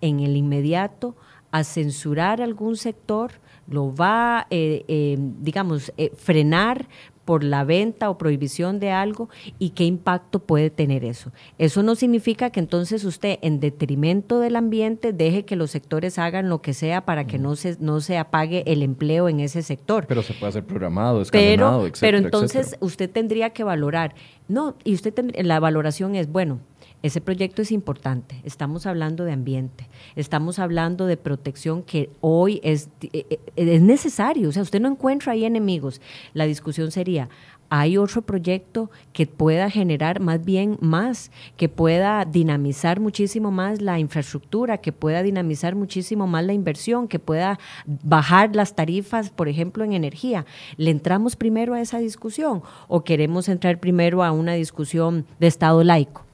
en 0.00 0.20
el 0.20 0.36
inmediato 0.36 1.14
a 1.50 1.64
censurar 1.64 2.42
algún 2.42 2.76
sector, 2.76 3.32
lo 3.70 3.94
va, 3.94 4.46
eh, 4.50 4.84
eh, 4.88 5.16
digamos, 5.18 5.92
eh, 5.96 6.10
frenar 6.16 6.88
por 7.24 7.44
la 7.44 7.62
venta 7.62 8.08
o 8.08 8.16
prohibición 8.16 8.80
de 8.80 8.90
algo 8.90 9.28
y 9.58 9.70
qué 9.70 9.84
impacto 9.84 10.38
puede 10.38 10.70
tener 10.70 11.04
eso. 11.04 11.30
Eso 11.58 11.82
no 11.82 11.94
significa 11.94 12.48
que 12.48 12.58
entonces 12.58 13.04
usted, 13.04 13.38
en 13.42 13.60
detrimento 13.60 14.40
del 14.40 14.56
ambiente, 14.56 15.12
deje 15.12 15.44
que 15.44 15.54
los 15.54 15.70
sectores 15.70 16.18
hagan 16.18 16.48
lo 16.48 16.62
que 16.62 16.72
sea 16.72 17.04
para 17.04 17.26
que 17.26 17.38
no 17.38 17.54
se, 17.54 17.76
no 17.80 18.00
se 18.00 18.16
apague 18.16 18.62
el 18.66 18.82
empleo 18.82 19.28
en 19.28 19.40
ese 19.40 19.62
sector. 19.62 20.06
Pero 20.06 20.22
se 20.22 20.32
puede 20.32 20.48
hacer 20.48 20.64
programado, 20.64 21.20
escalonado, 21.20 21.82
pero, 21.82 21.92
Pero 22.00 22.16
entonces 22.16 22.76
usted 22.80 23.10
tendría 23.10 23.50
que 23.50 23.62
valorar. 23.62 24.14
No, 24.48 24.76
y 24.82 24.94
usted 24.94 25.12
la 25.42 25.60
valoración 25.60 26.14
es, 26.14 26.32
bueno, 26.32 26.60
ese 27.02 27.20
proyecto 27.20 27.62
es 27.62 27.72
importante. 27.72 28.40
Estamos 28.44 28.86
hablando 28.86 29.24
de 29.24 29.32
ambiente, 29.32 29.88
estamos 30.16 30.58
hablando 30.58 31.06
de 31.06 31.16
protección 31.16 31.82
que 31.82 32.10
hoy 32.20 32.60
es, 32.64 32.88
eh, 33.02 33.26
eh, 33.30 33.38
es 33.56 33.82
necesario. 33.82 34.48
O 34.48 34.52
sea, 34.52 34.62
usted 34.62 34.80
no 34.80 34.88
encuentra 34.88 35.32
ahí 35.32 35.44
enemigos. 35.44 36.00
La 36.34 36.44
discusión 36.44 36.90
sería, 36.90 37.28
hay 37.70 37.98
otro 37.98 38.22
proyecto 38.22 38.90
que 39.12 39.26
pueda 39.26 39.70
generar 39.70 40.20
más 40.20 40.44
bien 40.44 40.78
más, 40.80 41.30
que 41.56 41.68
pueda 41.68 42.24
dinamizar 42.24 42.98
muchísimo 42.98 43.50
más 43.50 43.80
la 43.82 43.98
infraestructura, 43.98 44.78
que 44.78 44.92
pueda 44.92 45.22
dinamizar 45.22 45.74
muchísimo 45.74 46.26
más 46.26 46.44
la 46.44 46.54
inversión, 46.54 47.08
que 47.08 47.18
pueda 47.18 47.58
bajar 47.86 48.56
las 48.56 48.74
tarifas, 48.74 49.30
por 49.30 49.48
ejemplo, 49.48 49.84
en 49.84 49.92
energía. 49.92 50.46
¿Le 50.76 50.90
entramos 50.90 51.36
primero 51.36 51.74
a 51.74 51.80
esa 51.80 51.98
discusión 51.98 52.62
o 52.88 53.04
queremos 53.04 53.48
entrar 53.48 53.78
primero 53.78 54.24
a 54.24 54.32
una 54.32 54.54
discusión 54.54 55.26
de 55.38 55.46
Estado 55.46 55.84
laico? 55.84 56.27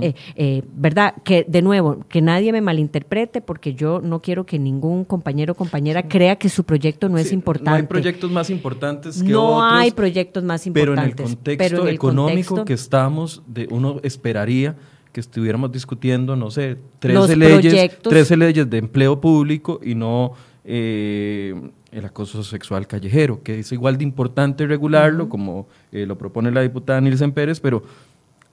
Eh, 0.00 0.14
eh, 0.34 0.62
¿Verdad? 0.74 1.14
Que 1.22 1.44
de 1.46 1.62
nuevo, 1.62 2.04
que 2.08 2.20
nadie 2.20 2.52
me 2.52 2.60
malinterprete 2.60 3.40
porque 3.40 3.74
yo 3.74 4.00
no 4.00 4.20
quiero 4.20 4.44
que 4.44 4.58
ningún 4.58 5.04
compañero 5.04 5.52
o 5.52 5.56
compañera 5.56 6.08
crea 6.08 6.36
que 6.36 6.48
su 6.48 6.64
proyecto 6.64 7.08
no 7.08 7.18
es 7.18 7.32
importante. 7.32 7.70
No 7.70 7.76
hay 7.76 7.82
proyectos 7.84 8.30
más 8.30 8.50
importantes 8.50 9.22
que 9.22 9.28
no 9.28 9.56
otros. 9.56 9.56
No 9.56 9.76
hay 9.76 9.90
proyectos 9.92 10.42
más 10.42 10.66
importantes. 10.66 11.14
Pero 11.14 11.22
en 11.22 11.28
el 11.28 11.34
contexto 11.36 11.88
económico 11.88 12.64
que 12.64 12.72
estamos, 12.72 13.42
de, 13.46 13.68
uno 13.70 14.00
esperaría 14.02 14.76
que 15.12 15.20
estuviéramos 15.20 15.70
discutiendo, 15.70 16.34
no 16.34 16.50
sé, 16.50 16.76
13 16.98 17.36
leyes, 17.36 17.98
13 18.02 18.36
leyes 18.36 18.68
de 18.68 18.78
empleo 18.78 19.20
público 19.20 19.80
y 19.82 19.94
no 19.94 20.32
eh, 20.64 21.54
el 21.92 22.04
acoso 22.04 22.42
sexual 22.42 22.86
callejero, 22.86 23.42
que 23.42 23.60
es 23.60 23.72
igual 23.72 23.96
de 23.96 24.04
importante 24.04 24.66
regularlo, 24.66 25.28
como 25.28 25.68
lo 25.92 26.18
propone 26.18 26.50
la 26.50 26.60
diputada 26.62 27.00
Nilsen 27.00 27.32
Pérez, 27.32 27.60
pero 27.60 27.82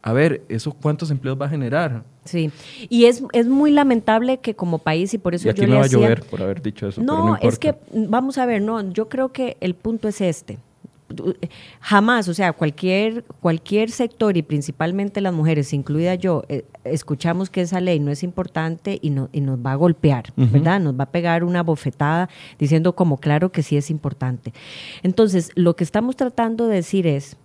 a 0.06 0.14
ver, 0.14 0.44
¿eso 0.50 0.72
cuántos 0.72 1.10
empleos 1.10 1.36
va 1.42 1.48
a 1.48 1.50
generar? 1.50 2.04
Sí, 2.26 2.52
y 2.90 3.06
es, 3.06 3.24
es 3.34 3.48
muy 3.48 3.72
lamentable 3.72 4.38
que 4.38 4.56
como 4.56 4.78
país, 4.78 5.12
y 5.16 5.18
por 5.18 5.34
eso 5.34 5.48
y 5.48 5.50
aquí 5.50 5.62
yo 5.62 5.68
no 5.68 5.80
va 5.80 5.86
a 5.86 5.88
llover 5.88 6.22
por 6.26 6.44
haber 6.44 6.62
dicho 6.62 6.88
eso. 6.88 7.02
No, 7.02 7.38
es 7.38 7.58
que, 7.58 7.74
vamos 7.92 8.38
a 8.38 8.46
ver, 8.46 8.62
no, 8.62 8.88
yo 8.92 9.10
creo 9.10 9.34
que 9.34 9.58
el 9.62 9.74
punto 9.74 10.08
es 10.08 10.22
este. 10.22 10.60
Jamás, 11.80 12.28
o 12.28 12.36
sea, 12.36 12.54
cualquier, 12.54 13.24
cualquier 13.40 13.90
sector 13.90 14.38
y 14.38 14.44
principalmente 14.44 15.22
las 15.22 15.34
mujeres, 15.34 15.74
incluida 15.74 16.14
yo, 16.14 16.44
eh, 16.50 16.66
escuchamos 16.84 17.50
que 17.50 17.62
esa 17.62 17.82
ley 17.82 18.00
no 18.00 18.12
es 18.12 18.22
importante 18.22 19.00
y, 19.02 19.10
no, 19.10 19.30
y 19.32 19.42
nos 19.42 19.58
va 19.58 19.72
a 19.72 19.76
golpear, 19.76 20.34
¿verdad? 20.36 20.80
Nos 20.80 20.94
va 20.94 21.06
a 21.06 21.12
pegar 21.12 21.44
una 21.44 21.64
bofetada 21.64 22.30
diciendo 22.60 22.94
como 22.94 23.18
claro 23.18 23.52
que 23.52 23.64
sí 23.64 23.76
es 23.76 23.90
importante. 23.90 24.54
Entonces, 25.02 25.52
lo 25.56 25.76
que 25.76 25.84
estamos 25.84 26.16
tratando 26.16 26.68
de 26.68 26.76
decir 26.76 27.08
es, 27.08 27.38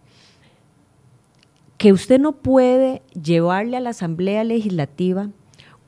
que 1.80 1.94
usted 1.94 2.20
no 2.20 2.32
puede 2.32 3.00
llevarle 3.14 3.78
a 3.78 3.80
la 3.80 3.90
Asamblea 3.90 4.44
Legislativa 4.44 5.30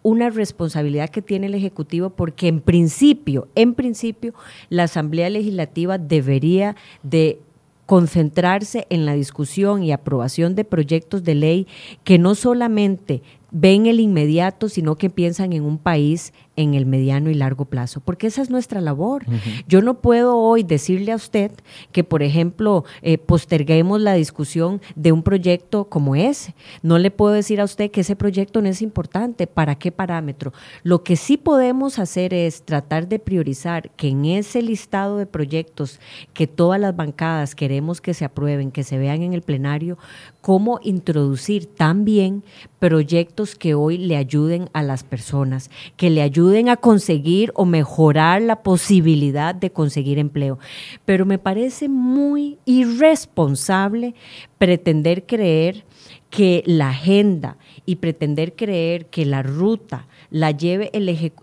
una 0.02 0.30
responsabilidad 0.30 1.10
que 1.10 1.20
tiene 1.20 1.48
el 1.48 1.54
Ejecutivo 1.54 2.08
porque 2.08 2.48
en 2.48 2.62
principio, 2.62 3.48
en 3.56 3.74
principio, 3.74 4.32
la 4.70 4.84
Asamblea 4.84 5.28
Legislativa 5.28 5.98
debería 5.98 6.76
de 7.02 7.40
concentrarse 7.84 8.86
en 8.88 9.04
la 9.04 9.12
discusión 9.12 9.82
y 9.82 9.92
aprobación 9.92 10.54
de 10.54 10.64
proyectos 10.64 11.24
de 11.24 11.34
ley 11.34 11.66
que 12.04 12.18
no 12.18 12.36
solamente 12.36 13.22
ven 13.52 13.86
el 13.86 14.00
inmediato, 14.00 14.68
sino 14.68 14.96
que 14.96 15.10
piensan 15.10 15.52
en 15.52 15.64
un 15.64 15.78
país 15.78 16.32
en 16.56 16.74
el 16.74 16.84
mediano 16.84 17.30
y 17.30 17.34
largo 17.34 17.64
plazo, 17.64 18.00
porque 18.00 18.26
esa 18.26 18.42
es 18.42 18.50
nuestra 18.50 18.80
labor. 18.80 19.24
Yo 19.66 19.80
no 19.80 20.00
puedo 20.00 20.36
hoy 20.36 20.62
decirle 20.62 21.12
a 21.12 21.16
usted 21.16 21.50
que, 21.92 22.04
por 22.04 22.22
ejemplo, 22.22 22.84
eh, 23.00 23.16
posterguemos 23.16 24.00
la 24.00 24.14
discusión 24.14 24.82
de 24.94 25.12
un 25.12 25.22
proyecto 25.22 25.86
como 25.86 26.14
ese. 26.14 26.54
No 26.82 26.98
le 26.98 27.10
puedo 27.10 27.32
decir 27.32 27.60
a 27.60 27.64
usted 27.64 27.90
que 27.90 28.02
ese 28.02 28.16
proyecto 28.16 28.60
no 28.60 28.68
es 28.68 28.82
importante, 28.82 29.46
¿para 29.46 29.76
qué 29.76 29.92
parámetro? 29.92 30.52
Lo 30.82 31.02
que 31.04 31.16
sí 31.16 31.36
podemos 31.36 31.98
hacer 31.98 32.34
es 32.34 32.64
tratar 32.64 33.08
de 33.08 33.18
priorizar 33.18 33.90
que 33.90 34.08
en 34.08 34.24
ese 34.26 34.62
listado 34.62 35.16
de 35.18 35.26
proyectos 35.26 36.00
que 36.34 36.46
todas 36.46 36.80
las 36.80 36.94
bancadas 36.94 37.54
queremos 37.54 38.00
que 38.00 38.14
se 38.14 38.24
aprueben, 38.24 38.72
que 38.72 38.84
se 38.84 38.98
vean 38.98 39.22
en 39.22 39.32
el 39.32 39.42
plenario, 39.42 39.98
cómo 40.42 40.80
introducir 40.82 41.66
también 41.66 42.44
proyectos 42.80 43.54
que 43.54 43.74
hoy 43.74 43.96
le 43.96 44.16
ayuden 44.16 44.68
a 44.74 44.82
las 44.82 45.04
personas, 45.04 45.70
que 45.96 46.10
le 46.10 46.20
ayuden 46.20 46.68
a 46.68 46.76
conseguir 46.76 47.52
o 47.54 47.64
mejorar 47.64 48.42
la 48.42 48.62
posibilidad 48.62 49.54
de 49.54 49.70
conseguir 49.70 50.18
empleo. 50.18 50.58
Pero 51.06 51.24
me 51.24 51.38
parece 51.38 51.88
muy 51.88 52.58
irresponsable 52.66 54.14
pretender 54.58 55.26
creer 55.26 55.84
que 56.28 56.64
la 56.66 56.88
agenda 56.88 57.56
y 57.86 57.96
pretender 57.96 58.56
creer 58.56 59.06
que 59.06 59.24
la 59.24 59.42
ruta 59.42 60.08
la 60.30 60.50
lleve 60.50 60.90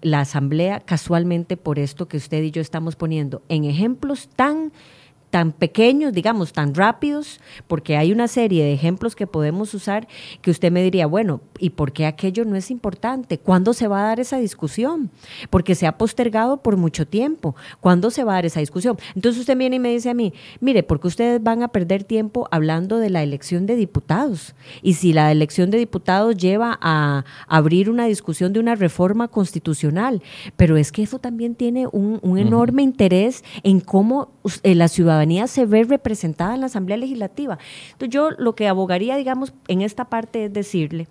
la 0.02 0.20
Asamblea 0.20 0.82
casualmente 0.82 1.58
por 1.58 1.80
esto 1.80 2.08
que 2.08 2.18
usted 2.18 2.44
y 2.44 2.52
yo 2.52 2.62
estamos 2.62 2.96
poniendo 2.96 3.44
en 3.50 3.64
ejemplos 3.64 4.30
tan 4.36 4.74
tan 5.30 5.52
pequeños, 5.52 6.14
digamos, 6.14 6.54
tan 6.54 6.74
rápidos, 6.74 7.40
porque 7.68 7.98
hay 7.98 8.12
una 8.12 8.28
serie 8.28 8.64
de 8.64 8.74
ejemplos 8.74 9.16
que 9.16 9.28
podemos 9.28 9.74
usar 9.74 10.08
que 10.42 10.52
usted 10.52 10.72
me 10.72 10.84
diría, 10.84 11.06
bueno, 11.06 11.42
¿y 11.60 11.72
por 11.72 11.92
qué 11.92 12.06
aquello 12.06 12.46
no 12.46 12.56
es 12.56 12.72
importante? 12.72 13.38
¿Cuándo 13.38 13.74
se 13.74 13.88
va 13.88 14.00
a 14.00 14.08
dar 14.08 14.20
esa 14.20 14.38
discusión? 14.38 15.12
Porque 15.50 15.76
se 15.76 15.86
ha 15.86 15.98
postergado 15.98 16.58
por 16.58 16.78
mucho 16.78 17.08
tiempo. 17.08 17.56
¿Cuándo 17.80 18.10
se 18.10 18.24
va 18.24 18.34
a 18.34 18.36
dar 18.36 18.46
esa 18.48 18.60
discusión? 18.60 18.98
Entonces 19.16 19.42
usted 19.42 19.58
viene 19.58 19.76
y 19.76 19.80
me 19.80 19.92
dice 19.92 20.10
a 20.10 20.14
mí, 20.14 20.34
mire, 20.60 20.82
porque 20.84 21.08
ustedes 21.08 21.42
van 21.44 21.62
a 21.62 21.68
perder 21.68 22.04
tiempo 22.04 22.48
hablando 22.52 22.98
de 22.98 23.10
la 23.10 23.22
elección 23.22 23.66
de 23.68 23.76
diputados. 23.76 24.56
Y 24.82 24.94
si 24.94 25.14
la 25.14 25.32
elección 25.32 25.70
de 25.70 25.78
diputados 25.78 26.38
lleva 26.38 26.80
a 26.82 27.24
abrir 27.48 27.90
una 27.90 28.06
discusión 28.06 28.52
de 28.54 28.60
una 28.60 28.76
reforma 28.76 29.28
constitucional, 29.28 30.24
pero 30.58 30.78
es 30.78 30.92
que 30.92 31.04
eso 31.04 31.20
también 31.20 31.56
tiene 31.56 31.88
un, 31.88 32.20
enorme 32.40 32.84
interés 32.84 33.44
en 33.64 33.80
cómo 33.80 34.30
eh, 34.64 34.76
la 34.76 34.88
ciudadanía 34.88 35.19
se 35.48 35.66
ve 35.66 35.84
representada 35.84 36.54
en 36.54 36.62
la 36.62 36.68
Asamblea 36.68 36.98
Legislativa. 36.98 37.58
Entonces 37.92 38.10
yo 38.10 38.32
lo 38.32 38.56
que 38.56 38.68
abogaría, 38.68 39.16
digamos, 39.16 39.54
en 39.68 39.82
esta 39.82 40.06
parte 40.06 40.46
es 40.46 40.54
decirle 40.54 41.08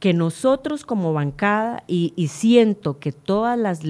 que 0.00 0.12
nosotros 0.12 0.84
como 0.84 1.12
bancada, 1.12 1.82
y, 1.86 2.12
siento 2.28 2.98
que 2.98 3.10
todas 3.12 3.58
las 3.58 3.80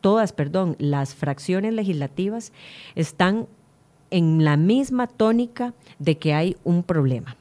todas, 0.00 0.32
perdón, 0.32 0.76
las 0.78 1.14
fracciones 1.14 1.74
legislativas 1.74 2.52
están 2.94 3.48
en 4.10 4.44
la 4.44 4.56
misma 4.56 5.08
tónica 5.08 5.74
de 5.98 6.18
que 6.18 6.34
hay 6.34 6.56
un 6.62 6.82
problema. 6.82 7.36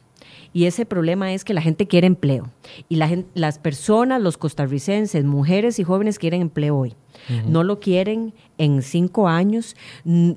Y 0.53 0.65
ese 0.65 0.85
problema 0.85 1.33
es 1.33 1.45
que 1.45 1.53
la 1.53 1.61
gente 1.61 1.85
quiere 1.85 2.07
empleo. 2.07 2.49
Y 2.89 2.95
la 2.95 3.23
las 3.35 3.59
personas, 3.59 4.21
los 4.21 4.37
costarricenses, 4.37 5.23
mujeres 5.23 5.77
y 5.77 5.83
jóvenes 5.83 6.17
quieren 6.17 6.41
empleo 6.41 6.77
hoy 6.77 6.95
no 7.47 7.63
lo 7.63 7.79
quieren 7.79 8.33
en 8.57 8.81
cinco 8.81 9.27
años, 9.27 9.75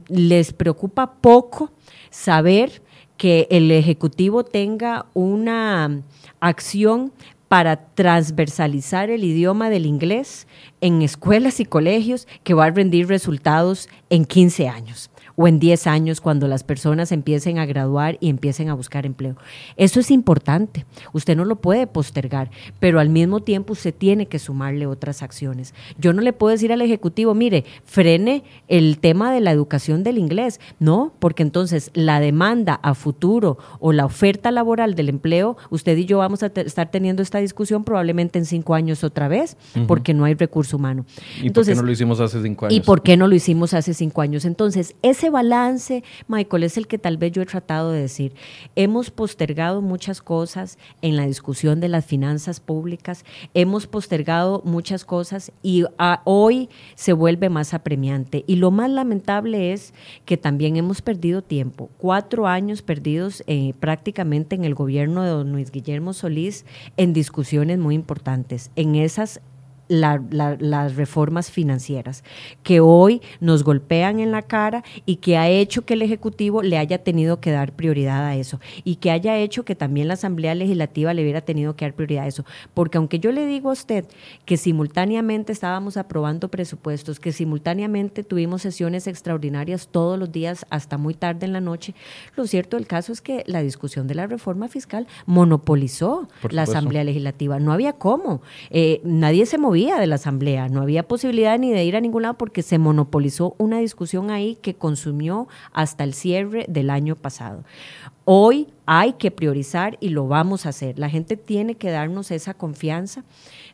les 0.09 0.53
preocupa 0.53 1.15
poco 1.15 1.71
saber 2.11 2.83
que 3.17 3.47
el 3.51 3.71
Ejecutivo 3.71 4.45
tenga 4.45 5.07
una 5.15 6.03
acción 6.41 7.13
para 7.49 7.77
transversalizar 7.95 9.11
el 9.11 9.25
idioma 9.25 9.69
del 9.69 9.87
inglés 9.87 10.47
en 10.81 11.03
escuelas 11.03 11.61
y 11.61 11.67
colegios 11.67 12.27
que 12.45 12.55
va 12.55 12.65
a 12.65 12.71
rendir 12.71 13.09
resultados 13.09 13.89
en 14.09 14.25
15 14.25 14.69
años 14.69 15.12
o 15.37 15.49
en 15.49 15.59
10 15.59 15.87
años 15.87 16.21
cuando 16.21 16.49
las 16.49 16.65
personas 16.65 17.13
empiecen 17.13 17.59
a 17.59 17.67
graduar 17.67 18.19
y 18.21 18.29
empiecen 18.29 18.69
a 18.69 18.75
buscar 18.75 19.07
empleo. 19.07 19.37
Eso 19.77 20.01
es 20.01 20.11
importante. 20.11 20.87
Usted 21.13 21.37
no 21.37 21.45
lo 21.45 21.57
puede 21.57 21.87
postergar, 21.87 22.51
pero 22.81 23.01
al 23.01 23.09
mismo 23.09 23.41
tiempo 23.41 23.73
usted 23.73 23.95
tiene 23.95 24.27
que 24.27 24.39
sumarle 24.39 24.87
otras 24.87 25.23
acciones. 25.23 25.75
Yo 25.99 26.13
no 26.13 26.23
le 26.23 26.33
puedo 26.33 26.53
decir 26.53 26.73
al 26.73 26.83
Ejecutivo, 26.83 27.35
mire, 27.35 27.65
frene 27.85 28.45
el 28.69 28.99
tema 28.99 29.33
de 29.33 29.41
la 29.41 29.53
educación 29.53 30.03
del 30.03 30.19
inglés. 30.19 30.61
No, 30.79 31.13
porque 31.19 31.43
entonces 31.43 31.91
la 31.95 32.21
demanda 32.21 32.75
a 32.83 32.95
futuro 32.95 33.59
o 33.81 33.93
la 33.93 34.05
oferta 34.05 34.51
laboral 34.51 34.95
del 34.95 35.09
empleo, 35.09 35.57
usted 35.71 35.97
y 35.97 36.05
yo 36.05 36.19
vamos 36.19 36.43
a 36.43 36.47
estar 36.47 36.91
teniendo 36.91 37.23
esta 37.23 37.39
discusión 37.39 37.85
probablemente 37.85 38.39
en 38.39 38.45
cinco 38.45 38.75
años 38.75 39.05
otra 39.05 39.29
vez, 39.29 39.57
porque 39.87 40.15
no 40.15 40.25
hay 40.25 40.35
recurso 40.35 40.77
humano. 40.77 41.05
¿Y 41.43 41.51
por 41.51 41.65
qué 41.65 41.75
no 41.75 41.83
lo 41.83 41.93
hicimos 41.93 42.21
hace 42.21 42.43
cinco 42.43 42.67
años? 42.67 42.77
¿Y 42.77 42.81
por 42.81 43.03
qué 43.03 43.17
no 43.17 43.29
lo 43.29 43.35
hicimos 43.35 43.75
hace 43.75 43.95
cinco 43.95 44.21
años? 44.21 44.45
Entonces, 44.45 44.95
es 45.03 45.22
ese 45.23 45.31
balance, 45.31 46.03
Michael, 46.27 46.65
es 46.65 46.77
el 46.77 46.89
que 46.89 46.99
tal 46.99 47.17
vez 47.17 47.31
yo 47.31 47.43
he 47.43 47.47
tratado 47.47 47.93
de 47.93 48.01
decir. 48.01 48.35
Hemos 48.75 49.13
postergado 49.13 49.81
muchas 49.81 50.21
cosas 50.21 50.79
en 51.01 51.15
la 51.15 51.27
discusión 51.27 51.79
de 51.79 51.87
las 51.87 52.05
finanzas 52.05 52.59
públicas, 52.59 53.25
hemos 53.55 53.87
postergado 53.87 54.63
muchas 54.65 55.05
cosas 55.05 55.53
y 55.63 55.85
ah, 55.97 56.23
hoy 56.25 56.69
se 56.97 57.13
vuelve 57.13 57.51
más 57.51 57.73
apremiante. 57.73 58.43
Y 58.49 58.57
lo 58.57 58.73
más 58.73 58.91
lamentable 58.91 59.73
es 59.73 59.95
que 60.25 60.37
también 60.37 60.77
hemos 60.77 61.03
perdido 61.03 61.41
tiempo, 61.41 61.89
cuatro 61.99 62.49
años 62.49 62.83
perdidos 62.83 63.45
eh, 63.47 63.75
prácticamente 63.79 64.57
en 64.57 64.65
el 64.65 64.75
gobierno 64.75 65.23
de 65.23 65.31
don 65.31 65.53
Luis 65.53 65.71
Guillermo 65.71 66.15
Solís 66.15 66.67
en 66.97 67.13
discusiones 67.13 67.79
muy 67.79 67.95
importantes, 67.95 68.73
en 68.75 68.97
esas 68.97 69.41
las 69.93 70.97
reformas 70.97 71.51
financieras 71.51 72.25
que 72.63 72.81
hoy 72.81 73.21
nos 73.41 73.63
golpean 73.63 74.21
en 74.21 74.33
la 74.33 74.43
cara 74.43 74.83
y 75.07 75.17
que 75.17 75.37
ha 75.37 75.49
hecho 75.49 75.85
que 75.85 75.95
el 75.95 76.03
Ejecutivo 76.03 76.63
le 76.63 76.79
haya 76.79 76.99
tenido 76.99 77.41
que 77.41 77.51
dar 77.51 77.73
prioridad 77.73 78.25
a 78.25 78.37
eso 78.37 78.61
y 78.85 78.97
que 78.97 79.11
haya 79.11 79.37
hecho 79.39 79.65
que 79.65 79.75
también 79.75 80.09
la 80.09 80.15
Asamblea 80.15 80.55
Legislativa 80.55 81.13
le 81.15 81.23
hubiera 81.23 81.43
tenido 81.43 81.77
que 81.77 81.85
dar 81.85 81.95
prioridad 81.95 82.25
a 82.25 82.27
eso. 82.27 82.45
Porque 82.75 82.99
aunque 82.99 83.19
yo 83.19 83.33
le 83.33 83.47
digo 83.47 83.71
a 83.71 83.73
usted 83.73 84.07
que 84.45 84.57
simultáneamente 84.57 85.53
estábamos 85.53 85.97
aprobando 85.97 86.49
presupuestos, 86.49 87.21
que 87.21 87.33
simultáneamente 87.33 88.25
tuvimos 88.25 88.63
sesiones 88.63 89.07
extraordinarias 89.07 89.89
todos 89.89 90.19
los 90.19 90.33
días 90.33 90.67
hasta 90.71 90.99
muy 90.99 91.15
tarde 91.15 91.47
en 91.47 91.53
la 91.53 91.61
noche, 91.61 91.95
lo 92.37 92.47
cierto 92.47 92.77
del 92.77 92.87
caso 92.87 93.13
es 93.13 93.21
que 93.21 93.45
la 93.47 93.63
discusión 93.63 94.07
de 94.07 94.15
la 94.15 94.27
reforma 94.27 94.69
fiscal 94.69 95.07
monopolizó 95.27 96.29
la 96.51 96.63
Asamblea 96.63 97.05
Legislativa. 97.05 97.59
No 97.59 97.73
había 97.73 97.93
cómo. 97.93 98.43
Eh, 98.71 99.01
nadie 99.05 99.47
se 99.47 99.59
movía 99.59 99.82
de 99.91 100.07
la 100.07 100.15
asamblea, 100.15 100.69
no 100.69 100.81
había 100.81 101.03
posibilidad 101.03 101.59
ni 101.59 101.73
de 101.73 101.85
ir 101.85 101.97
a 101.97 102.01
ningún 102.01 102.23
lado 102.23 102.35
porque 102.39 102.63
se 102.63 102.79
monopolizó 102.79 103.55
una 103.59 103.79
discusión 103.79 104.31
ahí 104.31 104.57
que 104.63 104.75
consumió 104.75 105.49
hasta 105.73 106.05
el 106.05 106.15
cierre 106.15 106.65
del 106.69 106.91
año 106.91 107.17
pasado. 107.17 107.65
Hoy 108.25 108.69
hay 108.87 109.15
que 109.15 109.33
priorizar 109.33 109.99
y 110.01 110.11
lo 110.11 110.29
vamos 110.29 110.65
a 110.65 110.69
hacer. 110.69 110.99
La 110.99 111.11
gente 111.11 111.37
tiene 111.37 111.75
que 111.75 111.91
darnos 111.91 112.31
esa 112.31 112.55
confianza. 112.55 113.25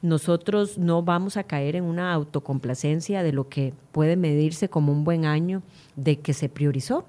Nosotros 0.01 0.79
no 0.79 1.03
vamos 1.03 1.37
a 1.37 1.45
caer 1.45 1.77
en 1.77 1.85
una 1.85 2.15
autocomplacencia 2.15 3.23
de 3.23 3.33
lo 3.33 3.49
que 3.49 3.75
puede 3.93 4.17
medirse 4.17 4.71
como 4.71 4.93
un 4.93 5.05
buen 5.05 5.27
año 5.27 5.63
de 5.97 6.21
que 6.21 6.33
se 6.33 6.49
priorizó. 6.49 7.05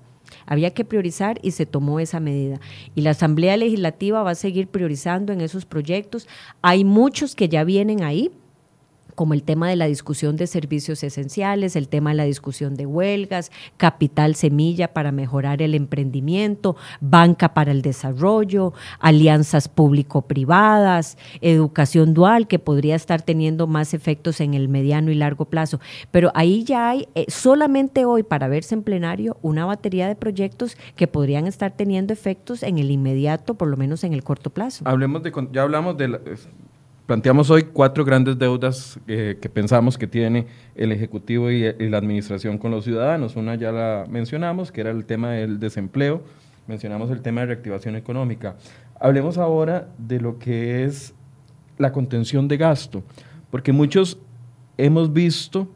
Había 0.46 0.74
que 0.74 0.86
priorizar 0.86 1.40
y 1.42 1.52
se 1.52 1.66
tomó 1.66 2.00
esa 2.00 2.20
medida. 2.20 2.60
Y 2.96 3.02
la 3.02 3.12
Asamblea 3.12 3.58
Legislativa 3.58 4.24
va 4.24 4.32
a 4.32 4.36
seguir 4.36 4.68
priorizando 4.68 5.34
en 5.34 5.42
esos 5.42 5.66
proyectos. 5.66 6.28
Hay 6.62 6.84
muchos 6.84 7.36
que 7.36 7.50
ya 7.50 7.64
vienen 7.64 8.04
ahí, 8.04 8.32
como 9.20 9.34
el 9.34 9.44
tema 9.44 9.68
de 9.68 9.76
la 9.76 9.88
discusión 9.88 10.38
de 10.38 10.48
servicios 10.48 11.04
esenciales, 11.04 11.76
el 11.76 11.90
tema 11.90 12.12
de 12.12 12.16
la 12.16 12.24
discusión 12.24 12.76
de 12.76 12.86
huelgas, 12.86 13.52
capital 13.76 14.34
semilla 14.34 14.94
para 14.94 15.12
mejorar 15.12 15.62
el 15.62 15.76
emprendimiento, 15.76 16.78
banca 17.02 17.54
para 17.54 17.72
el 17.72 17.82
desarrollo, 17.82 18.72
alianzas 18.98 19.68
público-privadas, 19.68 21.18
educación 21.42 22.14
dual 22.14 22.48
que 22.48 22.60
podría 22.60 22.96
estar 22.96 23.22
teniendo 23.22 23.68
más 23.68 23.94
efectos 23.94 24.40
en 24.40 24.54
el 24.54 24.70
mediano 24.70 25.12
y 25.12 25.16
largo 25.16 25.44
plazo. 25.44 25.82
Pero 26.12 26.32
ahí 26.34 26.64
ya 26.64 26.92
hay, 26.92 27.10
eh, 27.14 27.26
solamente 27.28 28.06
hoy 28.06 28.24
para 28.24 28.48
verse 28.48 28.74
en 28.74 28.84
plenario, 28.84 29.36
una 29.42 29.66
batería 29.66 30.08
de 30.08 30.16
proyectos 30.16 30.78
que 30.96 31.08
podrían 31.08 31.46
estar 31.46 31.74
teniendo 31.74 32.14
efectos 32.14 32.64
en 32.64 32.78
el 32.78 32.90
inmediato, 32.90 33.56
por 33.56 33.68
lo 33.68 33.76
menos 33.76 34.06
en 34.06 34.14
el 34.14 34.24
corto 34.24 34.50
plazo. 34.50 34.86
Hablemos 34.88 35.24
de, 35.24 35.34
ya 35.52 35.64
hablamos 35.64 35.98
de 35.98 36.08
la, 36.08 36.22
planteamos 37.10 37.50
hoy 37.50 37.64
cuatro 37.64 38.06
grandes 38.06 38.38
deudas 38.38 39.00
eh, 39.08 39.40
que 39.42 39.50
pensamos 39.50 39.98
que 39.98 40.06
tiene 40.06 40.46
el 40.76 40.92
Ejecutivo 40.92 41.50
y, 41.50 41.74
la 41.90 41.98
Administración 41.98 42.60
con 42.60 42.70
los 42.70 42.84
ciudadanos. 42.84 43.36
Una 43.36 43.56
ya 43.56 43.72
la 43.72 44.06
mencionamos, 44.08 44.72
que 44.72 44.82
era 44.82 44.92
el 44.92 45.06
tema 45.06 45.32
del 45.32 45.60
desempleo, 45.60 46.22
mencionamos 46.68 47.10
el 47.10 47.24
tema 47.24 47.42
de 47.42 47.48
reactivación 47.48 47.96
económica. 47.96 48.58
Hablemos 49.00 49.40
ahora 49.40 49.88
de 49.98 50.20
lo 50.22 50.38
que 50.38 50.84
es 50.84 51.16
la 51.80 51.92
contención 51.92 52.48
de 52.48 52.58
gasto, 52.58 53.02
porque 53.50 53.72
muchos 53.72 54.20
hemos 54.78 55.12
visto 55.12 55.68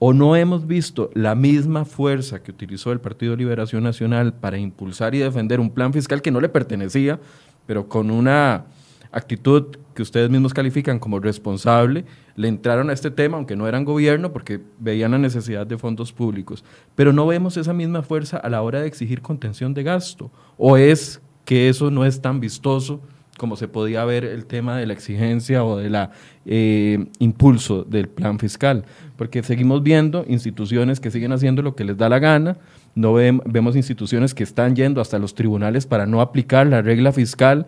o 0.00 0.12
no 0.12 0.34
hemos 0.34 0.66
visto 0.66 1.10
la 1.14 1.36
misma 1.36 1.84
fuerza 1.84 2.42
que 2.42 2.50
utilizó 2.50 2.90
el 2.90 2.98
Partido 2.98 3.36
Liberación 3.36 3.84
Nacional 3.84 4.34
para 4.34 4.58
impulsar 4.58 5.14
y 5.14 5.18
defender 5.18 5.60
un 5.60 5.70
plan 5.70 5.92
fiscal 5.92 6.20
que 6.20 6.32
no 6.32 6.40
le 6.40 6.48
pertenecía, 6.48 7.20
pero 7.64 7.88
con 7.88 8.10
una 8.10 8.64
actitud 9.12 9.76
que 9.94 10.02
ustedes 10.02 10.30
mismos 10.30 10.54
califican 10.54 10.98
como 10.98 11.20
responsable, 11.20 12.04
le 12.36 12.48
entraron 12.48 12.90
a 12.90 12.92
este 12.92 13.10
tema, 13.10 13.36
aunque 13.36 13.56
no 13.56 13.66
eran 13.66 13.84
gobierno, 13.84 14.32
porque 14.32 14.60
veían 14.78 15.10
la 15.10 15.18
necesidad 15.18 15.66
de 15.66 15.78
fondos 15.78 16.12
públicos. 16.12 16.64
Pero 16.94 17.12
no 17.12 17.26
vemos 17.26 17.56
esa 17.56 17.72
misma 17.72 18.02
fuerza 18.02 18.36
a 18.36 18.48
la 18.48 18.62
hora 18.62 18.80
de 18.80 18.86
exigir 18.86 19.20
contención 19.20 19.74
de 19.74 19.82
gasto. 19.82 20.30
¿O 20.56 20.76
es 20.76 21.20
que 21.44 21.68
eso 21.68 21.90
no 21.90 22.04
es 22.04 22.22
tan 22.22 22.40
vistoso 22.40 23.00
como 23.36 23.56
se 23.56 23.68
podía 23.68 24.04
ver 24.04 24.24
el 24.24 24.44
tema 24.44 24.76
de 24.76 24.86
la 24.86 24.92
exigencia 24.92 25.64
o 25.64 25.78
de 25.78 25.88
la 25.88 26.10
eh, 26.44 27.06
impulso 27.18 27.84
del 27.84 28.08
plan 28.08 28.38
fiscal? 28.38 28.84
Porque 29.16 29.42
seguimos 29.42 29.82
viendo 29.82 30.24
instituciones 30.28 31.00
que 31.00 31.10
siguen 31.10 31.32
haciendo 31.32 31.62
lo 31.62 31.74
que 31.74 31.84
les 31.84 31.96
da 31.96 32.08
la 32.08 32.18
gana, 32.18 32.58
no 32.94 33.14
vemos 33.14 33.76
instituciones 33.76 34.34
que 34.34 34.42
están 34.42 34.74
yendo 34.74 35.00
hasta 35.00 35.18
los 35.18 35.34
tribunales 35.34 35.86
para 35.86 36.06
no 36.06 36.20
aplicar 36.20 36.66
la 36.66 36.82
regla 36.82 37.12
fiscal 37.12 37.66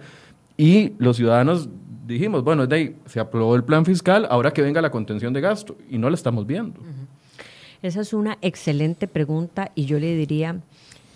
y 0.56 0.92
los 0.98 1.16
ciudadanos 1.16 1.68
dijimos, 2.06 2.44
bueno, 2.44 2.66
de 2.66 2.76
ahí, 2.76 2.96
se 3.06 3.20
aprobó 3.20 3.54
el 3.56 3.64
plan 3.64 3.84
fiscal, 3.84 4.26
ahora 4.30 4.52
que 4.52 4.62
venga 4.62 4.80
la 4.80 4.90
contención 4.90 5.32
de 5.32 5.40
gasto, 5.40 5.76
y 5.88 5.98
no 5.98 6.10
la 6.10 6.14
estamos 6.14 6.46
viendo. 6.46 6.80
Esa 7.82 8.00
es 8.00 8.12
una 8.12 8.38
excelente 8.42 9.08
pregunta 9.08 9.72
y 9.74 9.86
yo 9.86 9.98
le 9.98 10.14
diría 10.14 10.60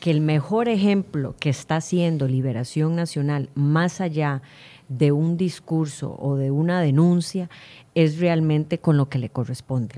que 0.01 0.11
el 0.11 0.20
mejor 0.20 0.68
ejemplo 0.68 1.34
que 1.39 1.49
está 1.49 1.76
haciendo 1.76 2.26
Liberación 2.26 2.97
Nacional, 2.97 3.51
más 3.55 4.01
allá 4.01 4.43
de 4.89 5.12
un 5.12 5.37
discurso 5.37 6.16
o 6.18 6.37
de 6.37 6.51
una 6.51 6.80
denuncia, 6.80 7.49
es 7.95 8.18
realmente 8.18 8.78
con 8.78 8.97
lo 8.97 9.09
que 9.09 9.18
le 9.18 9.30
corresponde. 9.30 9.97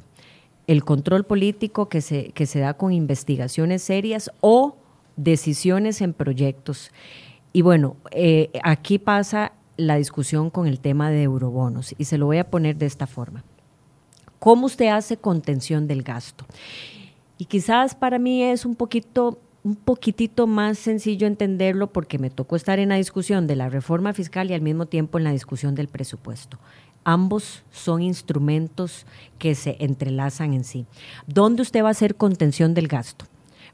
El 0.66 0.84
control 0.84 1.24
político 1.24 1.88
que 1.88 2.00
se, 2.00 2.32
que 2.32 2.46
se 2.46 2.58
da 2.60 2.74
con 2.74 2.92
investigaciones 2.92 3.82
serias 3.82 4.30
o 4.40 4.76
decisiones 5.16 6.00
en 6.00 6.12
proyectos. 6.12 6.90
Y 7.58 7.62
bueno, 7.62 7.96
eh, 8.12 8.50
aquí 8.62 9.00
pasa 9.00 9.50
la 9.76 9.96
discusión 9.96 10.48
con 10.48 10.68
el 10.68 10.78
tema 10.78 11.10
de 11.10 11.24
eurobonos 11.24 11.92
y 11.98 12.04
se 12.04 12.16
lo 12.16 12.26
voy 12.26 12.38
a 12.38 12.48
poner 12.48 12.76
de 12.76 12.86
esta 12.86 13.08
forma. 13.08 13.42
¿Cómo 14.38 14.66
usted 14.66 14.86
hace 14.86 15.16
contención 15.16 15.88
del 15.88 16.04
gasto? 16.04 16.46
Y 17.36 17.46
quizás 17.46 17.96
para 17.96 18.20
mí 18.20 18.44
es 18.44 18.64
un 18.64 18.76
poquito 18.76 19.40
un 19.64 19.74
poquitito 19.74 20.46
más 20.46 20.78
sencillo 20.78 21.26
entenderlo 21.26 21.88
porque 21.92 22.20
me 22.20 22.30
tocó 22.30 22.54
estar 22.54 22.78
en 22.78 22.90
la 22.90 22.94
discusión 22.94 23.48
de 23.48 23.56
la 23.56 23.68
reforma 23.68 24.12
fiscal 24.12 24.48
y 24.52 24.54
al 24.54 24.62
mismo 24.62 24.86
tiempo 24.86 25.18
en 25.18 25.24
la 25.24 25.32
discusión 25.32 25.74
del 25.74 25.88
presupuesto. 25.88 26.60
Ambos 27.02 27.64
son 27.72 28.02
instrumentos 28.02 29.04
que 29.40 29.56
se 29.56 29.78
entrelazan 29.80 30.54
en 30.54 30.62
sí. 30.62 30.86
¿Dónde 31.26 31.62
usted 31.62 31.82
va 31.82 31.88
a 31.88 31.90
hacer 31.90 32.14
contención 32.14 32.72
del 32.72 32.86
gasto? 32.86 33.24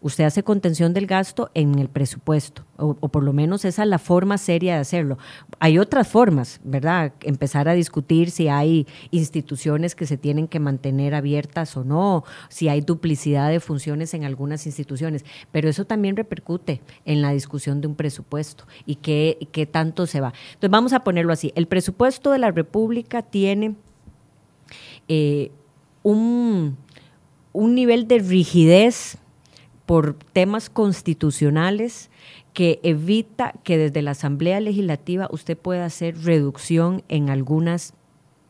Usted 0.04 0.24
hace 0.24 0.42
contención 0.42 0.92
del 0.92 1.06
gasto 1.06 1.50
en 1.54 1.78
el 1.78 1.88
presupuesto, 1.88 2.62
o, 2.76 2.94
por 2.94 3.22
lo 3.24 3.32
menos 3.32 3.64
esa 3.64 3.84
es 3.84 3.88
la 3.88 3.98
forma 3.98 4.36
seria 4.36 4.74
de 4.74 4.80
hacerlo. 4.80 5.16
Hay 5.60 5.78
otras 5.78 6.06
formas, 6.06 6.60
¿verdad? 6.62 7.14
Empezar 7.22 7.70
a 7.70 7.72
discutir 7.72 8.30
si 8.30 8.48
hay 8.48 8.86
instituciones 9.12 9.94
que 9.94 10.04
se 10.04 10.18
tienen 10.18 10.46
que 10.46 10.60
mantener 10.60 11.14
abiertas 11.14 11.74
o 11.78 11.84
no, 11.84 12.22
si 12.50 12.68
hay 12.68 12.82
duplicidad 12.82 13.48
de 13.48 13.60
funciones 13.60 14.12
en 14.12 14.24
algunas 14.24 14.66
instituciones, 14.66 15.24
pero 15.50 15.70
eso 15.70 15.86
también 15.86 16.16
repercute 16.16 16.82
en 17.06 17.22
la 17.22 17.30
discusión 17.30 17.80
de 17.80 17.86
un 17.86 17.94
presupuesto 17.94 18.66
y 18.84 18.96
qué, 18.96 19.68
tanto 19.72 20.06
se 20.06 20.20
va. 20.20 20.34
Entonces 20.48 20.70
vamos 20.70 20.92
a 20.92 21.00
ponerlo 21.00 21.32
así, 21.32 21.50
el 21.56 21.66
presupuesto 21.66 22.30
de 22.30 22.40
la 22.40 22.50
República 22.50 23.22
tiene 23.22 23.74
eh, 25.08 25.50
un, 26.02 26.76
un 27.54 27.74
nivel 27.74 28.06
de 28.06 28.18
rigidez 28.18 29.16
por 29.86 30.14
temas 30.32 30.70
constitucionales 30.70 32.10
que 32.52 32.80
evita 32.82 33.52
que 33.64 33.76
desde 33.76 34.02
la 34.02 34.12
Asamblea 34.12 34.60
Legislativa 34.60 35.28
usted 35.30 35.58
pueda 35.58 35.84
hacer 35.84 36.16
reducción 36.24 37.02
en 37.08 37.28
algunas 37.30 37.94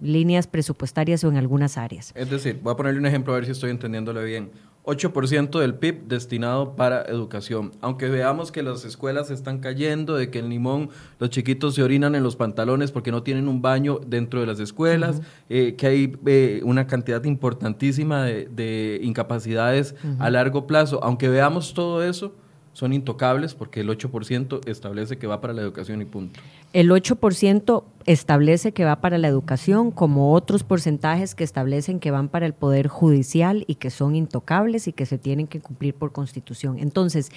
líneas 0.00 0.46
presupuestarias 0.46 1.24
o 1.24 1.28
en 1.30 1.36
algunas 1.36 1.78
áreas. 1.78 2.12
Es 2.14 2.30
decir, 2.30 2.60
voy 2.62 2.72
a 2.72 2.76
ponerle 2.76 3.00
un 3.00 3.06
ejemplo 3.06 3.32
a 3.32 3.36
ver 3.36 3.46
si 3.46 3.52
estoy 3.52 3.70
entendiéndole 3.70 4.24
bien. 4.24 4.50
8% 4.84 5.58
del 5.60 5.74
PIB 5.74 6.06
destinado 6.08 6.76
para 6.76 7.02
educación. 7.02 7.72
Aunque 7.80 8.08
veamos 8.08 8.52
que 8.52 8.62
las 8.62 8.84
escuelas 8.84 9.30
están 9.30 9.60
cayendo, 9.60 10.14
de 10.14 10.30
que 10.30 10.40
en 10.40 10.50
Limón 10.50 10.90
los 11.18 11.30
chiquitos 11.30 11.74
se 11.74 11.82
orinan 11.82 12.14
en 12.14 12.22
los 12.22 12.36
pantalones 12.36 12.92
porque 12.92 13.10
no 13.10 13.22
tienen 13.22 13.48
un 13.48 13.62
baño 13.62 13.98
dentro 14.06 14.40
de 14.40 14.46
las 14.46 14.60
escuelas, 14.60 15.22
eh, 15.48 15.74
que 15.76 15.86
hay 15.86 16.16
eh, 16.26 16.60
una 16.64 16.86
cantidad 16.86 17.24
importantísima 17.24 18.24
de, 18.24 19.00
incapacidades 19.02 19.94
a 20.18 20.30
largo 20.30 20.66
plazo. 20.66 21.02
Aunque 21.02 21.28
veamos 21.28 21.72
todo 21.72 22.04
eso, 22.04 22.34
son 22.74 22.92
intocables 22.92 23.54
porque 23.54 23.80
el 23.80 23.88
8% 23.88 24.68
establece 24.68 25.16
que 25.16 25.26
va 25.26 25.40
para 25.40 25.54
la 25.54 25.62
educación 25.62 26.02
y 26.02 26.04
punto. 26.04 26.40
El 26.74 26.90
8% 26.90 27.84
establece 28.06 28.72
que 28.72 28.84
va 28.84 29.00
para 29.00 29.18
la 29.18 29.28
educación, 29.28 29.90
como 29.90 30.32
otros 30.34 30.62
porcentajes 30.62 31.34
que 31.34 31.44
establecen 31.44 32.00
que 32.00 32.10
van 32.10 32.28
para 32.28 32.46
el 32.46 32.52
Poder 32.52 32.88
Judicial 32.88 33.64
y 33.66 33.76
que 33.76 33.90
son 33.90 34.14
intocables 34.14 34.88
y 34.88 34.92
que 34.92 35.06
se 35.06 35.18
tienen 35.18 35.46
que 35.46 35.60
cumplir 35.60 35.94
por 35.94 36.12
constitución. 36.12 36.78
Entonces, 36.78 37.30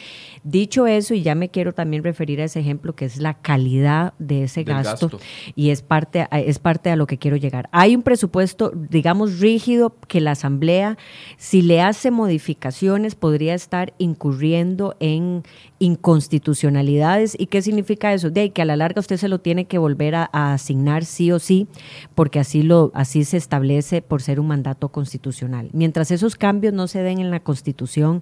dicho 0.44 0.88
eso, 0.88 1.14
y 1.14 1.22
ya 1.22 1.36
me 1.36 1.50
quiero 1.50 1.74
también 1.74 2.04
referir 2.04 2.42
a 2.42 2.46
ese 2.46 2.60
ejemplo 2.60 2.96
que 2.96 3.06
es 3.06 3.18
la 3.18 3.36
calidad 3.36 4.14
de 4.20 4.44
ese 4.44 4.64
gasto, 4.64 5.10
y 5.56 5.70
es 5.70 5.82
parte, 5.82 6.28
es 6.32 6.60
parte 6.60 6.90
a 6.90 6.96
lo 6.96 7.08
que 7.08 7.18
quiero 7.18 7.38
llegar. 7.38 7.70
Hay 7.72 7.96
un 7.96 8.02
presupuesto, 8.02 8.72
digamos, 8.90 9.40
rígido 9.40 9.96
que 10.08 10.20
la 10.20 10.32
Asamblea, 10.32 10.98
si 11.38 11.62
le 11.62 11.82
hace 11.82 12.12
modificaciones, 12.12 13.16
podría 13.16 13.54
estar 13.54 13.94
incurriendo 13.98 14.96
en 15.00 15.44
inconstitucionalidades. 15.80 17.36
¿Y 17.40 17.46
qué 17.48 17.62
significa 17.62 18.14
eso? 18.14 18.30
De 18.30 18.50
que 18.52 18.62
a 18.62 18.66
la 18.66 18.76
larga 18.76 19.00
usted 19.00 19.18
se 19.18 19.27
lo 19.28 19.40
tiene 19.40 19.66
que 19.66 19.78
volver 19.78 20.16
a, 20.16 20.28
asignar 20.32 21.06
sí 21.06 21.32
o 21.32 21.40
sí, 21.40 21.68
porque 22.16 22.40
así, 22.40 22.64
lo, 22.64 22.92
así 22.94 23.24
se 23.24 23.38
establece 23.38 24.02
por 24.02 24.22
ser 24.22 24.40
un 24.40 24.48
mandato 24.48 24.90
constitucional. 24.90 25.70
Mientras 25.74 26.12
esos 26.12 26.36
cambios 26.36 26.74
no 26.74 26.88
se 26.88 27.02
den 27.02 27.20
en 27.20 27.32
la 27.32 27.40
Constitución, 27.40 28.22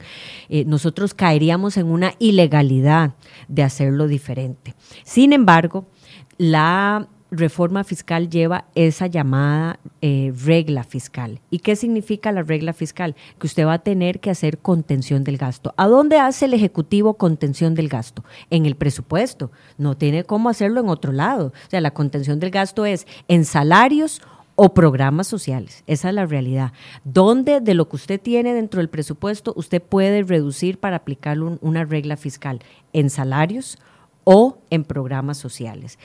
eh, 0.50 0.66
nosotros 0.66 1.14
caeríamos 1.14 1.78
en 1.78 1.88
una 1.88 2.14
ilegalidad 2.20 3.16
de 3.48 3.64
hacerlo 3.64 4.08
diferente. 4.08 4.76
Sin 5.04 5.34
embargo, 5.34 5.88
la 6.38 7.08
reforma 7.36 7.84
fiscal 7.84 8.30
lleva 8.30 8.66
esa 8.76 9.08
llamada 9.08 9.80
eh, 10.02 10.34
regla 10.44 10.84
fiscal. 10.84 11.40
¿Y 11.50 11.60
qué 11.60 11.76
significa 11.76 12.32
la 12.32 12.44
regla 12.44 12.74
fiscal? 12.74 13.16
Que 13.40 13.48
usted 13.48 13.66
va 13.66 13.74
a 13.74 13.80
tener 13.80 14.20
que 14.20 14.30
hacer 14.30 14.58
contención 14.58 15.24
del 15.24 15.38
gasto. 15.38 15.74
¿A 15.78 15.88
dónde 15.88 16.18
hace 16.18 16.46
el 16.46 16.54
Ejecutivo 16.54 17.16
contención 17.16 17.76
del 17.76 17.90
gasto? 17.90 18.24
En 18.50 18.66
el 18.66 18.76
presupuesto. 18.76 19.52
No 19.78 19.96
tiene 19.96 20.24
cómo 20.24 20.50
hacerlo 20.50 20.82
en 20.82 20.90
otro 20.90 21.12
lado. 21.12 21.48
O 21.48 21.70
sea, 21.70 21.82
la 21.82 21.92
contención 21.92 22.40
del 22.40 22.52
gasto 22.52 22.86
es 22.86 23.06
en 23.28 23.46
salarios 23.46 24.22
o 24.56 24.74
programas 24.74 25.28
sociales. 25.28 25.84
Esa 25.86 26.10
es 26.10 26.16
la 26.16 26.26
realidad. 26.26 26.72
¿Dónde 27.04 27.60
de 27.60 27.74
lo 27.74 27.90
que 27.90 27.98
usted 27.98 28.20
tiene 28.20 28.54
dentro 28.54 28.80
del 28.80 28.90
presupuesto 28.90 29.54
usted 29.56 29.82
puede 29.82 30.24
reducir 30.24 30.80
para 30.80 30.98
aplicar 30.98 31.40
una 31.40 31.84
regla 31.84 32.18
fiscal? 32.18 32.60
En 32.94 33.10
salarios 33.10 33.78
o 34.26 34.58
en 34.70 34.84
programas 34.84 35.38
sociales. 35.38 35.98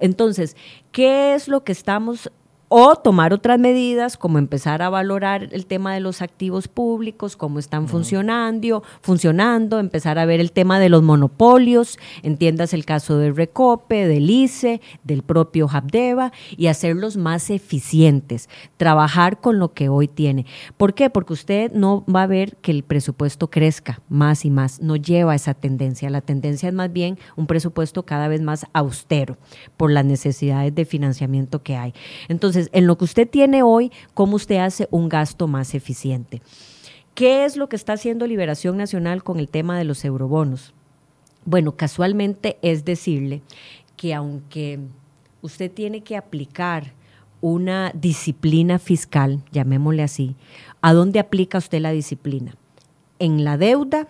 Entonces, 0.00 0.56
¿qué 0.90 1.34
es 1.34 1.48
lo 1.48 1.62
que 1.64 1.72
estamos 1.72 2.30
o 2.76 2.96
tomar 2.96 3.32
otras 3.32 3.60
medidas 3.60 4.16
como 4.16 4.36
empezar 4.36 4.82
a 4.82 4.88
valorar 4.88 5.48
el 5.52 5.64
tema 5.64 5.94
de 5.94 6.00
los 6.00 6.22
activos 6.22 6.66
públicos, 6.66 7.36
cómo 7.36 7.60
están 7.60 7.86
funcionando, 7.86 8.82
funcionando, 9.00 9.78
empezar 9.78 10.18
a 10.18 10.24
ver 10.24 10.40
el 10.40 10.50
tema 10.50 10.80
de 10.80 10.88
los 10.88 11.04
monopolios, 11.04 12.00
entiendas 12.24 12.74
el 12.74 12.84
caso 12.84 13.16
del 13.18 13.36
Recope, 13.36 14.08
del 14.08 14.28
ICE, 14.28 14.80
del 15.04 15.22
propio 15.22 15.68
Habdeba 15.70 16.32
y 16.56 16.66
hacerlos 16.66 17.16
más 17.16 17.48
eficientes, 17.48 18.48
trabajar 18.76 19.40
con 19.40 19.60
lo 19.60 19.72
que 19.72 19.88
hoy 19.88 20.08
tiene. 20.08 20.44
¿Por 20.76 20.94
qué? 20.94 21.10
Porque 21.10 21.34
usted 21.34 21.70
no 21.70 22.04
va 22.12 22.24
a 22.24 22.26
ver 22.26 22.56
que 22.56 22.72
el 22.72 22.82
presupuesto 22.82 23.50
crezca 23.50 24.02
más 24.08 24.44
y 24.44 24.50
más, 24.50 24.80
no 24.80 24.96
lleva 24.96 25.36
esa 25.36 25.54
tendencia, 25.54 26.10
la 26.10 26.22
tendencia 26.22 26.70
es 26.70 26.74
más 26.74 26.92
bien 26.92 27.20
un 27.36 27.46
presupuesto 27.46 28.02
cada 28.02 28.26
vez 28.26 28.40
más 28.40 28.66
austero 28.72 29.36
por 29.76 29.92
las 29.92 30.04
necesidades 30.04 30.74
de 30.74 30.84
financiamiento 30.84 31.62
que 31.62 31.76
hay. 31.76 31.94
Entonces, 32.26 32.63
en 32.72 32.86
lo 32.86 32.96
que 32.98 33.04
usted 33.04 33.28
tiene 33.28 33.62
hoy, 33.62 33.92
¿cómo 34.14 34.36
usted 34.36 34.56
hace 34.56 34.88
un 34.90 35.08
gasto 35.08 35.46
más 35.48 35.74
eficiente? 35.74 36.42
¿Qué 37.14 37.44
es 37.44 37.56
lo 37.56 37.68
que 37.68 37.76
está 37.76 37.92
haciendo 37.92 38.26
Liberación 38.26 38.76
Nacional 38.76 39.22
con 39.22 39.38
el 39.38 39.48
tema 39.48 39.78
de 39.78 39.84
los 39.84 40.04
eurobonos? 40.04 40.74
Bueno, 41.44 41.76
casualmente 41.76 42.58
es 42.62 42.84
decirle 42.84 43.42
que 43.96 44.14
aunque 44.14 44.80
usted 45.42 45.70
tiene 45.70 46.02
que 46.02 46.16
aplicar 46.16 46.92
una 47.40 47.92
disciplina 47.94 48.78
fiscal, 48.78 49.42
llamémosle 49.52 50.02
así, 50.02 50.34
¿a 50.80 50.92
dónde 50.92 51.20
aplica 51.20 51.58
usted 51.58 51.80
la 51.80 51.92
disciplina? 51.92 52.56
En 53.18 53.44
la 53.44 53.58
deuda 53.58 54.08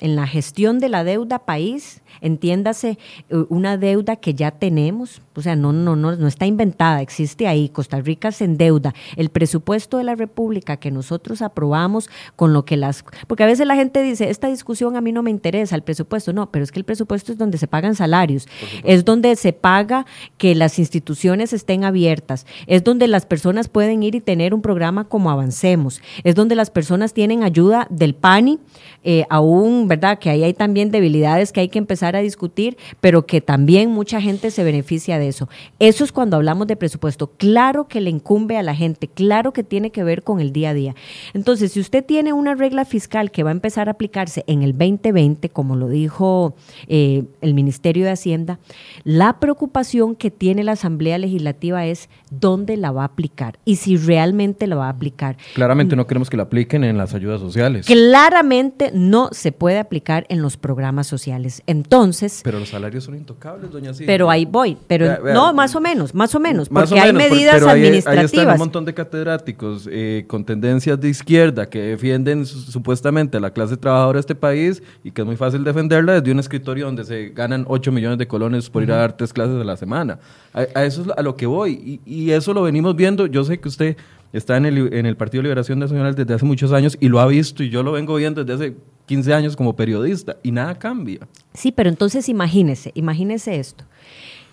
en 0.00 0.16
la 0.16 0.26
gestión 0.26 0.80
de 0.80 0.88
la 0.88 1.04
deuda 1.04 1.40
país, 1.40 2.02
entiéndase 2.20 2.98
eh, 3.28 3.44
una 3.48 3.76
deuda 3.76 4.16
que 4.16 4.34
ya 4.34 4.50
tenemos, 4.50 5.22
o 5.34 5.42
sea, 5.42 5.56
no, 5.56 5.72
no, 5.72 5.96
no, 5.96 6.16
no 6.16 6.26
está 6.26 6.46
inventada, 6.46 7.00
existe 7.00 7.46
ahí, 7.46 7.68
Costa 7.68 8.00
Rica 8.00 8.32
se 8.32 8.44
endeuda. 8.44 8.94
El 9.16 9.30
presupuesto 9.30 9.98
de 9.98 10.04
la 10.04 10.14
República 10.14 10.76
que 10.76 10.90
nosotros 10.90 11.42
aprobamos 11.42 12.08
con 12.36 12.52
lo 12.52 12.64
que 12.64 12.76
las... 12.76 13.04
Porque 13.26 13.42
a 13.42 13.46
veces 13.46 13.66
la 13.66 13.76
gente 13.76 14.02
dice, 14.02 14.30
esta 14.30 14.48
discusión 14.48 14.96
a 14.96 15.00
mí 15.00 15.12
no 15.12 15.22
me 15.22 15.30
interesa, 15.30 15.76
el 15.76 15.82
presupuesto, 15.82 16.32
no, 16.32 16.50
pero 16.50 16.64
es 16.64 16.72
que 16.72 16.78
el 16.78 16.84
presupuesto 16.84 17.32
es 17.32 17.38
donde 17.38 17.58
se 17.58 17.66
pagan 17.66 17.94
salarios, 17.94 18.48
es 18.84 19.04
donde 19.04 19.36
se 19.36 19.52
paga 19.52 20.06
que 20.38 20.54
las 20.54 20.78
instituciones 20.78 21.52
estén 21.52 21.84
abiertas, 21.84 22.46
es 22.66 22.84
donde 22.84 23.08
las 23.08 23.26
personas 23.26 23.68
pueden 23.68 24.02
ir 24.02 24.14
y 24.14 24.20
tener 24.20 24.54
un 24.54 24.62
programa 24.62 25.04
como 25.04 25.30
Avancemos, 25.30 26.00
es 26.22 26.34
donde 26.34 26.54
las 26.54 26.70
personas 26.70 27.12
tienen 27.12 27.42
ayuda 27.42 27.86
del 27.90 28.14
PANI, 28.14 28.58
eh, 29.02 29.24
aún, 29.28 29.83
¿verdad? 29.88 30.18
Que 30.18 30.30
ahí 30.30 30.44
hay 30.44 30.54
también 30.54 30.90
debilidades 30.90 31.52
que 31.52 31.60
hay 31.60 31.68
que 31.68 31.78
empezar 31.78 32.16
a 32.16 32.20
discutir, 32.20 32.76
pero 33.00 33.26
que 33.26 33.40
también 33.40 33.90
mucha 33.90 34.20
gente 34.20 34.50
se 34.50 34.64
beneficia 34.64 35.18
de 35.18 35.28
eso. 35.28 35.48
Eso 35.78 36.04
es 36.04 36.12
cuando 36.12 36.36
hablamos 36.36 36.66
de 36.66 36.76
presupuesto. 36.76 37.30
Claro 37.36 37.88
que 37.88 38.00
le 38.00 38.10
incumbe 38.10 38.56
a 38.56 38.62
la 38.62 38.74
gente, 38.74 39.08
claro 39.08 39.52
que 39.52 39.64
tiene 39.64 39.90
que 39.90 40.04
ver 40.04 40.22
con 40.22 40.40
el 40.40 40.52
día 40.52 40.70
a 40.70 40.74
día. 40.74 40.94
Entonces, 41.32 41.72
si 41.72 41.80
usted 41.80 42.04
tiene 42.04 42.32
una 42.32 42.54
regla 42.54 42.84
fiscal 42.84 43.30
que 43.30 43.42
va 43.42 43.50
a 43.50 43.52
empezar 43.52 43.88
a 43.88 43.92
aplicarse 43.92 44.44
en 44.46 44.62
el 44.62 44.72
2020, 44.72 45.48
como 45.50 45.76
lo 45.76 45.88
dijo 45.88 46.54
eh, 46.88 47.24
el 47.40 47.54
Ministerio 47.54 48.04
de 48.04 48.10
Hacienda, 48.10 48.58
la 49.04 49.38
preocupación 49.40 50.14
que 50.14 50.30
tiene 50.30 50.64
la 50.64 50.72
Asamblea 50.72 51.18
Legislativa 51.18 51.86
es 51.86 52.08
dónde 52.30 52.76
la 52.76 52.90
va 52.90 53.02
a 53.02 53.06
aplicar 53.06 53.58
y 53.64 53.76
si 53.76 53.96
realmente 53.96 54.66
la 54.66 54.76
va 54.76 54.86
a 54.86 54.90
aplicar. 54.90 55.36
Claramente 55.54 55.96
no 55.96 56.06
queremos 56.06 56.30
que 56.30 56.36
la 56.36 56.44
apliquen 56.44 56.84
en 56.84 56.96
las 56.96 57.14
ayudas 57.14 57.40
sociales. 57.40 57.86
Claramente 57.86 58.90
no 58.92 59.28
se 59.32 59.52
puede 59.52 59.73
aplicar 59.78 60.26
en 60.28 60.42
los 60.42 60.56
programas 60.56 61.06
sociales. 61.06 61.62
Entonces... 61.66 62.40
Pero 62.44 62.58
los 62.58 62.68
salarios 62.68 63.04
son 63.04 63.14
intocables, 63.14 63.70
doña 63.70 63.92
Silvia. 63.92 64.06
Pero 64.06 64.30
ahí 64.30 64.44
voy. 64.44 64.76
Pero 64.86 65.18
no, 65.32 65.52
más 65.52 65.74
o 65.74 65.80
menos, 65.80 66.14
más 66.14 66.34
o 66.34 66.40
menos, 66.40 66.68
porque 66.68 66.98
hay 66.98 67.12
medidas 67.12 67.56
pero 67.56 67.70
administrativas. 67.70 68.32
Ahí, 68.32 68.40
están 68.40 68.52
un 68.52 68.58
montón 68.58 68.84
de 68.84 68.94
catedráticos 68.94 69.88
eh, 69.90 70.24
con 70.26 70.44
tendencias 70.44 71.00
de 71.00 71.08
izquierda 71.08 71.66
que 71.66 71.80
defienden 71.80 72.46
supuestamente 72.46 73.36
a 73.36 73.40
la 73.40 73.50
clase 73.50 73.76
trabajadora 73.76 74.16
de 74.16 74.20
este 74.20 74.34
país 74.34 74.82
y 75.02 75.10
que 75.10 75.22
es 75.22 75.26
muy 75.26 75.36
fácil 75.36 75.64
defenderla 75.64 76.14
desde 76.14 76.32
un 76.32 76.38
escritorio 76.38 76.86
donde 76.86 77.04
se 77.04 77.30
ganan 77.30 77.64
8 77.68 77.92
millones 77.92 78.18
de 78.18 78.26
colones 78.26 78.70
por 78.70 78.82
ir 78.82 78.92
a 78.92 78.96
dar 78.96 79.16
tres 79.16 79.32
clases 79.32 79.60
a 79.60 79.64
la 79.64 79.76
semana. 79.76 80.18
A, 80.52 80.84
eso 80.84 81.02
es 81.02 81.08
a 81.16 81.22
lo 81.22 81.36
que 81.36 81.46
voy. 81.46 82.00
Y, 82.06 82.24
y 82.24 82.30
eso 82.30 82.54
lo 82.54 82.62
venimos 82.62 82.96
viendo. 82.96 83.26
Yo 83.26 83.44
sé 83.44 83.58
que 83.58 83.68
usted 83.68 83.96
está 84.34 84.56
en 84.56 84.66
el, 84.66 84.92
en 84.92 85.06
el 85.06 85.16
Partido 85.16 85.40
de 85.40 85.44
Liberación 85.44 85.78
Nacional 85.78 86.14
desde 86.14 86.34
hace 86.34 86.44
muchos 86.44 86.72
años 86.72 86.96
y 87.00 87.08
lo 87.08 87.20
ha 87.20 87.26
visto 87.26 87.62
y 87.62 87.70
yo 87.70 87.82
lo 87.82 87.92
vengo 87.92 88.16
viendo 88.16 88.44
desde 88.44 88.66
hace 88.66 88.76
15 89.06 89.34
años 89.34 89.56
como 89.56 89.74
periodista 89.74 90.36
y 90.42 90.50
nada 90.50 90.74
cambia. 90.74 91.28
Sí, 91.52 91.72
pero 91.72 91.88
entonces 91.88 92.28
imagínese, 92.28 92.92
imagínese 92.94 93.58
esto. 93.58 93.84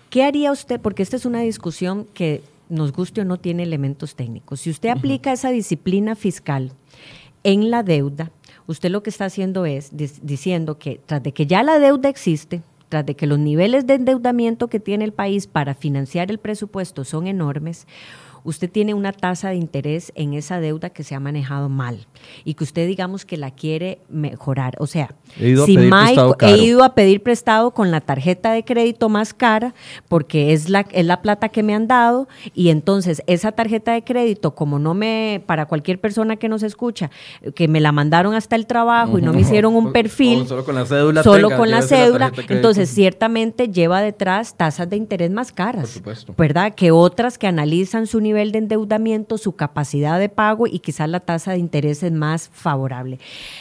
¿Qué 0.09 0.23
haría 0.23 0.51
usted? 0.51 0.79
Porque 0.79 1.03
esta 1.03 1.15
es 1.15 1.25
una 1.25 1.39
discusión 1.39 2.05
que 2.13 2.41
nos 2.69 2.91
guste 2.91 3.21
o 3.21 3.25
no 3.25 3.37
tiene 3.37 3.63
elementos 3.63 4.15
técnicos. 4.15 4.61
Si 4.61 4.69
usted 4.69 4.89
aplica 4.89 5.31
esa 5.31 5.51
disciplina 5.51 6.15
fiscal 6.15 6.71
en 7.43 7.69
la 7.71 7.83
deuda, 7.83 8.31
usted 8.67 8.89
lo 8.89 9.03
que 9.03 9.09
está 9.09 9.25
haciendo 9.25 9.65
es 9.65 9.91
diciendo 10.21 10.77
que 10.77 10.99
tras 11.05 11.21
de 11.23 11.33
que 11.33 11.45
ya 11.47 11.63
la 11.63 11.79
deuda 11.79 12.09
existe, 12.09 12.61
tras 12.89 13.05
de 13.05 13.15
que 13.15 13.27
los 13.27 13.39
niveles 13.39 13.87
de 13.87 13.93
endeudamiento 13.95 14.67
que 14.67 14.79
tiene 14.79 15.05
el 15.05 15.13
país 15.13 15.47
para 15.47 15.75
financiar 15.75 16.29
el 16.29 16.39
presupuesto 16.39 17.05
son 17.05 17.27
enormes, 17.27 17.87
usted 18.43 18.69
tiene 18.69 18.93
una 18.93 19.11
tasa 19.11 19.49
de 19.49 19.55
interés 19.55 20.11
en 20.15 20.33
esa 20.33 20.59
deuda 20.59 20.89
que 20.89 21.03
se 21.03 21.15
ha 21.15 21.19
manejado 21.19 21.69
mal 21.69 22.07
y 22.43 22.55
que 22.55 22.63
usted 22.63 22.87
digamos 22.87 23.25
que 23.25 23.37
la 23.37 23.51
quiere 23.51 23.99
mejorar. 24.09 24.75
O 24.79 24.87
sea, 24.87 25.13
he 25.39 25.49
ido, 25.49 25.65
si 25.65 25.77
a, 25.77 25.79
pedir 25.79 26.35
he 26.41 26.57
ido 26.63 26.83
a 26.83 26.95
pedir 26.95 27.21
prestado 27.21 27.71
con 27.71 27.91
la 27.91 28.01
tarjeta 28.01 28.51
de 28.51 28.63
crédito 28.63 29.09
más 29.09 29.33
cara 29.33 29.73
porque 30.07 30.53
es 30.53 30.69
la, 30.69 30.85
es 30.91 31.05
la 31.05 31.21
plata 31.21 31.49
que 31.49 31.63
me 31.63 31.75
han 31.75 31.87
dado 31.87 32.27
y 32.53 32.69
entonces 32.69 33.21
esa 33.27 33.51
tarjeta 33.51 33.93
de 33.93 34.03
crédito, 34.03 34.55
como 34.55 34.79
no 34.79 34.93
me, 34.93 35.43
para 35.45 35.65
cualquier 35.65 35.99
persona 35.99 36.35
que 36.35 36.49
nos 36.49 36.63
escucha, 36.63 37.11
que 37.55 37.67
me 37.67 37.79
la 37.79 37.91
mandaron 37.91 38.33
hasta 38.33 38.55
el 38.55 38.65
trabajo 38.65 39.19
y 39.19 39.21
no 39.21 39.33
me 39.33 39.41
hicieron 39.41 39.75
un 39.75 39.91
perfil, 39.91 40.47
solo 40.47 40.65
con 40.65 40.75
la 40.75 40.85
cédula, 40.85 41.23
solo 41.23 41.55
con 41.55 41.69
la 41.69 41.81
cédula, 41.81 42.31
entonces 42.49 42.89
ciertamente 42.89 43.69
lleva 43.69 44.01
detrás 44.01 44.55
tasas 44.55 44.89
de 44.89 44.97
interés 44.97 45.31
más 45.31 45.51
caras, 45.51 46.01
¿verdad? 46.37 46.73
Que 46.73 46.91
otras 46.91 47.37
que 47.37 47.47
analizan 47.47 48.07
su 48.07 48.19
nivel 48.19 48.30
nivel 48.31 48.51
de 48.51 48.59
endeudamiento, 48.59 49.37
su 49.37 49.55
capacidad 49.55 50.19
de 50.19 50.29
pago 50.29 50.67
y 50.67 50.79
quizás 50.79 51.09
la 51.09 51.19
tasa 51.19 51.51
de 51.51 51.57
interés 51.57 52.01
es 52.03 52.11
más 52.11 52.49
favorable. 52.53 53.19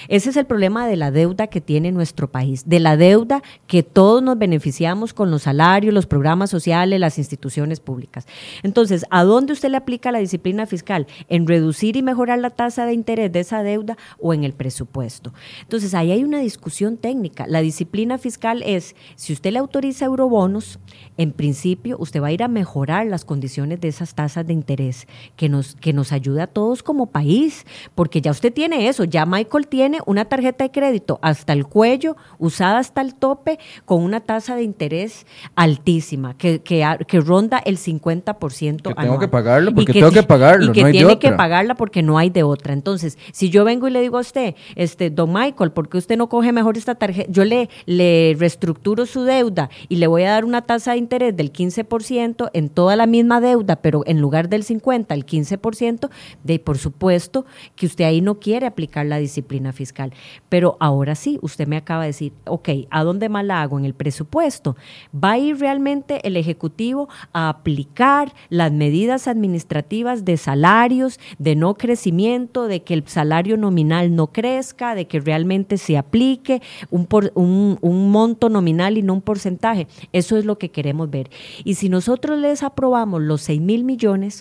Ese 0.09 0.31
es 0.31 0.37
el 0.37 0.47
problema 0.47 0.87
de 0.87 0.97
la 0.97 1.11
deuda 1.11 1.49
que 1.49 1.61
tiene 1.61 1.93
nuestro 1.93 2.31
país, 2.31 2.69
de 2.69 2.81
la 2.81 2.97
deuda 2.97 3.43
que 3.67 3.83
todos 3.83 4.23
nos 4.23 4.39
beneficiamos 4.39 5.13
con 5.13 5.31
los 5.31 5.43
salarios, 5.43 5.93
los 5.93 6.07
programas 6.07 6.51
sociales, 6.51 7.01
las 7.01 7.19
instituciones 7.19 7.81
públicas. 7.81 8.27
Entonces, 8.63 9.05
¿a 9.11 9.25
dónde 9.25 9.53
usted 9.53 9.71
le 9.71 9.77
aplica 9.77 10.13
la 10.13 10.19
disciplina 10.19 10.67
fiscal? 10.67 11.07
¿En 11.29 11.47
reducir 11.47 11.97
y 11.97 12.03
mejorar 12.03 12.39
la 12.39 12.51
tasa 12.51 12.87
de 12.87 12.93
interés 12.93 13.33
de 13.33 13.41
esa 13.41 13.63
deuda 13.63 13.97
o 14.19 14.33
en 14.35 14.45
el 14.45 14.53
presupuesto? 14.53 15.35
Entonces, 15.63 15.95
ahí 15.95 16.13
hay 16.13 16.23
una 16.23 16.39
discusión 16.39 16.97
técnica. 16.97 17.47
La 17.49 17.61
disciplina 17.61 18.19
fiscal 18.19 18.63
es, 18.65 18.95
si 19.17 19.33
usted 19.33 19.53
le 19.53 19.59
autoriza 19.59 20.05
eurobonos, 20.05 20.79
en 21.17 21.33
principio 21.33 21.97
usted 21.99 22.23
va 22.23 22.29
a 22.29 22.33
ir 22.33 22.43
a 22.43 22.49
mejorar 22.49 23.07
las 23.07 23.25
condiciones 23.25 23.81
de 23.81 23.89
esas 23.89 24.15
tasas 24.15 24.47
de 24.47 24.53
interés 24.61 25.07
que 25.37 25.49
nos, 25.49 25.75
que 25.77 25.93
nos 25.93 26.13
ayude 26.13 26.43
a 26.43 26.47
todos 26.47 26.83
como 26.83 27.07
país, 27.07 27.67
porque 27.95 28.21
ya 28.21 28.31
usted 28.31 28.53
tiene 28.53 28.89
eso, 28.89 29.05
ya 29.05 29.27
Michael 29.27 29.67
tiene 29.67 29.99
una 30.07 30.25
tarjeta 30.27 30.65
de 30.65 30.71
crédito 30.71 31.19
hasta 31.23 31.53
el 31.53 31.67
cuello, 31.67 32.17
usada 32.39 32.79
hasta 32.79 33.01
el 33.01 33.15
tope, 33.15 33.59
con 33.85 34.03
una 34.03 34.21
tasa 34.21 34.55
de 34.57 34.63
interés 34.63 35.27
altísima, 35.55 36.37
que, 36.37 36.61
que, 36.63 36.87
que 37.07 37.21
ronda 37.21 37.59
el 37.59 37.79
50% 37.79 38.83
que 38.83 38.95
tengo 38.95 39.19
que 39.19 39.29
pagarlo 39.29 39.75
porque 39.75 39.93
tengo 39.93 40.11
que 40.11 40.23
pagarlo, 40.23 40.67
Y 40.67 40.73
que 40.73 40.85
tiene 40.91 41.19
que 41.19 41.33
pagarla 41.33 41.75
porque 41.75 42.03
no 42.03 42.19
hay 42.19 42.31
de 42.31 42.43
otra. 42.43 42.73
Entonces, 42.73 43.19
si 43.33 43.51
yo 43.51 43.65
vengo 43.65 43.89
y 43.89 43.91
le 43.91 44.01
digo 44.01 44.19
a 44.19 44.21
usted, 44.21 44.55
este, 44.77 45.11
don 45.11 45.33
Michael, 45.33 45.73
¿por 45.73 45.89
qué 45.89 45.99
usted 45.99 46.17
no 46.17 46.29
coge 46.29 46.53
mejor 46.53 46.77
esta 46.77 46.95
tarjeta? 46.95 47.31
Yo 47.31 47.45
le, 47.45 47.69
le 47.87 48.37
reestructuro 48.39 49.07
su 49.07 49.25
deuda 49.25 49.71
y 49.89 49.97
le 49.97 50.07
voy 50.07 50.25
a 50.25 50.31
dar 50.31 50.45
una 50.45 50.63
tasa 50.63 50.93
de 50.93 50.99
interés 50.99 51.37
del 51.37 51.53
15% 51.53 52.51
en 52.53 52.69
toda 52.69 52.97
la 52.97 53.07
misma 53.07 53.41
deuda, 53.41 53.77
pero 53.77 54.03
en 54.07 54.21
lugar 54.21 54.49
del 54.51 54.65
50 54.65 55.15
al 55.15 55.25
15%, 55.25 56.11
de 56.45 56.59
por 56.59 56.77
supuesto 56.77 57.47
que 57.77 57.87
usted 57.87 58.05
ahí 58.05 58.21
no 58.21 58.39
quiere 58.39 58.67
aplicar 58.67 59.07
la 59.07 59.19
disciplina 59.19 59.73
fiscal. 59.73 60.13
Pero 60.49 60.77
ahora 60.81 61.15
sí, 61.15 61.39
usted 61.43 61.67
me 61.67 61.77
acaba 61.77 62.03
de 62.03 62.09
decir, 62.09 62.33
ok, 62.47 62.69
¿a 62.91 63.05
dónde 63.05 63.29
más 63.29 63.45
la 63.45 63.63
hago? 63.63 63.79
En 63.79 63.85
el 63.85 63.95
presupuesto. 63.95 64.77
¿Va 65.15 65.33
a 65.33 65.39
ir 65.39 65.59
realmente 65.59 66.27
el 66.27 66.37
Ejecutivo 66.37 67.09
a 67.33 67.49
aplicar 67.49 68.35
las 68.49 68.73
medidas 68.73 69.29
administrativas 69.29 70.25
de 70.25 70.37
salarios, 70.37 71.21
de 71.39 71.55
no 71.55 71.75
crecimiento, 71.75 72.67
de 72.67 72.83
que 72.83 72.95
el 72.95 73.07
salario 73.07 73.57
nominal 73.57 74.15
no 74.15 74.29
crezca, 74.29 74.95
de 74.95 75.07
que 75.07 75.21
realmente 75.21 75.79
se 75.79 75.97
aplique 75.97 76.63
un, 76.91 77.07
por, 77.07 77.33
un, 77.35 77.79
un 77.81 78.11
monto 78.11 78.49
nominal 78.49 78.99
y 78.99 79.03
no 79.03 79.15
un 79.15 79.23
porcentaje? 79.23 79.87
Eso 80.13 80.37
es 80.37 80.45
lo 80.45 80.59
que 80.59 80.71
queremos 80.71 81.11
ver. 81.11 81.31
Y 81.65 81.75
si 81.75 81.89
nosotros 81.89 82.39
les 82.39 82.63
aprobamos 82.63 83.23
los 83.23 83.43
6 83.43 83.61
mil 83.61 83.85
millones, 83.85 84.40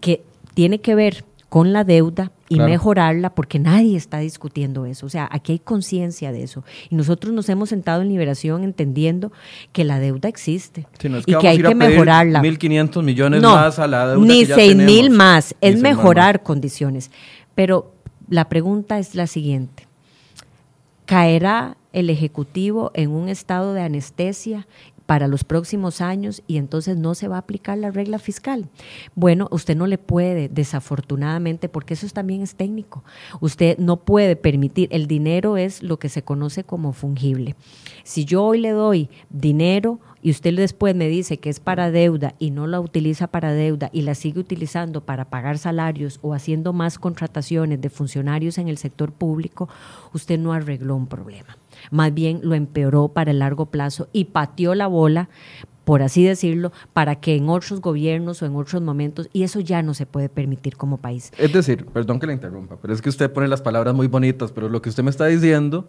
que 0.00 0.22
tiene 0.54 0.80
que 0.80 0.94
ver 0.94 1.24
con 1.48 1.72
la 1.72 1.84
deuda 1.84 2.30
y 2.50 2.60
mejorarla, 2.60 3.34
porque 3.34 3.58
nadie 3.58 3.96
está 3.96 4.18
discutiendo 4.18 4.86
eso. 4.86 5.06
O 5.06 5.08
sea, 5.08 5.28
aquí 5.30 5.52
hay 5.52 5.58
conciencia 5.58 6.32
de 6.32 6.42
eso. 6.42 6.64
Y 6.90 6.94
nosotros 6.94 7.32
nos 7.32 7.48
hemos 7.48 7.70
sentado 7.70 8.02
en 8.02 8.08
liberación 8.08 8.64
entendiendo 8.64 9.32
que 9.72 9.84
la 9.84 9.98
deuda 9.98 10.28
existe 10.28 10.86
y 11.26 11.34
que 11.34 11.48
hay 11.48 11.62
que 11.62 11.74
mejorarla. 11.74 12.42
1.500 12.42 13.02
millones 13.02 13.42
más 13.42 13.78
a 13.78 13.86
la 13.86 14.08
deuda. 14.08 14.26
Ni 14.26 14.44
seis 14.44 14.76
mil 14.76 15.10
más, 15.10 15.54
es 15.60 15.80
mejorar 15.80 16.42
condiciones. 16.42 17.10
Pero 17.54 17.92
la 18.28 18.48
pregunta 18.48 18.98
es 18.98 19.14
la 19.14 19.26
siguiente. 19.26 19.86
¿Caerá 21.06 21.76
el 21.92 22.10
Ejecutivo 22.10 22.90
en 22.94 23.10
un 23.10 23.28
estado 23.28 23.72
de 23.72 23.82
anestesia 23.82 24.66
para 25.08 25.26
los 25.26 25.42
próximos 25.42 26.02
años 26.02 26.42
y 26.46 26.58
entonces 26.58 26.98
no 26.98 27.14
se 27.14 27.28
va 27.28 27.36
a 27.36 27.38
aplicar 27.38 27.78
la 27.78 27.90
regla 27.90 28.18
fiscal. 28.18 28.68
Bueno, 29.14 29.48
usted 29.50 29.74
no 29.74 29.86
le 29.86 29.96
puede, 29.96 30.50
desafortunadamente, 30.50 31.70
porque 31.70 31.94
eso 31.94 32.06
también 32.10 32.42
es 32.42 32.56
técnico, 32.56 33.02
usted 33.40 33.78
no 33.78 33.96
puede 33.96 34.36
permitir, 34.36 34.86
el 34.92 35.06
dinero 35.06 35.56
es 35.56 35.82
lo 35.82 35.98
que 35.98 36.10
se 36.10 36.20
conoce 36.20 36.62
como 36.62 36.92
fungible. 36.92 37.56
Si 38.04 38.26
yo 38.26 38.44
hoy 38.44 38.60
le 38.60 38.72
doy 38.72 39.08
dinero 39.30 39.98
y 40.20 40.30
usted 40.30 40.54
después 40.54 40.94
me 40.94 41.08
dice 41.08 41.38
que 41.38 41.48
es 41.48 41.58
para 41.58 41.90
deuda 41.90 42.34
y 42.38 42.50
no 42.50 42.66
la 42.66 42.78
utiliza 42.78 43.28
para 43.28 43.54
deuda 43.54 43.88
y 43.94 44.02
la 44.02 44.14
sigue 44.14 44.40
utilizando 44.40 45.00
para 45.06 45.30
pagar 45.30 45.56
salarios 45.56 46.18
o 46.20 46.34
haciendo 46.34 46.74
más 46.74 46.98
contrataciones 46.98 47.80
de 47.80 47.88
funcionarios 47.88 48.58
en 48.58 48.68
el 48.68 48.76
sector 48.76 49.10
público, 49.12 49.70
usted 50.12 50.38
no 50.38 50.52
arregló 50.52 50.96
un 50.96 51.06
problema 51.06 51.56
más 51.90 52.12
bien 52.14 52.40
lo 52.42 52.54
empeoró 52.54 53.08
para 53.08 53.30
el 53.30 53.38
largo 53.38 53.66
plazo 53.66 54.08
y 54.12 54.26
pateó 54.26 54.74
la 54.74 54.86
bola 54.86 55.28
por 55.88 56.02
así 56.02 56.22
decirlo, 56.22 56.70
para 56.92 57.14
que 57.14 57.34
en 57.34 57.48
otros 57.48 57.80
gobiernos 57.80 58.42
o 58.42 58.44
en 58.44 58.54
otros 58.56 58.82
momentos, 58.82 59.30
y 59.32 59.44
eso 59.44 59.58
ya 59.60 59.82
no 59.82 59.94
se 59.94 60.04
puede 60.04 60.28
permitir 60.28 60.76
como 60.76 60.98
país. 60.98 61.32
Es 61.38 61.50
decir, 61.50 61.86
perdón 61.86 62.20
que 62.20 62.26
le 62.26 62.34
interrumpa, 62.34 62.76
pero 62.76 62.92
es 62.92 63.00
que 63.00 63.08
usted 63.08 63.32
pone 63.32 63.48
las 63.48 63.62
palabras 63.62 63.94
muy 63.94 64.06
bonitas, 64.06 64.52
pero 64.52 64.68
lo 64.68 64.82
que 64.82 64.90
usted 64.90 65.02
me 65.02 65.08
está 65.08 65.24
diciendo 65.24 65.88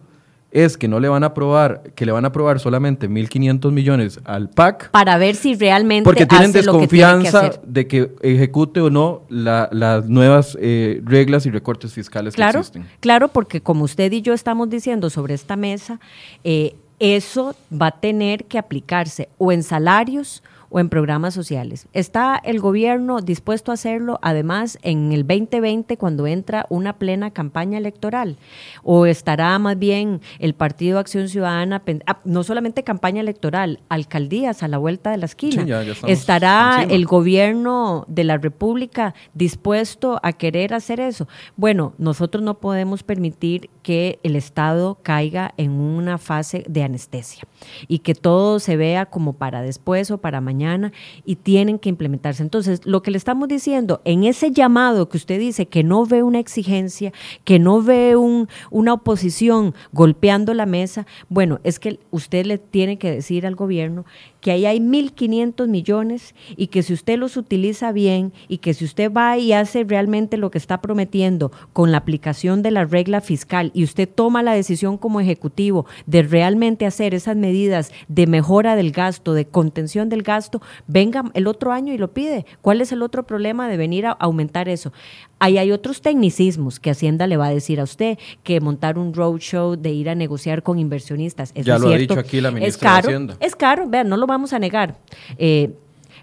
es 0.52 0.78
que 0.78 0.88
no 0.88 1.00
le 1.00 1.08
van 1.08 1.24
a 1.24 1.28
aprobar, 1.28 1.92
que 1.96 2.06
le 2.06 2.12
van 2.12 2.26
a 2.26 2.30
aprobar 2.30 2.60
solamente 2.60 3.10
1.500 3.10 3.72
millones 3.72 4.20
al 4.26 4.50
PAC. 4.50 4.90
Para 4.92 5.18
ver 5.18 5.36
si 5.36 5.56
realmente 5.56 6.04
porque 6.04 6.26
tienen 6.26 6.52
desconfianza 6.52 7.52
de 7.64 7.88
que 7.88 8.12
ejecute 8.22 8.82
o 8.82 8.90
no 8.90 9.24
las 9.30 10.06
nuevas 10.10 10.58
eh, 10.60 11.02
reglas 11.04 11.46
y 11.46 11.52
recortes 11.52 11.94
fiscales 11.94 12.36
que 12.36 12.42
existen. 12.42 12.88
Claro, 13.00 13.28
porque 13.28 13.62
como 13.62 13.84
usted 13.84 14.12
y 14.12 14.22
yo 14.22 14.34
estamos 14.34 14.70
diciendo 14.70 15.10
sobre 15.10 15.36
esta 15.36 15.56
mesa, 15.56 16.00
eh, 16.44 16.76
eso 17.00 17.56
va 17.72 17.88
a 17.88 18.00
tener 18.00 18.46
que 18.46 18.58
aplicarse 18.58 19.30
o 19.38 19.52
en 19.52 19.64
salarios 19.64 20.44
o 20.70 20.80
en 20.80 20.90
programas 20.90 21.34
sociales. 21.34 21.88
¿Está 21.94 22.40
el 22.44 22.60
gobierno 22.60 23.22
dispuesto 23.22 23.72
a 23.72 23.74
hacerlo 23.74 24.20
además 24.22 24.78
en 24.82 25.12
el 25.12 25.26
2020 25.26 25.98
cuando 25.98 26.28
entra 26.28 26.66
una 26.70 26.94
plena 26.94 27.32
campaña 27.32 27.78
electoral? 27.78 28.38
¿O 28.84 29.06
estará 29.06 29.58
más 29.60 29.78
bien 29.78 30.22
el 30.40 30.54
Partido 30.54 31.00
Acción 31.00 31.30
Ciudadana, 31.30 31.82
ah, 32.06 32.20
no 32.26 32.44
solamente 32.44 32.84
campaña 32.84 33.22
electoral, 33.22 33.80
alcaldías 33.90 34.64
a 34.64 34.68
la 34.68 34.78
vuelta 34.78 35.12
de 35.12 35.18
la 35.18 35.26
esquina? 35.26 35.66
¿Estará 36.08 36.86
el 36.90 37.06
gobierno 37.06 38.06
de 38.08 38.24
la 38.24 38.38
República 38.38 39.14
dispuesto 39.34 40.20
a 40.24 40.34
querer 40.34 40.74
hacer 40.74 41.00
eso? 41.00 41.28
Bueno, 41.56 41.94
nosotros 41.98 42.44
no 42.44 42.60
podemos 42.60 43.04
permitir 43.04 43.70
que 43.90 44.20
el 44.22 44.36
Estado 44.36 45.00
caiga 45.02 45.56
en 45.58 45.72
una 45.72 46.20
fase 46.20 46.64
de 46.70 46.84
anestesia 46.84 47.46
y 47.88 48.00
que 48.00 48.14
todo 48.14 48.60
se 48.60 48.78
vea 48.78 49.08
como 49.08 49.34
para 49.34 49.64
después 49.64 50.12
o 50.12 50.20
para 50.20 50.42
mañana 50.42 50.94
y 51.26 51.38
tienen 51.38 51.80
que 51.80 51.90
implementarse. 51.90 52.44
Entonces, 52.44 52.86
lo 52.86 53.02
que 53.02 53.10
le 53.10 53.18
estamos 53.18 53.48
diciendo, 53.48 54.00
en 54.06 54.26
ese 54.26 54.52
llamado 54.52 55.10
que 55.10 55.18
usted 55.18 55.40
dice 55.40 55.66
que 55.66 55.84
no 55.84 56.06
ve 56.06 56.22
una 56.22 56.38
exigencia, 56.38 57.14
que 57.46 57.58
no 57.58 57.82
ve 57.82 58.16
un, 58.16 58.48
una 58.70 58.94
oposición 58.94 59.74
golpeando 59.92 60.54
la 60.54 60.68
mesa, 60.68 61.08
bueno, 61.28 61.60
es 61.64 61.80
que 61.80 62.00
usted 62.12 62.46
le 62.46 62.60
tiene 62.60 63.00
que 63.00 63.10
decir 63.10 63.48
al 63.48 63.56
gobierno 63.56 64.06
que 64.42 64.52
ahí 64.52 64.66
hay 64.66 64.80
1.500 64.80 65.68
millones 65.68 66.36
y 66.56 66.68
que 66.68 66.84
si 66.84 66.94
usted 66.94 67.18
los 67.18 67.38
utiliza 67.38 67.92
bien 67.92 68.34
y 68.48 68.60
que 68.60 68.74
si 68.74 68.86
usted 68.86 69.12
va 69.12 69.38
y 69.38 69.54
hace 69.54 69.84
realmente 69.84 70.38
lo 70.38 70.52
que 70.52 70.58
está 70.58 70.82
prometiendo 70.82 71.52
con 71.74 71.92
la 71.92 71.98
aplicación 71.98 72.62
de 72.62 72.72
la 72.72 72.86
regla 72.86 73.22
fiscal 73.22 73.72
y 73.74 73.84
usted 73.84 74.08
toma 74.08 74.44
la 74.44 74.54
decisión 74.54 74.98
como 74.98 75.20
ejecutivo 75.20 75.86
de 76.06 76.24
realmente 76.24 76.86
hacer 76.86 77.14
esas 77.14 77.36
medidas 77.36 77.92
de 78.08 78.28
mejora 78.28 78.76
del 78.76 78.92
gasto, 78.92 79.34
de 79.34 79.46
contención 79.46 80.10
del 80.10 80.24
gasto, 80.24 80.62
venga 80.88 81.24
el 81.34 81.48
otro 81.48 81.72
año 81.72 81.94
y 81.94 81.98
lo 81.98 82.14
pide. 82.14 82.46
¿Cuál 82.62 82.82
es 82.82 82.92
el 82.92 83.02
otro 83.02 83.24
problema 83.24 83.68
de 83.68 83.78
venir 83.78 84.06
a 84.06 84.12
aumentar 84.12 84.70
eso? 84.70 84.92
Ahí 85.40 85.58
hay 85.58 85.72
otros 85.72 86.02
tecnicismos 86.02 86.80
que 86.80 86.92
Hacienda 86.92 87.26
le 87.26 87.38
va 87.38 87.48
a 87.48 87.54
decir 87.54 87.80
a 87.80 87.84
usted, 87.84 88.18
que 88.44 88.60
montar 88.60 88.98
un 88.98 89.14
roadshow, 89.14 89.78
de 89.78 89.92
ir 89.92 90.10
a 90.10 90.16
negociar 90.16 90.64
con 90.64 90.80
inversionistas. 90.80 91.54
ya 91.54 91.80
lo 91.80 91.90
ha 91.90 91.98
dicho 91.98 92.20
aquí 92.20 92.42
la 92.42 92.52
ministra 92.52 92.68
es 92.68 92.78
caro, 92.78 93.08
de 93.08 93.14
Hacienda. 93.16 93.38
Es 93.40 93.56
caro, 93.56 93.88
vean, 93.88 94.10
no 94.10 94.18
lo 94.18 94.28
vamos 94.30 94.54
a 94.54 94.60
negar. 94.60 94.96
Eh, 95.38 95.72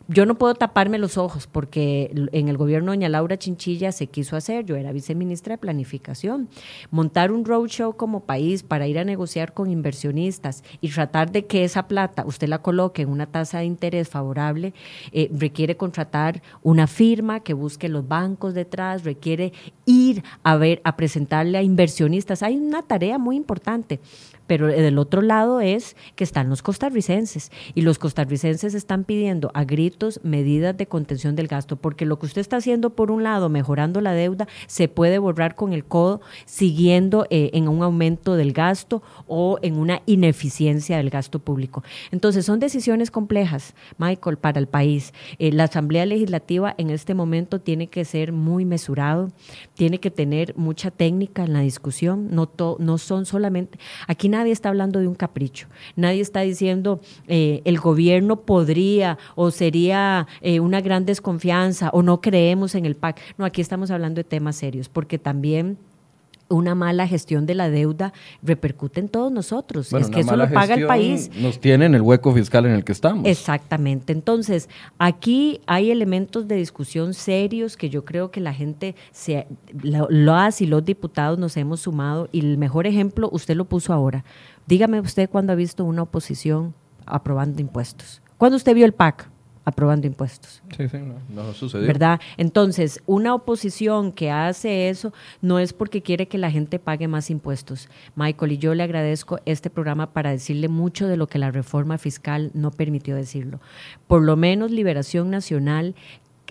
yo 0.08 0.24
no 0.24 0.36
puedo 0.36 0.54
taparme 0.54 0.98
los 0.98 1.18
ojos 1.18 1.48
porque 1.48 2.12
en 2.32 2.48
el 2.48 2.56
gobierno 2.56 2.92
de 2.92 2.96
doña 2.98 3.08
Laura 3.08 3.36
Chinchilla 3.36 3.90
se 3.90 4.06
quiso 4.06 4.36
hacer, 4.36 4.64
yo 4.64 4.76
era 4.76 4.92
viceministra 4.92 5.54
de 5.54 5.58
Planificación, 5.58 6.48
montar 6.92 7.32
un 7.32 7.44
roadshow 7.44 7.96
como 7.96 8.20
país 8.20 8.62
para 8.62 8.86
ir 8.86 9.00
a 9.00 9.04
negociar 9.04 9.52
con 9.52 9.68
inversionistas 9.68 10.62
y 10.80 10.90
tratar 10.90 11.32
de 11.32 11.46
que 11.46 11.64
esa 11.64 11.88
plata 11.88 12.24
usted 12.24 12.46
la 12.46 12.62
coloque 12.62 13.02
en 13.02 13.08
una 13.08 13.26
tasa 13.26 13.58
de 13.58 13.64
interés 13.64 14.08
favorable, 14.08 14.74
eh, 15.10 15.28
requiere 15.32 15.76
contratar 15.76 16.40
una 16.62 16.86
firma 16.86 17.40
que 17.40 17.54
busque 17.54 17.88
los 17.88 18.06
bancos 18.06 18.54
detrás, 18.54 19.02
requiere 19.02 19.52
ir 19.86 20.22
a 20.44 20.56
ver, 20.56 20.80
a 20.84 20.96
presentarle 20.96 21.58
a 21.58 21.62
inversionistas. 21.62 22.44
Hay 22.44 22.56
una 22.56 22.82
tarea 22.82 23.18
muy 23.18 23.34
importante 23.36 24.00
pero 24.46 24.68
del 24.68 24.98
otro 24.98 25.22
lado 25.22 25.60
es 25.60 25.96
que 26.14 26.22
están 26.22 26.48
los 26.48 26.62
costarricenses 26.62 27.50
y 27.74 27.82
los 27.82 27.98
costarricenses 27.98 28.74
están 28.74 29.02
pidiendo 29.02 29.50
a 29.54 29.64
gritos 29.64 29.95
medidas 30.22 30.76
de 30.76 30.86
contención 30.86 31.36
del 31.36 31.48
gasto, 31.48 31.76
porque 31.76 32.06
lo 32.06 32.18
que 32.18 32.26
usted 32.26 32.40
está 32.40 32.56
haciendo 32.56 32.90
por 32.90 33.10
un 33.10 33.22
lado, 33.22 33.48
mejorando 33.48 34.00
la 34.00 34.12
deuda, 34.12 34.46
se 34.66 34.88
puede 34.88 35.18
borrar 35.18 35.54
con 35.54 35.72
el 35.72 35.84
codo 35.84 36.20
siguiendo 36.44 37.26
eh, 37.30 37.50
en 37.54 37.68
un 37.68 37.82
aumento 37.82 38.34
del 38.34 38.52
gasto 38.52 39.02
o 39.26 39.58
en 39.62 39.76
una 39.76 40.02
ineficiencia 40.06 40.96
del 40.98 41.10
gasto 41.10 41.38
público. 41.38 41.82
Entonces 42.10 42.44
son 42.44 42.60
decisiones 42.60 43.10
complejas, 43.10 43.74
Michael, 43.98 44.36
para 44.36 44.58
el 44.58 44.66
país. 44.66 45.12
Eh, 45.38 45.52
la 45.52 45.64
Asamblea 45.64 46.06
Legislativa 46.06 46.74
en 46.78 46.90
este 46.90 47.14
momento 47.14 47.60
tiene 47.60 47.86
que 47.88 48.04
ser 48.04 48.32
muy 48.32 48.64
mesurado, 48.64 49.30
tiene 49.74 49.98
que 49.98 50.10
tener 50.10 50.56
mucha 50.56 50.90
técnica 50.90 51.44
en 51.44 51.52
la 51.52 51.60
discusión, 51.60 52.28
no, 52.30 52.50
no 52.78 52.98
son 52.98 53.26
solamente, 53.26 53.78
aquí 54.06 54.28
nadie 54.28 54.52
está 54.52 54.68
hablando 54.68 55.00
de 55.00 55.08
un 55.08 55.14
capricho, 55.14 55.68
nadie 55.96 56.20
está 56.20 56.40
diciendo 56.40 57.00
eh, 57.28 57.62
el 57.64 57.78
gobierno 57.78 58.42
podría 58.42 59.18
o 59.34 59.50
sería 59.50 59.85
eh, 59.92 60.60
una 60.60 60.80
gran 60.80 61.04
desconfianza 61.04 61.90
o 61.90 62.02
no 62.02 62.20
creemos 62.20 62.74
en 62.74 62.86
el 62.86 62.96
PAC. 62.96 63.20
No, 63.38 63.44
aquí 63.44 63.60
estamos 63.60 63.90
hablando 63.90 64.20
de 64.20 64.24
temas 64.24 64.56
serios, 64.56 64.88
porque 64.88 65.18
también 65.18 65.78
una 66.48 66.74
mala 66.74 67.06
gestión 67.06 67.46
de 67.46 67.54
la 67.54 67.70
deuda 67.70 68.12
repercute 68.42 69.00
en 69.00 69.08
todos 69.08 69.32
nosotros. 69.32 69.92
es 69.92 70.08
que 70.08 70.20
eso 70.20 70.36
lo 70.36 70.48
paga 70.50 70.74
el 70.74 70.86
país. 70.86 71.30
Nos 71.36 71.60
tiene 71.60 71.86
en 71.86 71.94
el 71.94 72.02
hueco 72.02 72.32
fiscal 72.32 72.66
en 72.66 72.72
el 72.72 72.84
que 72.84 72.92
estamos. 72.92 73.26
Exactamente. 73.26 74.12
Entonces, 74.12 74.68
aquí 74.98 75.60
hay 75.66 75.90
elementos 75.90 76.46
de 76.46 76.56
discusión 76.56 77.14
serios 77.14 77.76
que 77.76 77.90
yo 77.90 78.04
creo 78.04 78.30
que 78.30 78.40
la 78.40 78.54
gente, 78.54 78.94
se, 79.10 79.46
lo, 79.82 80.08
y 80.58 80.66
los 80.66 80.84
diputados 80.84 81.38
nos 81.38 81.56
hemos 81.56 81.80
sumado. 81.80 82.28
Y 82.32 82.40
el 82.40 82.58
mejor 82.58 82.86
ejemplo, 82.86 83.28
usted 83.32 83.56
lo 83.56 83.64
puso 83.64 83.92
ahora. 83.92 84.24
Dígame 84.66 85.00
usted 85.00 85.28
cuándo 85.28 85.52
ha 85.52 85.56
visto 85.56 85.84
una 85.84 86.02
oposición 86.02 86.74
aprobando 87.06 87.60
impuestos. 87.60 88.22
¿Cuándo 88.38 88.56
usted 88.56 88.74
vio 88.74 88.84
el 88.84 88.92
PAC? 88.92 89.30
Aprobando 89.66 90.06
impuestos. 90.06 90.62
Sí, 90.76 90.88
sí, 90.88 90.98
no, 91.28 91.52
sucedió. 91.52 91.88
¿Verdad? 91.88 92.20
Entonces, 92.36 93.02
una 93.04 93.34
oposición 93.34 94.12
que 94.12 94.30
hace 94.30 94.88
eso 94.88 95.12
no 95.42 95.58
es 95.58 95.72
porque 95.72 96.02
quiere 96.02 96.28
que 96.28 96.38
la 96.38 96.52
gente 96.52 96.78
pague 96.78 97.08
más 97.08 97.30
impuestos. 97.30 97.88
Michael, 98.14 98.52
y 98.52 98.58
yo 98.58 98.74
le 98.74 98.84
agradezco 98.84 99.40
este 99.44 99.68
programa 99.68 100.12
para 100.12 100.30
decirle 100.30 100.68
mucho 100.68 101.08
de 101.08 101.16
lo 101.16 101.26
que 101.26 101.40
la 101.40 101.50
reforma 101.50 101.98
fiscal 101.98 102.52
no 102.54 102.70
permitió 102.70 103.16
decirlo. 103.16 103.60
Por 104.06 104.22
lo 104.22 104.36
menos 104.36 104.70
Liberación 104.70 105.30
Nacional 105.30 105.96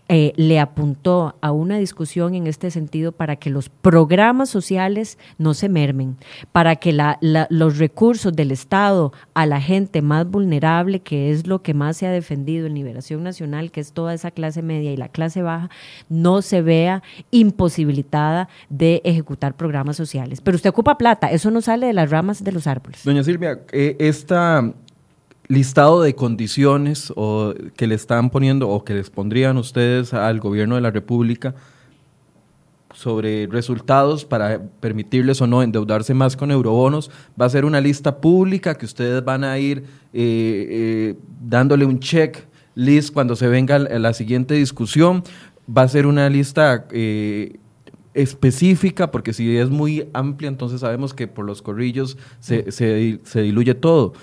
eh, 0.08 0.34
le 0.36 0.60
apuntó 0.60 1.36
a 1.42 1.52
una 1.52 1.78
discusión 1.78 2.36
en 2.36 2.46
este 2.46 2.70
sentido 2.70 3.12
para 3.12 3.38
que 3.38 3.50
los 3.50 3.70
programas 3.70 4.50
sociales 4.50 5.18
no 5.40 5.56
se 5.56 5.68
mermen, 5.68 6.18
para 6.52 6.76
que 6.76 6.96
los 7.50 7.78
recursos 7.80 8.34
del 8.34 8.52
Estado 8.52 9.14
a 9.34 9.48
la 9.48 9.60
gente 9.60 10.04
más 10.04 10.30
vulnerable, 10.30 11.00
que 11.00 11.32
es 11.32 11.48
lo 11.48 11.64
que 11.64 11.74
más 11.74 11.98
se 11.98 12.06
ha 12.06 12.12
defendido 12.12 12.68
en 12.68 12.76
Liberación 12.76 13.24
Nacional, 13.24 13.72
que 13.72 13.82
es 13.82 13.94
toda 13.94 14.14
esa 14.14 14.30
clase 14.30 14.62
media 14.62 14.92
y 14.92 14.98
la 14.98 15.10
clase 15.10 15.42
baja, 15.42 15.72
no 16.08 16.44
se 16.44 16.62
vea 16.62 17.02
imposibilitada 17.32 18.48
de 18.70 19.02
ejecutar 19.06 19.56
programas 19.56 19.96
sociales. 19.96 20.40
Pero 20.42 20.56
usted 20.56 20.70
ocupa 20.70 20.98
plata, 21.00 21.32
eso 21.32 21.50
no 21.50 21.62
sale 21.62 21.88
de 21.88 21.94
las 21.94 22.12
ramas 22.12 22.44
de 22.44 22.52
los 22.52 22.68
árboles. 22.68 23.04
Doña 23.04 23.24
Silvia, 23.24 23.62
eh, 23.72 23.96
esta 24.00 24.72
listado 25.48 26.02
de 26.02 26.16
condiciones 26.16 27.14
o 27.16 27.54
que 27.76 27.88
le 27.88 27.96
están 27.96 28.30
poniendo 28.30 28.70
o 28.70 28.84
que 28.84 28.94
les 28.94 29.10
pondrían 29.10 29.58
ustedes 29.58 30.14
al 30.14 30.40
gobierno 30.40 30.76
de 30.76 30.82
la 30.82 30.92
República 30.92 31.56
sobre 32.96 33.48
resultados 33.48 34.26
para 34.26 34.62
permitirles 34.80 35.42
o 35.42 35.48
no 35.48 35.62
endeudarse 35.62 36.14
más 36.14 36.38
con 36.38 36.50
eurobonos, 36.50 37.12
va 37.40 37.46
a 37.46 37.50
ser 37.50 37.66
una 37.66 37.82
lista 37.82 38.20
pública 38.20 38.76
que 38.76 38.86
ustedes 38.86 39.24
van 39.24 39.44
a 39.44 39.60
ir 39.60 39.80
eh, 40.14 40.68
eh, 40.70 41.16
dándole 41.42 41.86
un 41.86 42.00
check 42.00 42.48
list 42.74 43.14
cuando 43.14 43.36
se 43.36 43.48
venga 43.48 43.78
la 43.80 44.14
siguiente 44.14 44.54
discusión. 44.54 45.24
Va 45.70 45.82
a 45.82 45.88
ser 45.88 46.06
una 46.06 46.30
lista 46.30 46.86
eh, 46.92 47.58
específica, 48.14 49.12
porque 49.12 49.34
si 49.34 49.58
es 49.58 49.70
muy 49.70 50.08
amplia, 50.14 50.48
entonces 50.48 50.82
sabemos 50.82 51.14
que 51.14 51.28
por 51.28 51.44
los 51.44 51.62
corrillos 51.62 52.18
se, 52.40 52.72
se 52.72 53.42
diluye 53.42 53.74
todo 53.74 54.14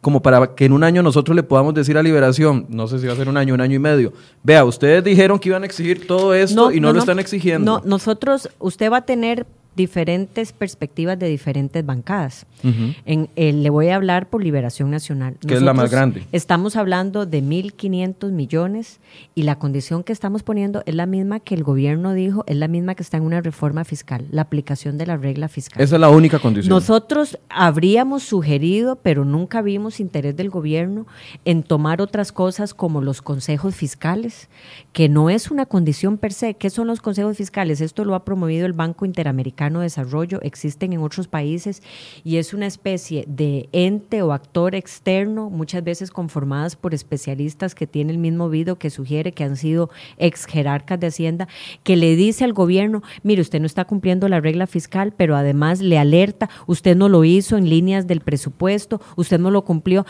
como 0.00 0.22
para 0.22 0.54
que 0.54 0.64
en 0.64 0.72
un 0.72 0.84
año 0.84 1.02
nosotros 1.02 1.34
le 1.34 1.42
podamos 1.42 1.74
decir 1.74 1.98
a 1.98 2.02
Liberación, 2.02 2.66
no 2.68 2.86
sé 2.86 2.98
si 2.98 3.06
va 3.06 3.14
a 3.14 3.16
ser 3.16 3.28
un 3.28 3.36
año, 3.36 3.54
un 3.54 3.60
año 3.60 3.74
y 3.74 3.78
medio, 3.80 4.12
vea, 4.42 4.64
ustedes 4.64 5.02
dijeron 5.02 5.38
que 5.38 5.48
iban 5.48 5.64
a 5.64 5.66
exigir 5.66 6.06
todo 6.06 6.34
esto 6.34 6.70
y 6.70 6.80
no, 6.80 6.92
lo 6.92 7.00
están 7.00 7.18
exigiendo. 7.18 7.80
No, 7.80 7.82
nosotros, 7.84 8.48
usted 8.60 8.92
va 8.92 8.98
a 8.98 9.04
tener 9.04 9.46
diferentes 9.78 10.52
perspectivas 10.52 11.16
de 11.18 11.28
diferentes 11.28 11.86
bancadas. 11.86 12.46
en, 12.64 13.28
eh, 13.36 13.52
le 13.52 13.70
voy 13.70 13.88
a 13.88 13.94
hablar 13.94 14.28
por 14.28 14.42
Liberación 14.42 14.90
Nacional. 14.90 15.36
Que 15.46 15.54
es 15.54 15.62
la 15.62 15.72
más 15.72 15.90
grande. 15.90 16.26
Estamos 16.32 16.74
hablando 16.74 17.24
de 17.24 17.40
1.500 17.40 18.32
millones 18.32 18.98
y 19.36 19.44
la 19.44 19.60
condición 19.60 20.02
que 20.02 20.12
estamos 20.12 20.42
poniendo 20.42 20.82
es 20.84 20.96
la 20.96 21.06
misma 21.06 21.38
que 21.38 21.54
el 21.54 21.62
gobierno 21.62 22.12
dijo, 22.12 22.42
es 22.48 22.56
la 22.56 22.66
misma 22.66 22.96
que 22.96 23.04
está 23.04 23.18
en 23.18 23.22
una 23.22 23.40
reforma 23.40 23.84
fiscal, 23.84 24.26
la 24.32 24.42
aplicación 24.42 24.98
de 24.98 25.06
la 25.06 25.16
regla 25.16 25.46
fiscal. 25.48 25.80
Esa 25.80 25.94
es 25.94 26.00
la 26.00 26.10
única 26.10 26.40
condición. 26.40 26.70
Nosotros 26.70 27.38
habríamos 27.48 28.24
sugerido, 28.24 28.96
pero 28.96 29.24
nunca 29.24 29.62
vimos 29.62 30.00
interés 30.00 30.34
del 30.36 30.50
gobierno 30.50 31.06
en 31.44 31.62
tomar 31.62 32.02
otras 32.02 32.32
cosas 32.32 32.74
como 32.74 33.00
los 33.00 33.22
consejos 33.22 33.76
fiscales, 33.76 34.48
que 34.92 35.08
no 35.08 35.30
es 35.30 35.52
una 35.52 35.66
condición 35.66 36.18
per 36.18 36.32
se. 36.32 36.54
¿Qué 36.54 36.68
son 36.68 36.88
los 36.88 37.00
consejos 37.00 37.36
fiscales? 37.36 37.80
Esto 37.80 38.04
lo 38.04 38.16
ha 38.16 38.24
promovido 38.24 38.66
el 38.66 38.72
Banco 38.72 39.06
Interamericano 39.06 39.67
De 39.74 39.84
Desarrollo, 39.84 40.40
existen 40.42 40.92
en 40.92 41.00
otros 41.00 41.28
países 41.28 41.82
y 42.24 42.38
es 42.38 42.54
una 42.54 42.66
especie 42.66 43.24
de 43.28 43.68
ente 43.72 44.22
o 44.22 44.32
actor 44.32 44.74
externo, 44.74 45.50
muchas 45.50 45.84
veces 45.84 46.10
conformadas 46.10 46.76
por 46.76 46.94
especialistas 46.94 47.74
que 47.74 47.86
tienen 47.86 48.16
el 48.16 48.18
mismo 48.18 48.48
video 48.48 48.78
que 48.78 48.90
sugiere 48.90 49.32
que 49.32 49.44
han 49.44 49.56
sido 49.56 49.90
ex 50.16 50.46
jerarcas 50.46 50.98
de 50.98 51.08
Hacienda, 51.08 51.48
que 51.84 51.96
le 51.96 52.16
dice 52.16 52.44
al 52.44 52.52
gobierno, 52.52 53.02
mire, 53.22 53.42
usted 53.42 53.60
no 53.60 53.66
está 53.66 53.84
cumpliendo 53.84 54.28
la 54.28 54.40
regla 54.40 54.66
fiscal, 54.66 55.12
pero 55.16 55.36
además 55.36 55.80
le 55.80 55.98
alerta, 55.98 56.48
usted 56.66 56.96
no 56.96 57.08
lo 57.08 57.24
hizo 57.24 57.56
en 57.56 57.68
líneas 57.68 58.06
del 58.06 58.20
presupuesto, 58.20 59.00
usted 59.16 59.38
no 59.38 59.50
lo 59.50 59.64
cumplió. 59.64 60.06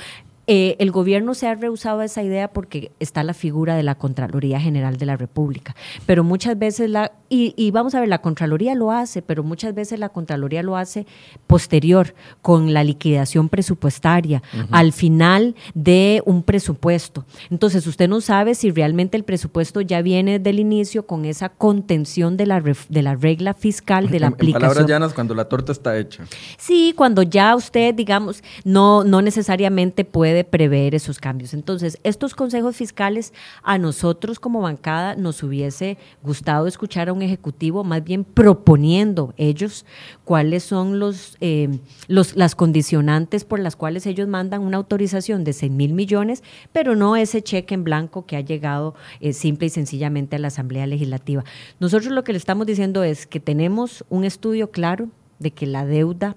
Eh, 0.50 0.76
el 0.78 0.90
gobierno 0.90 1.34
se 1.34 1.46
ha 1.46 1.54
rehusado 1.54 2.00
a 2.00 2.06
esa 2.06 2.22
idea 2.22 2.48
porque 2.48 2.90
está 3.00 3.22
la 3.22 3.34
figura 3.34 3.76
de 3.76 3.82
la 3.82 3.96
Contraloría 3.96 4.58
General 4.58 4.96
de 4.96 5.04
la 5.04 5.14
República, 5.16 5.76
pero 6.06 6.24
muchas 6.24 6.58
veces 6.58 6.88
la, 6.88 7.12
y, 7.30 7.70
vamos 7.72 7.94
a 7.94 8.00
ver, 8.00 8.08
la 8.08 8.22
Contraloría 8.22 8.74
lo 8.74 8.90
hace, 8.90 9.20
pero 9.20 9.42
muchas 9.42 9.74
veces 9.74 9.98
la 9.98 10.08
Contraloría 10.08 10.62
lo 10.62 10.78
hace 10.78 11.06
posterior, 11.46 12.14
con 12.40 12.72
la 12.72 12.82
liquidación 12.82 13.50
presupuestaria, 13.50 14.42
al 14.70 14.94
final 14.94 15.54
de 15.74 16.22
un 16.24 16.42
presupuesto. 16.42 17.26
Entonces, 17.50 17.86
usted 17.86 18.08
no 18.08 18.22
sabe 18.22 18.54
si 18.54 18.70
realmente 18.70 19.18
el 19.18 19.24
presupuesto 19.24 19.82
ya 19.82 20.00
viene 20.00 20.38
del 20.38 20.58
inicio 20.58 21.06
con 21.06 21.26
esa 21.26 21.50
contención 21.50 22.38
de 22.38 22.46
la, 22.46 22.62
de 22.88 23.02
la 23.02 23.14
regla 23.14 23.52
fiscal, 23.52 24.08
de 24.08 24.20
la 24.20 24.28
aplicación. 24.28 24.62
En 24.62 24.68
palabras 24.68 24.86
llanas, 24.86 25.12
cuando 25.12 25.34
la 25.34 25.44
torta 25.44 25.72
está 25.72 25.98
hecha. 25.98 26.24
Sí, 26.56 26.94
cuando 26.96 27.22
ya 27.22 27.54
usted, 27.54 27.94
digamos, 27.94 28.42
no, 28.64 29.04
no 29.04 29.20
necesariamente 29.20 30.06
puede 30.06 30.37
prever 30.44 30.94
esos 30.94 31.18
cambios. 31.18 31.54
Entonces, 31.54 31.98
estos 32.02 32.34
consejos 32.34 32.76
fiscales 32.76 33.32
a 33.62 33.78
nosotros 33.78 34.40
como 34.40 34.60
bancada 34.60 35.14
nos 35.16 35.42
hubiese 35.42 35.98
gustado 36.22 36.66
escuchar 36.66 37.08
a 37.08 37.12
un 37.12 37.22
ejecutivo 37.22 37.84
más 37.84 38.04
bien 38.04 38.24
proponiendo 38.24 39.34
ellos 39.36 39.84
cuáles 40.24 40.62
son 40.62 40.98
los, 40.98 41.36
eh, 41.40 41.78
los, 42.06 42.36
las 42.36 42.54
condicionantes 42.54 43.44
por 43.44 43.60
las 43.60 43.76
cuales 43.76 44.06
ellos 44.06 44.28
mandan 44.28 44.62
una 44.62 44.76
autorización 44.76 45.44
de 45.44 45.52
6 45.52 45.72
mil 45.72 45.92
millones, 45.92 46.42
pero 46.72 46.96
no 46.96 47.16
ese 47.16 47.42
cheque 47.42 47.74
en 47.74 47.84
blanco 47.84 48.26
que 48.26 48.36
ha 48.36 48.40
llegado 48.40 48.94
eh, 49.20 49.32
simple 49.32 49.66
y 49.66 49.70
sencillamente 49.70 50.36
a 50.36 50.38
la 50.38 50.48
Asamblea 50.48 50.86
Legislativa. 50.86 51.44
Nosotros 51.80 52.12
lo 52.12 52.24
que 52.24 52.32
le 52.32 52.38
estamos 52.38 52.66
diciendo 52.66 53.02
es 53.04 53.26
que 53.26 53.40
tenemos 53.40 54.04
un 54.08 54.24
estudio 54.24 54.70
claro 54.70 55.08
de 55.38 55.50
que 55.50 55.66
la 55.66 55.86
deuda 55.86 56.36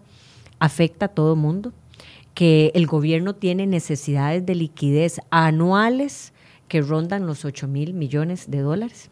afecta 0.60 1.08
a 1.08 1.10
todo 1.10 1.36
mundo, 1.36 1.74
que 2.42 2.72
el 2.74 2.88
gobierno 2.88 3.36
tiene 3.36 3.68
necesidades 3.68 4.44
de 4.48 4.56
liquidez 4.56 5.22
anuales 5.30 6.34
que 6.68 6.82
rondan 6.82 7.28
los 7.28 7.46
8 7.46 7.68
mil 7.68 7.94
millones 7.94 8.50
de 8.50 8.62
dólares 8.62 9.12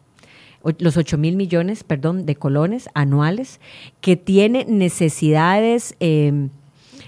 los 0.80 0.98
8 0.98 1.20
mil 1.20 1.36
millones, 1.36 1.84
perdón, 1.84 2.26
de 2.26 2.36
colones 2.36 2.90
anuales, 2.96 3.60
que 4.02 4.18
tiene 4.18 4.66
necesidades 4.66 5.96
em, 6.00 6.50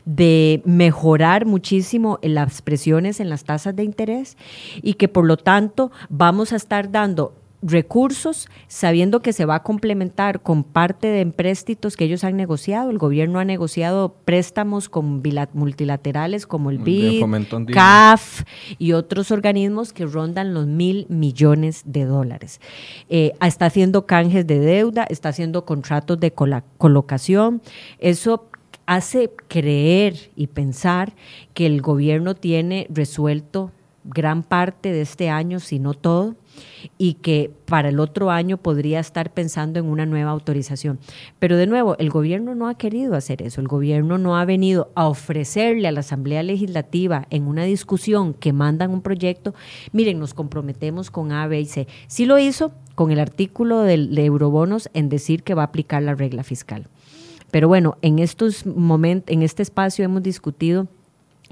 de 0.06 0.62
mejorar 0.64 1.48
muchísimo 1.48 2.20
las 2.22 2.62
presiones 2.62 3.20
en 3.20 3.28
las 3.28 3.44
tasas 3.44 3.76
de 3.76 3.84
interés 3.84 4.38
y 4.84 4.94
que 4.94 5.08
por 5.08 5.26
lo 5.26 5.38
tanto 5.38 5.92
vamos 6.08 6.54
a 6.54 6.56
estar 6.56 6.92
dando 6.92 7.34
recursos, 7.62 8.50
sabiendo 8.68 9.22
que 9.22 9.34
se 9.34 9.46
va 9.46 9.56
a 9.56 9.64
complementar 9.64 10.42
con 10.42 10.64
parte 10.64 11.08
de 11.08 11.22
empréstitos 11.22 11.96
que 11.96 12.06
ellos 12.06 12.24
han 12.24 12.36
negociado. 12.36 12.90
El 12.90 12.98
gobierno 12.98 13.40
ha 13.40 13.46
negociado 13.46 14.16
préstamos 14.26 14.90
con 14.90 15.22
multilaterales 15.54 16.48
como 16.48 16.70
el 16.72 16.80
BID, 16.80 17.24
CAF 17.74 18.44
y 18.80 18.94
otros 18.94 19.32
organismos 19.32 19.94
que 19.94 20.06
rondan 20.06 20.54
los 20.54 20.68
mil 20.68 21.06
millones 21.10 21.84
de 21.86 22.06
dólares. 22.06 22.60
Eh, 23.10 23.34
está 23.42 23.68
haciendo 23.68 24.06
canjes 24.06 24.48
de 24.48 24.60
deuda, 24.60 25.04
está 25.04 25.30
haciendo 25.30 25.66
contratos 25.66 26.20
de 26.20 26.34
colocación. 26.78 27.62
Eso 28.00 28.48
hace 28.86 29.32
creer 29.48 30.32
y 30.36 30.48
pensar 30.48 31.14
que 31.54 31.66
el 31.66 31.82
gobierno 31.82 32.36
tiene 32.36 32.88
resuelto 32.90 33.72
gran 34.04 34.44
parte 34.44 34.92
de 34.92 35.02
este 35.02 35.30
año, 35.30 35.60
si 35.60 35.80
no 35.80 35.94
todo, 35.94 36.36
y 36.98 37.16
que 37.16 37.52
para 37.66 37.90
el 37.90 38.00
otro 38.00 38.32
año 38.32 38.58
podría 38.58 39.00
estar 39.00 39.34
pensando 39.34 39.80
en 39.80 39.86
una 39.86 40.06
nueva 40.06 40.32
autorización. 40.32 41.00
Pero 41.40 41.58
de 41.58 41.68
nuevo, 41.68 41.98
el 41.98 42.10
gobierno 42.10 42.56
no 42.56 42.68
ha 42.68 42.76
querido 42.76 43.16
hacer 43.16 43.42
eso, 43.42 43.62
el 43.62 43.68
gobierno 43.68 44.18
no 44.18 44.38
ha 44.38 44.46
venido 44.46 44.92
a 44.96 45.08
ofrecerle 45.08 45.88
a 45.88 45.92
la 45.92 46.02
Asamblea 46.02 46.44
Legislativa 46.44 47.28
en 47.30 47.48
una 47.48 47.64
discusión 47.64 48.34
que 48.34 48.54
mandan 48.54 48.92
un 48.92 49.02
proyecto, 49.02 49.54
miren, 49.92 50.20
nos 50.20 50.34
comprometemos 50.34 51.12
con 51.12 51.32
A, 51.32 51.48
B 51.48 51.60
y 51.60 51.66
C. 51.66 51.88
Sí 52.08 52.26
lo 52.26 52.40
hizo 52.40 52.72
con 52.96 53.12
el 53.12 53.20
artículo 53.20 53.82
de 53.82 54.26
eurobonos 54.26 54.90
en 54.94 55.10
decir 55.10 55.44
que 55.44 55.54
va 55.54 55.64
a 55.64 55.66
aplicar 55.66 56.04
la 56.04 56.16
regla 56.16 56.44
fiscal. 56.44 56.88
Pero 57.52 57.68
bueno, 57.68 57.98
en 58.02 58.20
estos 58.20 58.66
momentos, 58.66 59.34
en 59.34 59.44
este 59.44 59.62
espacio 59.62 60.06
hemos 60.06 60.24
discutido 60.24 60.88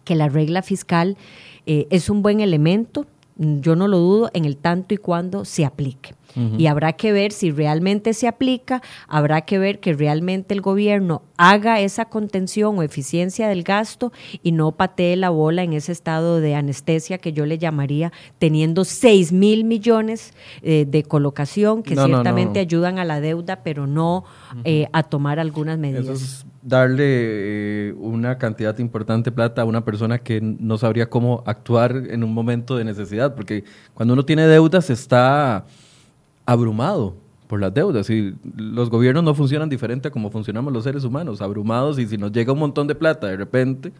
que 0.05 0.15
la 0.15 0.29
regla 0.29 0.61
fiscal 0.61 1.17
eh, 1.65 1.87
es 1.91 2.09
un 2.09 2.21
buen 2.21 2.39
elemento, 2.39 3.05
yo 3.39 3.75
no 3.75 3.87
lo 3.87 3.99
dudo, 3.99 4.29
en 4.33 4.43
el 4.43 4.57
tanto 4.57 4.93
y 4.93 4.97
cuando 4.97 5.45
se 5.45 5.65
aplique. 5.65 6.13
Y 6.57 6.67
habrá 6.67 6.93
que 6.93 7.11
ver 7.11 7.31
si 7.31 7.51
realmente 7.51 8.13
se 8.13 8.27
aplica, 8.27 8.83
habrá 9.07 9.41
que 9.41 9.57
ver 9.57 9.79
que 9.79 9.93
realmente 9.93 10.53
el 10.53 10.61
gobierno 10.61 11.23
haga 11.37 11.81
esa 11.81 12.05
contención 12.05 12.77
o 12.77 12.83
eficiencia 12.83 13.49
del 13.49 13.63
gasto 13.63 14.13
y 14.43 14.51
no 14.51 14.71
patee 14.71 15.15
la 15.15 15.31
bola 15.31 15.63
en 15.63 15.73
ese 15.73 15.91
estado 15.91 16.39
de 16.39 16.53
anestesia 16.53 17.17
que 17.17 17.33
yo 17.33 17.47
le 17.47 17.57
llamaría, 17.57 18.13
teniendo 18.37 18.85
6 18.85 19.33
mil 19.33 19.63
millones 19.63 20.33
eh, 20.61 20.85
de 20.87 21.03
colocación 21.03 21.81
que 21.81 21.95
ciertamente 21.95 22.59
ayudan 22.59 22.99
a 22.99 23.05
la 23.05 23.19
deuda, 23.19 23.63
pero 23.63 23.87
no 23.87 24.23
eh, 24.63 24.87
a 24.93 25.03
tomar 25.03 25.39
algunas 25.39 25.79
medidas 25.79 26.45
darle 26.61 27.05
eh, 27.89 27.93
una 27.97 28.37
cantidad 28.37 28.77
importante 28.79 29.29
de 29.29 29.35
plata 29.35 29.61
a 29.61 29.65
una 29.65 29.85
persona 29.85 30.19
que 30.19 30.41
no 30.41 30.77
sabría 30.77 31.09
cómo 31.09 31.43
actuar 31.45 31.95
en 32.09 32.23
un 32.23 32.33
momento 32.33 32.75
de 32.75 32.83
necesidad, 32.83 33.35
porque 33.35 33.63
cuando 33.93 34.13
uno 34.13 34.25
tiene 34.25 34.47
deudas 34.47 34.89
está 34.89 35.65
abrumado 36.45 37.15
por 37.47 37.59
las 37.59 37.73
deudas 37.73 38.09
y 38.09 38.35
los 38.55 38.89
gobiernos 38.89 39.23
no 39.23 39.33
funcionan 39.33 39.69
diferente 39.69 40.09
a 40.09 40.11
como 40.11 40.29
funcionamos 40.29 40.71
los 40.71 40.83
seres 40.83 41.03
humanos, 41.03 41.41
abrumados 41.41 41.97
y 41.97 42.05
si 42.05 42.17
nos 42.17 42.31
llega 42.31 42.53
un 42.53 42.59
montón 42.59 42.87
de 42.87 42.93
plata 42.93 43.27
de 43.27 43.37
repente, 43.37 43.91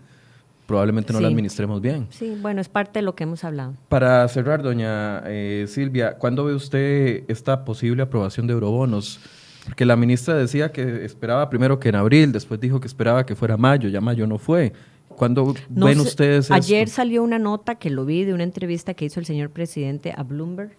probablemente 0.67 1.11
no 1.13 1.19
la 1.19 1.29
administremos 1.29 1.81
bien. 1.81 2.05
Sí, 2.11 2.37
bueno, 2.39 2.61
es 2.61 2.69
parte 2.69 2.99
de 2.99 3.03
lo 3.03 3.15
que 3.15 3.23
hemos 3.23 3.43
hablado. 3.43 3.73
Para 3.87 4.27
cerrar, 4.27 4.61
doña 4.61 5.23
eh, 5.25 5.65
Silvia, 5.67 6.15
¿cuándo 6.17 6.45
ve 6.45 6.53
usted 6.53 7.23
esta 7.27 7.65
posible 7.65 8.03
aprobación 8.03 8.45
de 8.45 8.53
eurobonos? 8.53 9.19
Porque 9.69 9.85
la 9.85 9.95
ministra 9.95 10.35
decía 10.35 10.71
que 10.71 11.05
esperaba 11.05 11.49
primero 11.49 11.79
que 11.79 11.89
en 11.89 11.95
abril, 11.95 12.31
después 12.31 12.59
dijo 12.59 12.79
que 12.79 12.87
esperaba 12.87 13.25
que 13.25 13.35
fuera 13.35 13.55
mayo, 13.55 13.87
ya 13.87 14.01
mayo 14.01 14.25
no 14.25 14.39
fue. 14.39 14.73
¿Cuándo 15.07 15.53
ven 15.69 15.99
ustedes 15.99 16.49
Ayer 16.49 16.87
salió 16.89 17.23
una 17.23 17.39
nota 17.39 17.75
que 17.75 17.89
lo 17.89 18.05
vi 18.05 18.23
de 18.23 18.33
una 18.33 18.43
entrevista 18.43 18.93
que 18.93 19.05
hizo 19.05 19.19
el 19.19 19.25
señor 19.25 19.49
presidente 19.51 20.13
a 20.15 20.23
Bloomberg 20.23 20.71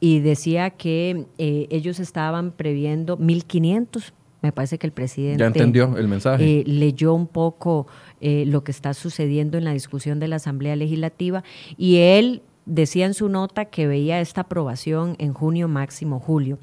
y 0.00 0.20
decía 0.20 0.70
que 0.70 1.26
eh, 1.38 1.66
ellos 1.70 2.00
estaban 2.00 2.52
previendo 2.52 3.18
1.500. 3.18 4.12
Me 4.42 4.52
parece 4.52 4.78
que 4.78 4.86
el 4.86 4.92
presidente... 4.92 5.40
Ya 5.40 5.46
entendió 5.46 5.96
el 5.96 6.06
mensaje. 6.06 6.60
Eh, 6.60 6.64
leyó 6.66 7.14
un 7.14 7.26
poco 7.26 7.86
eh, 8.20 8.44
lo 8.46 8.62
que 8.62 8.72
está 8.72 8.94
sucediendo 8.94 9.58
en 9.58 9.64
la 9.64 9.72
discusión 9.72 10.20
de 10.20 10.28
la 10.28 10.36
Asamblea 10.36 10.76
Legislativa 10.76 11.42
y 11.76 11.96
él 11.96 12.42
decía 12.68 13.06
en 13.06 13.14
su 13.14 13.28
nota 13.28 13.64
que 13.64 13.86
veía 13.86 14.20
esta 14.20 14.42
aprobación 14.42 15.16
en 15.18 15.32
junio, 15.32 15.66
máximo 15.66 16.20
julio. 16.20 16.58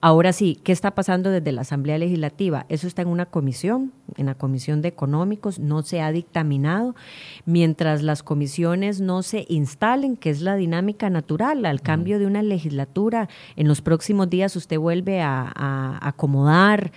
Ahora 0.00 0.32
sí, 0.32 0.58
¿qué 0.62 0.72
está 0.72 0.94
pasando 0.94 1.30
desde 1.30 1.52
la 1.52 1.62
Asamblea 1.62 1.98
Legislativa? 1.98 2.64
Eso 2.68 2.86
está 2.86 3.02
en 3.02 3.08
una 3.08 3.26
comisión, 3.26 3.92
en 4.16 4.26
la 4.26 4.36
Comisión 4.36 4.80
de 4.80 4.88
Económicos, 4.88 5.58
no 5.58 5.82
se 5.82 6.00
ha 6.00 6.12
dictaminado. 6.12 6.94
Mientras 7.44 8.02
las 8.02 8.22
comisiones 8.22 9.00
no 9.00 9.22
se 9.22 9.44
instalen, 9.48 10.16
que 10.16 10.30
es 10.30 10.40
la 10.40 10.56
dinámica 10.56 11.10
natural, 11.10 11.66
al 11.66 11.82
cambio 11.82 12.18
de 12.18 12.26
una 12.26 12.42
legislatura, 12.42 13.28
en 13.56 13.68
los 13.68 13.82
próximos 13.82 14.30
días 14.30 14.54
usted 14.56 14.78
vuelve 14.78 15.20
a, 15.20 15.52
a 15.54 16.08
acomodar 16.08 16.92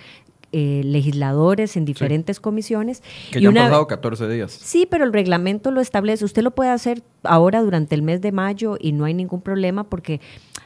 eh, 0.52 0.82
legisladores 0.84 1.76
en 1.76 1.84
diferentes 1.84 2.38
comisiones. 2.40 3.02
Que 3.30 3.40
ya 3.40 3.48
han 3.48 3.54
pasado 3.54 3.86
14 3.86 4.28
días. 4.28 4.52
Sí, 4.52 4.86
pero 4.88 5.04
el 5.04 5.12
reglamento 5.12 5.70
lo 5.70 5.80
establece. 5.80 6.24
Usted 6.24 6.42
lo 6.42 6.50
puede 6.50 6.70
hacer 6.70 7.02
ahora 7.22 7.62
durante 7.62 7.94
el 7.94 8.02
mes 8.02 8.20
de 8.20 8.32
mayo 8.32 8.76
y 8.78 8.92
no 8.92 9.04
hay 9.04 9.14
ningún 9.14 9.40
problema 9.40 9.84
porque 9.84 10.20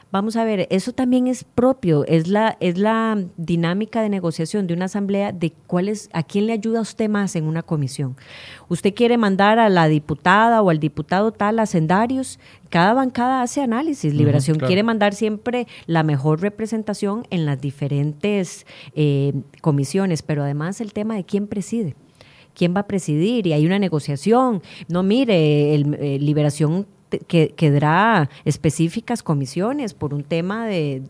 Vamos 0.09 0.37
a 0.37 0.45
ver, 0.45 0.67
eso 0.69 0.93
también 0.93 1.27
es 1.27 1.43
propio, 1.43 2.05
es 2.05 2.29
la, 2.29 2.55
es 2.61 2.77
la 2.77 3.21
dinámica 3.35 4.01
de 4.01 4.07
negociación 4.07 4.65
de 4.65 4.73
una 4.73 4.85
asamblea 4.85 5.33
de 5.33 5.51
cuál 5.67 5.89
es, 5.89 6.09
a 6.13 6.23
quién 6.23 6.47
le 6.47 6.53
ayuda 6.53 6.79
a 6.79 6.81
usted 6.81 7.09
más 7.09 7.35
en 7.35 7.43
una 7.43 7.61
comisión. 7.61 8.15
Usted 8.69 8.93
quiere 8.93 9.17
mandar 9.17 9.59
a 9.59 9.67
la 9.67 9.89
diputada 9.89 10.61
o 10.61 10.69
al 10.69 10.79
diputado 10.79 11.33
tal 11.33 11.59
a 11.59 11.65
sendarios, 11.65 12.39
cada 12.69 12.93
bancada 12.93 13.41
hace 13.41 13.61
análisis. 13.61 14.13
Liberación 14.13 14.59
quiere 14.59 14.81
mandar 14.81 15.13
siempre 15.13 15.67
la 15.87 16.03
mejor 16.03 16.39
representación 16.39 17.27
en 17.29 17.45
las 17.45 17.59
diferentes 17.59 18.65
eh, 18.95 19.33
comisiones, 19.61 20.21
pero 20.23 20.43
además 20.43 20.79
el 20.79 20.93
tema 20.93 21.15
de 21.15 21.25
quién 21.25 21.47
preside 21.47 21.95
quién 22.57 22.73
va 22.75 22.81
a 22.81 22.87
presidir 22.87 23.45
y 23.45 23.53
hay 23.53 23.67
una 23.67 23.77
negociación. 23.77 24.63
No, 24.87 25.03
mire, 25.03 25.75
el, 25.75 25.93
eh, 25.93 26.17
Liberación 26.19 26.87
que, 27.27 27.49
quedará 27.49 28.29
específicas 28.45 29.23
comisiones 29.23 29.93
por 29.93 30.13
un 30.13 30.23
tema 30.23 30.65
de, 30.67 31.01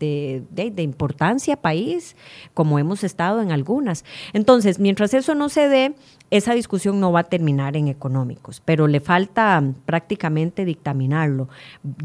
de, 0.50 0.82
importancia 0.82 1.56
país, 1.56 2.16
como 2.54 2.78
hemos 2.78 3.04
estado 3.04 3.42
en 3.42 3.52
algunas. 3.52 4.04
Entonces, 4.32 4.78
mientras 4.78 5.14
eso 5.14 5.34
no 5.34 5.48
se 5.48 5.68
dé, 5.68 5.94
esa 6.30 6.54
discusión 6.54 7.00
no 7.00 7.10
va 7.12 7.20
a 7.20 7.24
terminar 7.24 7.76
en 7.76 7.88
económicos, 7.88 8.62
pero 8.64 8.86
le 8.86 9.00
falta 9.00 9.62
prácticamente 9.86 10.64
dictaminarlo. 10.64 11.48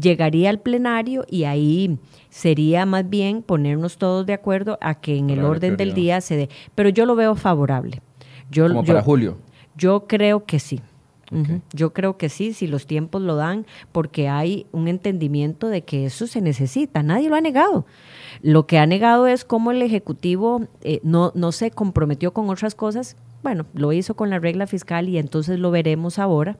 Llegaría 0.00 0.50
al 0.50 0.60
plenario 0.60 1.24
y 1.28 1.44
ahí 1.44 1.98
sería 2.30 2.86
más 2.86 3.08
bien 3.08 3.42
ponernos 3.42 3.98
todos 3.98 4.26
de 4.26 4.32
acuerdo 4.32 4.78
a 4.80 4.94
que 4.94 5.16
en 5.16 5.30
el 5.30 5.44
orden 5.44 5.76
del 5.76 5.94
día 5.94 6.20
se 6.20 6.36
dé. 6.36 6.48
Pero 6.74 6.88
yo 6.88 7.06
lo 7.06 7.16
veo 7.16 7.36
favorable. 7.36 8.00
Yo, 8.50 8.66
Como 8.68 8.84
para 8.84 9.02
julio. 9.02 9.38
Yo 9.76 10.06
creo 10.06 10.44
que 10.44 10.58
sí. 10.58 10.80
Yo 11.72 11.92
creo 11.92 12.16
que 12.16 12.28
sí, 12.28 12.52
si 12.52 12.66
los 12.66 12.86
tiempos 12.86 13.22
lo 13.22 13.36
dan, 13.36 13.66
porque 13.92 14.28
hay 14.28 14.66
un 14.72 14.88
entendimiento 14.88 15.68
de 15.68 15.82
que 15.82 16.06
eso 16.06 16.26
se 16.26 16.40
necesita. 16.40 17.02
Nadie 17.02 17.28
lo 17.28 17.36
ha 17.36 17.40
negado. 17.40 17.86
Lo 18.42 18.66
que 18.66 18.78
ha 18.78 18.86
negado 18.86 19.26
es 19.26 19.44
cómo 19.44 19.70
el 19.70 19.82
Ejecutivo 19.82 20.62
eh, 20.82 21.00
no, 21.02 21.32
no 21.34 21.52
se 21.52 21.70
comprometió 21.70 22.32
con 22.32 22.48
otras 22.50 22.74
cosas. 22.74 23.16
Bueno, 23.42 23.66
lo 23.74 23.92
hizo 23.92 24.14
con 24.14 24.30
la 24.30 24.38
regla 24.38 24.66
fiscal 24.66 25.08
y 25.08 25.18
entonces 25.18 25.58
lo 25.58 25.70
veremos 25.70 26.18
ahora 26.18 26.56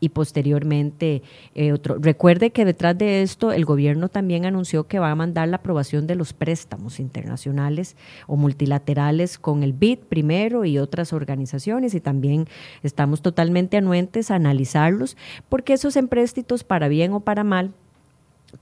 y 0.00 0.10
posteriormente 0.10 1.22
eh, 1.54 1.72
otro. 1.72 1.96
Recuerde 1.98 2.50
que 2.50 2.64
detrás 2.64 2.96
de 2.98 3.22
esto 3.22 3.52
el 3.52 3.64
gobierno 3.64 4.08
también 4.08 4.44
anunció 4.44 4.86
que 4.86 4.98
va 4.98 5.10
a 5.10 5.14
mandar 5.14 5.48
la 5.48 5.56
aprobación 5.56 6.06
de 6.06 6.14
los 6.14 6.32
préstamos 6.32 7.00
internacionales 7.00 7.96
o 8.26 8.36
multilaterales 8.36 9.38
con 9.38 9.62
el 9.62 9.72
BID 9.72 10.00
primero 10.00 10.64
y 10.64 10.78
otras 10.78 11.12
organizaciones 11.12 11.94
y 11.94 12.00
también 12.00 12.46
estamos 12.82 13.22
totalmente 13.22 13.76
anuentes 13.76 14.30
a 14.30 14.34
analizarlos 14.34 15.16
porque 15.48 15.72
esos 15.72 15.96
empréstitos 15.96 16.64
para 16.64 16.88
bien 16.88 17.12
o 17.12 17.20
para 17.20 17.44
mal 17.44 17.72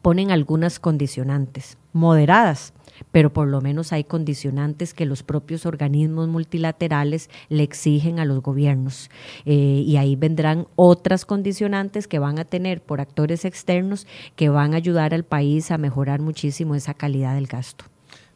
ponen 0.01 0.30
algunas 0.30 0.78
condicionantes 0.78 1.76
moderadas 1.93 2.72
pero 3.11 3.32
por 3.32 3.48
lo 3.48 3.61
menos 3.61 3.92
hay 3.92 4.05
condicionantes 4.05 4.94
que 4.94 5.07
los 5.07 5.22
propios 5.22 5.66
organismos 5.66 6.28
multilaterales 6.28 7.30
le 7.48 7.62
exigen 7.62 8.18
a 8.18 8.24
los 8.24 8.42
gobiernos. 8.42 9.11
Eh, 9.44 9.82
y 9.86 9.96
ahí 9.96 10.16
vendrán 10.16 10.66
otras 10.76 11.24
condicionantes 11.24 12.07
que 12.07 12.18
van 12.18 12.38
a 12.38 12.44
tener 12.44 12.82
por 12.82 13.00
actores 13.00 13.44
externos 13.44 14.07
que 14.36 14.48
van 14.48 14.74
a 14.74 14.76
ayudar 14.76 15.14
al 15.14 15.24
país 15.24 15.70
a 15.70 15.78
mejorar 15.78 16.20
muchísimo 16.20 16.74
esa 16.74 16.94
calidad 16.94 17.34
del 17.34 17.46
gasto. 17.46 17.84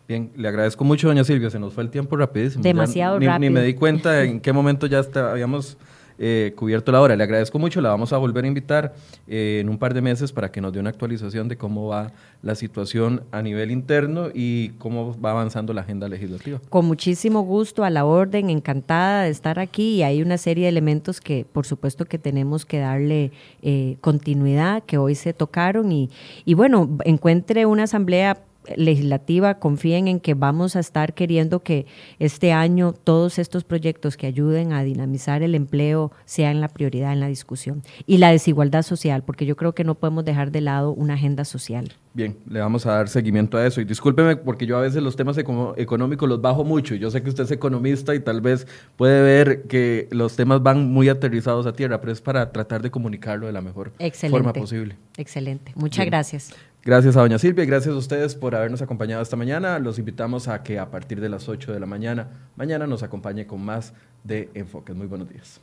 Bien, 0.09 0.31
le 0.37 0.49
agradezco 0.49 0.85
mucho, 0.85 1.09
doña 1.09 1.25
Silvia. 1.25 1.51
Se 1.51 1.59
nos 1.59 1.75
fue 1.75 1.83
el 1.83 1.91
tiempo 1.91 2.17
rapidísimo. 2.17 2.63
Demasiado 2.63 3.19
rápido. 3.19 3.39
Ni 3.39 3.51
me 3.51 3.63
di 3.63 3.75
cuenta 3.75 4.23
en 4.23 4.41
qué 4.41 4.53
momento 4.53 4.87
ya 4.87 5.03
habíamos 5.15 5.77
eh, 6.19 6.53
cubierto 6.57 6.93
la 6.93 7.01
hora. 7.01 7.17
Le 7.17 7.25
agradezco 7.25 7.59
mucho, 7.59 7.81
la 7.81 7.91
vamos 7.91 8.13
a 8.13 8.19
volver 8.19 8.45
a 8.45 8.49
invitar 8.49 8.95
eh, 9.27 9.59
en 9.61 9.69
un 9.69 9.79
par 9.79 9.95
de 9.95 10.03
meses 10.03 10.33
para 10.33 10.51
que 10.51 10.61
nos 10.61 10.73
dé 10.73 10.81
una 10.81 10.91
actualización 10.91 11.49
de 11.49 11.57
cómo 11.57 11.89
va 11.89 12.13
la 12.43 12.55
situación 12.55 13.23
a 13.33 13.43
nivel 13.43 13.71
interno 13.71 14.29
y 14.33 14.71
cómo 14.79 15.19
va 15.21 15.33
avanzando 15.33 15.73
la 15.73 15.83
agenda 15.83 16.09
legislativa. 16.09 16.61
Con 16.69 16.87
muchísimo 16.87 17.43
gusto, 17.43 17.85
a 17.85 17.91
la 17.91 18.05
orden, 18.05 18.51
encantada 18.51 19.23
de 19.23 19.31
estar 19.31 19.59
aquí 19.59 19.97
y 19.97 20.03
hay 20.03 20.23
una 20.23 20.39
serie 20.39 20.65
de 20.65 20.71
elementos 20.71 21.21
que 21.21 21.45
por 21.51 21.67
supuesto 21.67 22.05
que 22.05 22.19
tenemos 22.19 22.65
que 22.65 22.79
darle 22.79 23.33
eh, 23.63 23.97
continuidad, 24.01 24.83
que 24.85 24.99
hoy 24.99 25.15
se 25.15 25.33
tocaron 25.33 25.93
y, 25.93 26.11
y 26.45 26.55
bueno, 26.55 26.99
encuentre 27.05 27.67
una 27.67 27.85
asamblea 27.85 28.39
legislativa 28.77 29.59
confíen 29.59 30.09
en 30.09 30.21
que 30.21 30.35
vamos 30.35 30.77
a 30.77 30.81
estar 30.81 31.15
queriendo 31.15 31.61
que 31.61 31.87
este 32.19 32.53
año 32.53 32.93
todos 32.93 33.39
estos 33.39 33.65
proyectos 33.65 34.17
que 34.17 34.27
ayuden 34.27 34.73
a 34.73 34.83
dinamizar 34.83 35.43
el 35.43 35.55
empleo 35.55 36.13
sean 36.25 36.61
la 36.61 36.69
prioridad 36.69 37.13
en 37.13 37.21
la 37.21 37.29
discusión. 37.29 37.83
Y 38.07 38.19
la 38.19 38.31
desigualdad 38.31 38.83
social, 38.83 39.23
porque 39.23 39.47
yo 39.47 39.57
creo 39.57 39.75
que 39.75 39.85
no 39.85 39.95
podemos 39.95 40.25
dejar 40.25 40.51
de 40.51 40.61
lado 40.61 40.93
una 40.93 41.15
agenda 41.15 41.45
social. 41.45 41.93
Bien, 42.15 42.39
le 42.49 42.61
vamos 42.61 42.87
a 42.87 42.93
dar 42.93 43.09
seguimiento 43.09 43.59
a 43.59 43.67
eso. 43.67 43.81
Y 43.83 43.85
discúlpeme 43.85 44.37
porque 44.37 44.65
yo 44.65 44.79
a 44.79 44.81
veces 44.81 45.03
los 45.03 45.17
temas 45.17 45.37
económicos 45.37 46.27
los 46.27 46.41
bajo 46.41 46.65
mucho. 46.65 46.95
Yo 46.95 47.11
sé 47.11 47.23
que 47.23 47.29
usted 47.29 47.45
es 47.45 47.51
economista 47.51 48.15
y 48.15 48.21
tal 48.21 48.41
vez 48.41 48.67
puede 48.97 49.23
ver 49.23 49.65
que 49.65 50.09
los 50.11 50.35
temas 50.35 50.63
van 50.63 50.91
muy 50.91 51.11
aterrizados 51.11 51.67
a 51.67 51.75
tierra, 51.75 52.01
pero 52.01 52.13
es 52.13 52.23
para 52.23 52.53
tratar 52.53 52.81
de 52.81 52.91
comunicarlo 52.91 53.47
de 53.47 53.53
la 53.53 53.61
mejor 53.61 53.93
forma 54.31 54.55
posible. 54.55 54.97
Excelente. 55.19 55.73
Muchas 55.75 56.07
gracias. 56.07 56.55
Gracias 56.87 57.17
a 57.17 57.21
doña 57.21 57.37
Silvia 57.41 57.65
y 57.65 57.67
gracias 57.67 57.93
a 57.93 57.99
ustedes 57.99 58.37
por 58.37 58.55
habernos 58.55 58.81
acompañado 58.81 59.21
esta 59.21 59.35
mañana. 59.35 59.81
Los 59.81 59.99
invitamos 59.99 60.47
a 60.47 60.63
que 60.63 60.79
a 60.79 60.89
partir 60.89 61.21
de 61.21 61.29
las 61.29 61.49
8 61.49 61.73
de 61.73 61.81
la 61.81 61.87
mañana, 61.87 62.29
mañana 62.55 62.87
nos 62.87 63.03
acompañe 63.03 63.45
con 63.45 63.61
más 63.61 63.93
de 64.23 64.51
Enfoques. 64.55 64.95
Muy 64.95 65.09
buenos 65.09 65.29
días. 65.29 65.61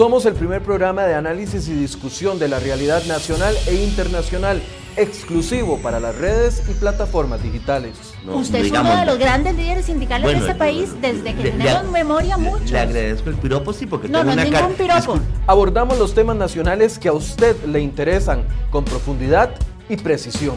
Somos 0.00 0.24
el 0.24 0.32
primer 0.32 0.62
programa 0.62 1.04
de 1.04 1.12
análisis 1.12 1.68
y 1.68 1.74
discusión 1.74 2.38
de 2.38 2.48
la 2.48 2.58
realidad 2.58 3.04
nacional 3.04 3.54
e 3.66 3.74
internacional, 3.74 4.62
exclusivo 4.96 5.76
para 5.76 6.00
las 6.00 6.16
redes 6.16 6.62
y 6.70 6.72
plataformas 6.72 7.42
digitales. 7.42 7.98
Usted 8.26 8.64
es 8.64 8.70
uno 8.70 8.96
de 8.96 9.04
los 9.04 9.18
grandes 9.18 9.56
líderes 9.56 9.84
sindicales 9.84 10.32
de 10.32 10.38
este 10.38 10.54
país 10.54 10.98
desde 11.02 11.34
que 11.34 11.50
tenemos 11.50 11.92
memoria 11.92 12.38
mucho. 12.38 12.72
Le 12.72 12.78
agradezco 12.78 13.28
el 13.28 13.36
piropo, 13.36 13.74
sí, 13.74 13.84
porque 13.84 14.08
no, 14.08 14.20
tengo 14.20 14.34
no 14.34 14.40
una 14.40 14.44
ningún 14.44 14.72
piropo. 14.72 15.20
Abordamos 15.46 15.98
los 15.98 16.14
temas 16.14 16.36
nacionales 16.36 16.98
que 16.98 17.08
a 17.08 17.12
usted 17.12 17.62
le 17.66 17.80
interesan 17.80 18.46
con 18.70 18.86
profundidad 18.86 19.50
y 19.90 19.98
precisión. 19.98 20.56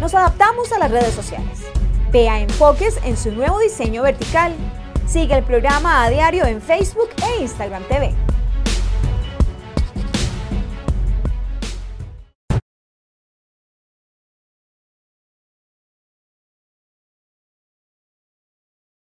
Nos 0.00 0.12
adaptamos 0.12 0.72
a 0.72 0.78
las 0.80 0.90
redes 0.90 1.14
sociales. 1.14 1.60
Vea 2.10 2.40
enfoques 2.40 2.98
en 3.04 3.16
su 3.16 3.30
nuevo 3.30 3.60
diseño 3.60 4.02
vertical 4.02 4.56
Sigue 5.10 5.36
el 5.36 5.42
programa 5.42 6.04
a 6.04 6.08
diario 6.08 6.46
en 6.46 6.62
Facebook 6.62 7.08
e 7.20 7.42
Instagram 7.42 7.82
TV. 7.88 8.14